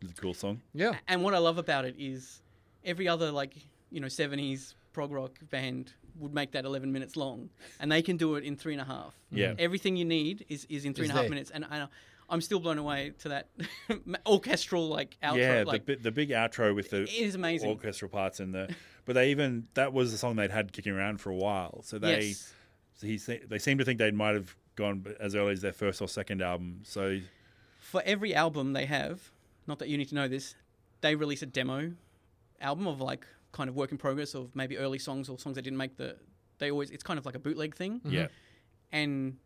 It's 0.03 0.18
a 0.18 0.22
cool 0.22 0.34
song. 0.34 0.62
Yeah, 0.74 0.97
And 1.07 1.22
what 1.22 1.32
I 1.32 1.39
love 1.39 1.59
about 1.59 1.84
it 1.84 1.95
is 1.97 2.43
every 2.84 3.07
other 3.07 3.30
like 3.30 3.55
you 3.93 4.01
know 4.01 4.09
'70s 4.09 4.74
prog 4.93 5.12
rock 5.12 5.39
band 5.49 5.93
would 6.19 6.35
make 6.35 6.53
that 6.53 6.64
11 6.64 6.93
minutes 6.93 7.17
long, 7.17 7.51
and 7.81 7.91
they 7.91 8.03
can 8.03 8.17
do 8.17 8.35
it 8.37 8.45
in 8.45 8.57
three 8.57 8.73
and 8.73 8.81
a 8.83 8.85
half. 8.85 9.14
Yeah. 9.31 9.49
Mm-hmm. 9.49 9.57
Everything 9.61 9.97
you 9.97 10.05
need 10.05 10.45
is, 10.49 10.67
is 10.69 10.85
in 10.85 10.95
three 10.95 11.05
Is 11.05 11.11
and 11.11 11.19
a 11.19 11.23
half 11.23 11.25
there. 11.25 11.31
minutes, 11.31 11.51
and 11.51 11.64
I, 11.64 11.87
I'm 12.29 12.41
still 12.41 12.61
blown 12.61 12.79
away 12.79 13.12
to 13.21 13.29
that 13.31 13.49
orchestral 14.27 14.89
like 14.89 15.17
outro. 15.23 15.37
yeah, 15.37 15.64
like, 15.67 15.87
the, 15.87 15.97
bi- 15.97 16.03
the 16.03 16.11
big 16.12 16.31
outro 16.31 16.75
with 16.75 16.91
the 16.91 17.03
it 17.03 17.12
is 17.12 17.35
amazing. 17.35 17.69
orchestral 17.71 18.09
parts 18.09 18.41
in 18.41 18.53
the. 18.53 18.75
But 19.05 19.14
they 19.14 19.31
even 19.31 19.69
that 19.75 19.93
was 19.93 20.11
the 20.12 20.19
song 20.19 20.37
they'd 20.37 20.51
had 20.51 20.73
kicking 20.73 20.93
around 20.93 21.21
for 21.21 21.31
a 21.31 21.37
while. 21.37 21.83
So 21.83 21.99
they 21.99 22.29
yes. 22.29 22.53
so 22.97 23.07
he 23.07 23.17
they 23.17 23.59
seem 23.59 23.79
to 23.79 23.85
think 23.85 23.99
they 23.99 24.11
might 24.11 24.35
have 24.35 24.57
gone 24.75 25.07
as 25.21 25.35
early 25.35 25.53
as 25.53 25.61
their 25.61 25.73
first 25.73 26.03
or 26.03 26.09
second 26.09 26.43
album. 26.43 26.81
So 26.83 27.21
For 27.79 28.03
every 28.05 28.35
album 28.35 28.73
they 28.73 28.87
have, 28.87 29.31
not 29.67 29.79
that 29.79 29.89
you 29.89 29.97
need 29.97 30.09
to 30.09 30.14
know 30.17 30.27
this, 30.29 30.57
they 31.03 31.14
release 31.14 31.43
a 31.43 31.47
demo 31.47 31.93
album 32.61 32.87
of 32.89 33.01
like 33.01 33.27
kind 33.57 33.68
of 33.70 33.74
work 33.74 33.90
in 33.90 33.98
progress 33.98 34.34
of 34.34 34.54
maybe 34.54 34.76
early 34.76 34.98
songs 34.98 35.28
or 35.30 35.38
songs 35.38 35.54
that 35.57 35.62
didn't 35.62 35.78
make 35.78 35.96
the. 35.96 36.16
They 36.59 36.70
always 36.70 36.90
it's 36.90 37.02
kind 37.02 37.18
of 37.18 37.24
like 37.26 37.34
a 37.34 37.38
bootleg 37.46 37.74
thing. 37.74 38.00
yeah, 38.04 38.28
and 38.92 39.38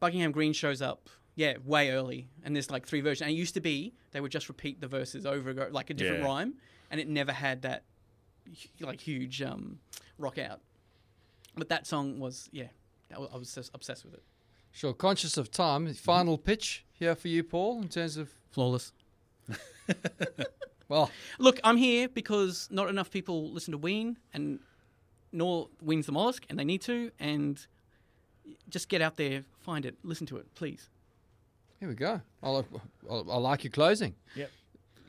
Buckingham 0.00 0.32
Green 0.32 0.52
shows 0.52 0.80
up, 0.80 1.08
yeah, 1.34 1.54
way 1.64 1.90
early, 1.90 2.28
and 2.44 2.54
there's 2.54 2.70
like 2.70 2.86
three 2.86 3.00
versions. 3.00 3.22
And 3.22 3.30
it 3.30 3.34
used 3.34 3.54
to 3.54 3.60
be 3.60 3.94
they 4.12 4.20
would 4.20 4.32
just 4.32 4.48
repeat 4.48 4.80
the 4.80 4.88
verses 4.88 5.26
over 5.26 5.50
and 5.50 5.72
like 5.72 5.90
a 5.90 5.94
different 5.94 6.22
Yeah. 6.22 6.28
rhyme, 6.28 6.54
and 6.90 7.00
it 7.00 7.08
never 7.08 7.32
had 7.32 7.62
that 7.62 7.82
like 8.80 9.00
huge 9.00 9.42
um, 9.42 9.78
rock 10.18 10.38
out. 10.38 10.60
But 11.56 11.68
that 11.68 11.86
song 11.86 12.18
was, 12.20 12.48
yeah, 12.52 12.68
I 13.14 13.18
wa- 13.18 13.28
I 13.34 13.36
was 13.36 13.54
just 13.54 13.70
obsessed 13.74 14.04
with 14.04 14.14
it. 14.14 14.22
sure. 14.72 14.92
Conscious 14.94 15.36
of 15.36 15.50
time, 15.50 15.92
final 15.94 16.38
pitch 16.38 16.84
here 16.92 17.14
for 17.14 17.28
you, 17.28 17.42
Paul, 17.44 17.82
in 17.82 17.88
terms 17.88 18.16
of 18.16 18.30
Flawless. 18.50 18.92
well, 20.90 21.10
Look, 21.38 21.58
I'm 21.64 21.78
here 21.78 22.08
because 22.08 22.68
not 22.70 22.88
enough 22.88 23.10
people 23.10 23.50
listen 23.50 23.72
to 23.72 23.78
Ween, 23.78 24.18
and 24.34 24.58
nor 25.32 25.68
Ween's 25.80 26.06
the 26.06 26.12
mollusk, 26.12 26.44
and 26.50 26.58
they 26.58 26.64
need 26.64 26.82
to. 26.82 27.10
And 27.18 27.64
just 28.68 28.88
get 28.88 29.00
out 29.00 29.16
there, 29.16 29.44
find 29.60 29.86
it, 29.86 29.96
listen 30.02 30.26
to 30.26 30.36
it, 30.36 30.54
please. 30.54 30.90
here 31.78 31.88
we 31.88 31.94
go. 31.94 32.20
I'll, 32.42 32.66
I'll, 33.08 33.30
I 33.30 33.36
like 33.38 33.64
your 33.64 33.70
closing. 33.70 34.14
Yep. 34.34 34.50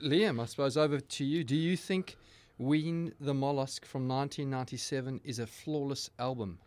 Liam, 0.03 0.41
I 0.41 0.45
suppose 0.45 0.77
over 0.77 0.99
to 0.99 1.25
you. 1.25 1.43
Do 1.43 1.55
you 1.55 1.75
think 1.75 2.15
Ween 2.57 3.13
the 3.19 3.33
Mollusk 3.33 3.85
from 3.85 4.07
1997 4.07 5.21
is 5.23 5.39
a 5.39 5.47
flawless 5.47 6.09
album? 6.19 6.59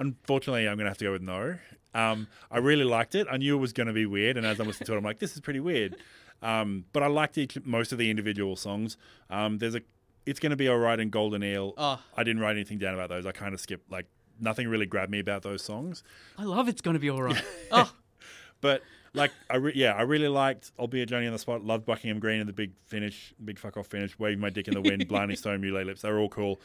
unfortunately, 0.00 0.66
I'm 0.66 0.76
gonna 0.78 0.88
have 0.88 0.98
to 0.98 1.04
go 1.04 1.12
with 1.12 1.22
no. 1.22 1.56
Um, 1.94 2.26
I 2.50 2.58
really 2.58 2.84
liked 2.84 3.14
it. 3.14 3.26
I 3.30 3.36
knew 3.36 3.56
it 3.56 3.60
was 3.60 3.72
gonna 3.72 3.92
be 3.92 4.06
weird, 4.06 4.36
and 4.36 4.46
as 4.46 4.58
I'm 4.58 4.66
listening 4.66 4.86
to 4.86 4.94
it, 4.94 4.96
I'm 4.96 5.04
like, 5.04 5.18
this 5.18 5.34
is 5.34 5.40
pretty 5.40 5.60
weird. 5.60 5.96
Um, 6.42 6.84
but 6.92 7.02
I 7.02 7.06
liked 7.06 7.36
each, 7.38 7.58
most 7.64 7.92
of 7.92 7.98
the 7.98 8.10
individual 8.10 8.56
songs. 8.56 8.96
Um, 9.28 9.58
there's 9.58 9.74
a, 9.74 9.82
it's 10.26 10.40
going 10.40 10.50
to 10.50 10.56
be 10.56 10.68
all 10.68 10.78
right 10.78 10.98
in 10.98 11.10
Golden 11.10 11.42
Eel. 11.42 11.74
Oh. 11.76 12.00
I 12.16 12.24
didn't 12.24 12.40
write 12.40 12.52
anything 12.56 12.78
down 12.78 12.94
about 12.94 13.08
those. 13.08 13.26
I 13.26 13.32
kind 13.32 13.54
of 13.54 13.60
skipped 13.60 13.90
like 13.90 14.06
nothing 14.40 14.68
really 14.68 14.86
grabbed 14.86 15.10
me 15.10 15.18
about 15.18 15.42
those 15.42 15.62
songs. 15.62 16.02
I 16.38 16.44
love 16.44 16.68
it's 16.68 16.80
going 16.80 16.94
to 16.94 17.00
be 17.00 17.10
all 17.10 17.22
right. 17.22 17.42
oh, 17.70 17.92
But 18.60 18.82
like, 19.14 19.32
I 19.48 19.56
re- 19.56 19.72
yeah, 19.74 19.92
I 19.92 20.02
really 20.02 20.28
liked, 20.28 20.72
albeit 20.78 21.08
Johnny 21.08 21.26
on 21.26 21.32
the 21.32 21.38
spot, 21.38 21.64
loved 21.64 21.86
Buckingham 21.86 22.20
Green 22.20 22.40
and 22.40 22.48
the 22.48 22.52
big 22.52 22.72
finish, 22.86 23.34
big 23.44 23.58
fuck 23.58 23.76
off 23.76 23.86
finish, 23.86 24.18
waving 24.18 24.40
my 24.40 24.50
dick 24.50 24.68
in 24.68 24.74
the 24.74 24.80
wind, 24.80 25.08
blinding 25.08 25.36
stone, 25.36 25.60
muley 25.60 25.84
lips. 25.84 26.02
They're 26.02 26.18
all 26.18 26.28
cool. 26.28 26.60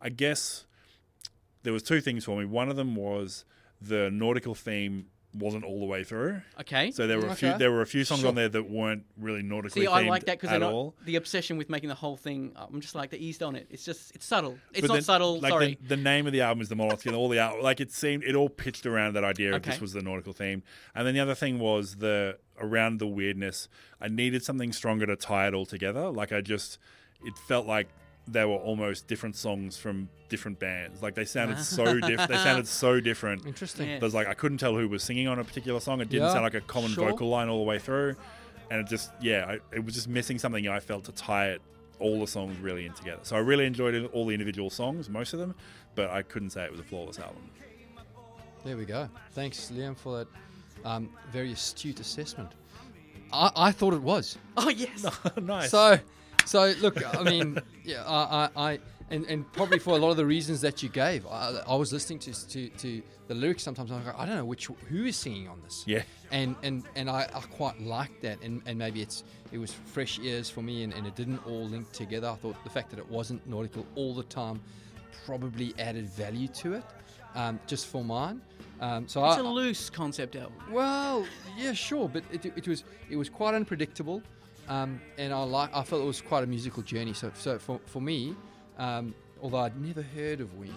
I 0.00 0.08
guess 0.08 0.66
there 1.62 1.72
was 1.72 1.82
two 1.82 2.00
things 2.00 2.24
for 2.24 2.36
me. 2.38 2.44
One 2.44 2.68
of 2.68 2.76
them 2.76 2.94
was 2.94 3.44
the 3.80 4.10
nautical 4.10 4.54
theme 4.54 5.06
wasn't 5.36 5.64
all 5.64 5.80
the 5.80 5.86
way 5.86 6.02
through. 6.04 6.40
okay. 6.60 6.90
So 6.90 7.06
there 7.06 7.18
were 7.20 7.28
a 7.28 7.34
few 7.34 7.48
Okay. 7.48 7.58
there 7.58 7.70
were 7.72 7.82
a 7.82 7.86
few 7.86 8.04
songs 8.04 8.20
Sure. 8.20 8.28
on 8.30 8.34
there 8.34 8.48
that 8.48 8.68
weren't 8.70 9.04
really 9.18 9.42
nautically 9.42 9.82
See, 9.82 9.86
I 9.86 10.02
like 10.08 10.24
that 10.26 10.40
because 10.40 10.54
at 10.54 10.60
not 10.60 10.72
all. 10.72 10.94
the 11.04 11.16
obsession 11.16 11.56
with 11.58 11.68
making 11.70 11.88
the 11.88 11.94
whole 11.94 12.16
thing. 12.16 12.52
I'm 12.56 12.80
just 12.80 12.94
like 12.94 13.10
they 13.10 13.18
eased 13.18 13.42
on 13.42 13.54
it. 13.56 13.66
It's 13.70 13.84
just 13.84 14.14
it's 14.14 14.24
subtle. 14.26 14.58
It's 14.72 14.80
But 14.82 14.88
not 14.88 14.94
then, 14.94 15.02
subtle. 15.02 15.40
Like 15.40 15.50
sorry. 15.50 15.78
The, 15.82 15.96
the 15.96 16.02
name 16.02 16.26
of 16.26 16.32
the 16.32 16.40
album 16.40 16.60
is 16.62 16.68
the 16.68 16.76
Mollusk, 16.76 17.06
and 17.06 17.14
all 17.14 17.28
the 17.28 17.38
out 17.40 17.62
like 17.62 17.80
it 17.80 17.92
seemed 17.92 18.24
it 18.24 18.34
all 18.34 18.48
pitched 18.48 18.86
around 18.86 19.14
that 19.14 19.24
idea 19.24 19.54
of 19.54 19.62
this 19.62 19.74
Okay. 19.74 19.80
was 19.80 19.92
the 19.92 20.02
nautical 20.02 20.32
theme. 20.32 20.62
And 20.94 21.06
then 21.06 21.14
the 21.14 21.20
other 21.20 21.34
thing 21.34 21.58
was 21.58 21.96
the 21.96 22.38
around 22.60 22.98
the 22.98 23.06
weirdness. 23.06 23.68
I 24.00 24.08
needed 24.08 24.42
something 24.42 24.72
stronger 24.72 25.06
to 25.06 25.16
tie 25.16 25.46
it 25.48 25.54
all 25.54 25.66
together. 25.66 26.08
Like 26.10 26.32
I 26.32 26.40
just 26.40 26.78
it 27.24 27.36
felt 27.48 27.66
like 27.66 27.88
they 28.28 28.44
were 28.44 28.56
almost 28.56 29.06
different 29.06 29.36
songs 29.36 29.76
from 29.76 30.08
different 30.28 30.58
bands. 30.58 31.02
Like 31.02 31.14
they 31.14 31.24
sounded 31.24 31.58
so 31.58 31.84
different. 32.00 32.28
They 32.28 32.36
sounded 32.36 32.66
so 32.66 33.00
different. 33.00 33.46
Interesting. 33.46 33.88
Yeah. 33.88 33.98
There's 34.00 34.14
like 34.14 34.26
I 34.26 34.34
couldn't 34.34 34.58
tell 34.58 34.74
who 34.76 34.88
was 34.88 35.02
singing 35.02 35.28
on 35.28 35.38
a 35.38 35.44
particular 35.44 35.80
song. 35.80 36.00
It 36.00 36.08
didn't 36.08 36.26
Yeah, 36.26 36.32
sound 36.32 36.44
like 36.44 36.54
a 36.54 36.60
common 36.60 36.90
sure. 36.90 37.08
vocal 37.10 37.28
line 37.28 37.48
all 37.48 37.58
the 37.58 37.64
way 37.68 37.78
through, 37.78 38.16
and 38.70 38.80
it 38.80 38.88
just 38.88 39.10
yeah, 39.20 39.44
I, 39.46 39.74
it 39.76 39.84
was 39.84 39.94
just 39.94 40.08
missing 40.08 40.38
something. 40.38 40.66
I 40.68 40.80
felt 40.80 41.04
to 41.04 41.12
tie 41.12 41.48
it 41.50 41.62
all 41.98 42.20
the 42.20 42.26
songs 42.26 42.58
really 42.58 42.84
in 42.86 42.92
together. 42.92 43.20
So 43.22 43.36
I 43.36 43.38
really 43.38 43.64
enjoyed 43.64 44.10
all 44.12 44.26
the 44.26 44.34
individual 44.34 44.68
songs, 44.70 45.08
most 45.08 45.32
of 45.32 45.38
them, 45.38 45.54
but 45.94 46.10
I 46.10 46.22
couldn't 46.22 46.50
say 46.50 46.64
it 46.64 46.70
was 46.70 46.80
a 46.80 46.84
flawless 46.84 47.18
album. 47.18 47.42
There 48.64 48.76
we 48.76 48.84
go. 48.84 49.08
Thanks, 49.32 49.70
Liam, 49.72 49.96
for 49.96 50.18
that 50.18 50.28
um, 50.84 51.08
very 51.32 51.52
astute 51.52 52.00
assessment. 52.00 52.50
I, 53.32 53.50
I 53.56 53.72
thought 53.72 53.94
it 53.94 54.02
was. 54.02 54.36
oh 54.56 54.68
yes. 54.68 55.06
nice. 55.40 55.70
So, 55.70 55.98
so 56.46 56.72
look, 56.80 56.96
I 57.16 57.22
mean, 57.22 57.58
yeah, 57.84 58.02
I, 58.06 58.50
I, 58.56 58.70
I 58.72 58.78
and, 59.10 59.24
and 59.26 59.52
probably 59.52 59.78
for 59.78 59.90
a 59.90 59.98
lot 59.98 60.10
of 60.10 60.16
the 60.16 60.26
reasons 60.26 60.60
that 60.62 60.82
you 60.82 60.88
gave, 60.88 61.26
I, 61.26 61.60
I 61.68 61.74
was 61.76 61.92
listening 61.92 62.18
to, 62.20 62.48
to 62.48 62.68
to 62.70 63.02
the 63.28 63.34
lyrics 63.34 63.62
sometimes. 63.62 63.90
I'm 63.92 64.04
like, 64.04 64.18
I 64.18 64.24
don't 64.26 64.36
know 64.36 64.44
which 64.44 64.66
who 64.88 65.04
is 65.04 65.16
singing 65.16 65.48
on 65.48 65.60
this. 65.62 65.84
Yeah. 65.86 66.02
And 66.32 66.56
and 66.62 66.84
and 66.96 67.08
I, 67.10 67.28
I 67.34 67.40
quite 67.40 67.80
liked 67.80 68.22
that, 68.22 68.40
and, 68.42 68.62
and 68.66 68.78
maybe 68.78 69.02
it's 69.02 69.22
it 69.52 69.58
was 69.58 69.72
fresh 69.72 70.18
ears 70.20 70.50
for 70.50 70.62
me, 70.62 70.82
and, 70.82 70.92
and 70.94 71.06
it 71.06 71.14
didn't 71.14 71.44
all 71.46 71.66
link 71.66 71.90
together. 71.92 72.28
I 72.28 72.34
thought 72.34 72.56
the 72.64 72.70
fact 72.70 72.90
that 72.90 72.98
it 72.98 73.08
wasn't 73.08 73.46
nautical 73.46 73.86
all 73.94 74.14
the 74.14 74.24
time 74.24 74.60
probably 75.24 75.74
added 75.78 76.08
value 76.10 76.48
to 76.48 76.74
it, 76.74 76.84
um, 77.34 77.58
just 77.66 77.86
for 77.86 78.04
mine. 78.04 78.40
Um, 78.80 79.08
so 79.08 79.24
It's 79.24 79.36
I, 79.36 79.40
a 79.40 79.42
loose 79.42 79.88
concept 79.88 80.36
album. 80.36 80.54
well, 80.70 81.24
yeah, 81.56 81.72
sure, 81.72 82.08
but 82.08 82.24
it, 82.32 82.44
it 82.44 82.68
was 82.68 82.84
it 83.08 83.16
was 83.16 83.28
quite 83.30 83.54
unpredictable, 83.54 84.22
um, 84.68 85.00
and 85.18 85.32
I 85.32 85.42
like 85.42 85.70
I 85.74 85.82
felt 85.82 86.02
it 86.02 86.06
was 86.06 86.20
quite 86.20 86.44
a 86.44 86.46
musical 86.46 86.82
journey. 86.82 87.12
So 87.12 87.30
so 87.34 87.58
for 87.58 87.80
for 87.86 88.00
me, 88.00 88.34
um, 88.78 89.14
although 89.42 89.58
I'd 89.58 89.80
never 89.80 90.02
heard 90.02 90.40
of 90.40 90.54
Ween, 90.58 90.74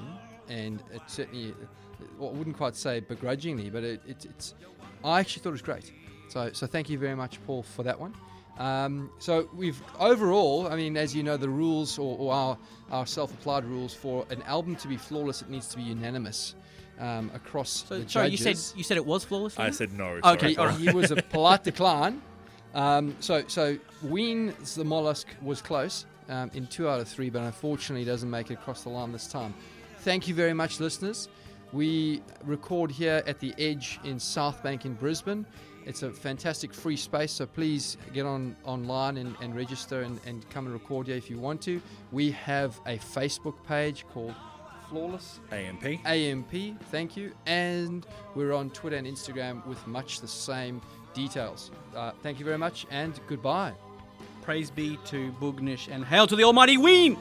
and 0.48 0.82
it 0.94 1.02
certainly 1.08 1.54
well, 2.18 2.30
I 2.30 2.34
wouldn't 2.34 2.58
quite 2.58 2.76
say 2.76 3.00
begrudgingly, 3.00 3.70
but 3.70 3.84
it, 3.84 4.02
it, 4.08 4.26
it's 4.26 4.54
I 5.04 5.20
actually 5.20 5.42
thought 5.44 5.50
it 5.50 5.54
was 5.54 5.62
great. 5.62 5.92
So 6.30 6.52
so 6.54 6.68
thank 6.68 6.90
you 6.90 6.98
very 6.98 7.16
much, 7.16 7.44
Paul, 7.46 7.64
for 7.64 7.84
that 7.84 8.00
one. 8.00 8.14
Um, 8.58 9.10
so 9.20 9.50
we've 9.56 9.82
overall, 10.00 10.68
I 10.68 10.76
mean, 10.76 10.98
as 10.98 11.16
you 11.16 11.24
know, 11.24 11.38
the 11.38 11.48
rules 11.50 11.98
or, 11.98 12.18
or 12.18 12.34
our 12.34 12.58
our 12.92 13.06
self-applied 13.06 13.64
rules 13.64 13.94
for 13.94 14.26
an 14.30 14.42
album 14.44 14.76
to 14.78 14.88
be 14.88 14.98
flawless, 14.98 15.42
it 15.42 15.50
needs 15.50 15.68
to 15.70 15.78
be 15.78 15.84
unanimous 15.84 16.56
um, 17.00 17.32
across 17.34 17.86
So 17.88 18.02
the 18.02 18.10
sorry, 18.10 18.30
you 18.30 18.38
said 18.38 18.58
you 18.76 18.84
said 18.84 18.98
it 18.98 19.06
was 19.06 19.24
flawless. 19.24 19.58
I 19.58 19.70
Liam? 19.70 19.74
said 19.74 19.94
no. 19.94 20.20
Okay, 20.24 20.54
sorry. 20.54 20.58
all 20.58 20.66
right. 20.68 20.78
he 20.78 20.90
was 20.90 21.12
a 21.12 21.16
polite 21.16 21.64
decline. 21.64 22.22
Um, 22.76 23.16
so, 23.20 23.44
so 23.48 23.78
Ween's 24.04 24.76
the 24.76 24.86
mollusk 24.86 25.28
was 25.42 25.62
close 25.62 26.06
um, 26.30 26.52
in 26.54 26.68
two 26.68 26.88
out 26.88 27.00
of 27.00 27.08
three, 27.08 27.30
but 27.30 27.42
unfortunately 27.42 28.06
doesn't 28.06 28.30
make 28.30 28.52
it 28.52 28.56
across 28.56 28.84
the 28.84 28.90
line 28.90 29.12
this 29.12 29.28
time. 29.28 29.54
Thank 30.00 30.28
you 30.28 30.36
very 30.36 30.54
much, 30.54 30.80
listeners. 30.80 31.28
We 31.72 32.22
record 32.44 32.90
here 32.90 33.22
at 33.28 33.40
the 33.40 33.54
Edge 33.60 34.00
in 34.04 34.20
South 34.20 34.64
Bank 34.64 34.86
in 34.86 34.94
Brisbane. 34.94 35.46
It's 35.86 36.04
a 36.04 36.12
fantastic 36.12 36.74
free 36.74 36.96
space, 36.96 37.32
so 37.32 37.46
please 37.46 37.98
get 38.14 38.26
on 38.26 38.56
online 38.64 39.18
and, 39.18 39.36
and 39.42 39.56
register 39.56 40.02
and, 40.02 40.20
and 40.26 40.48
come 40.50 40.66
and 40.66 40.74
record 40.74 41.08
here 41.08 41.16
if 41.16 41.30
you 41.30 41.38
want 41.38 41.62
to. 41.64 41.82
We 42.12 42.32
have 42.32 42.80
a 42.86 42.98
Facebook 42.98 43.64
page 43.66 44.06
called 44.12 44.36
Flawless 44.90 45.40
AMP. 45.52 46.06
AMP, 46.06 46.82
thank 46.92 47.16
you. 47.16 47.32
And 47.46 48.06
we're 48.36 48.54
on 48.54 48.72
Twitter 48.72 48.98
and 48.98 49.08
Instagram 49.08 49.66
with 49.68 49.86
much 49.86 50.22
the 50.22 50.28
same 50.28 50.82
details. 51.14 51.72
Uh, 51.96 52.12
thank 52.24 52.40
you 52.40 52.46
very 52.46 52.58
much 52.58 52.86
and 52.90 53.20
goodbye. 53.28 53.74
Praise 54.42 54.72
be 54.72 54.98
to 55.06 55.32
Boognish 55.34 55.88
and 55.92 56.04
hail 56.04 56.28
to 56.28 56.36
the 56.36 56.44
Almighty 56.44 56.78
Ween. 56.78 57.18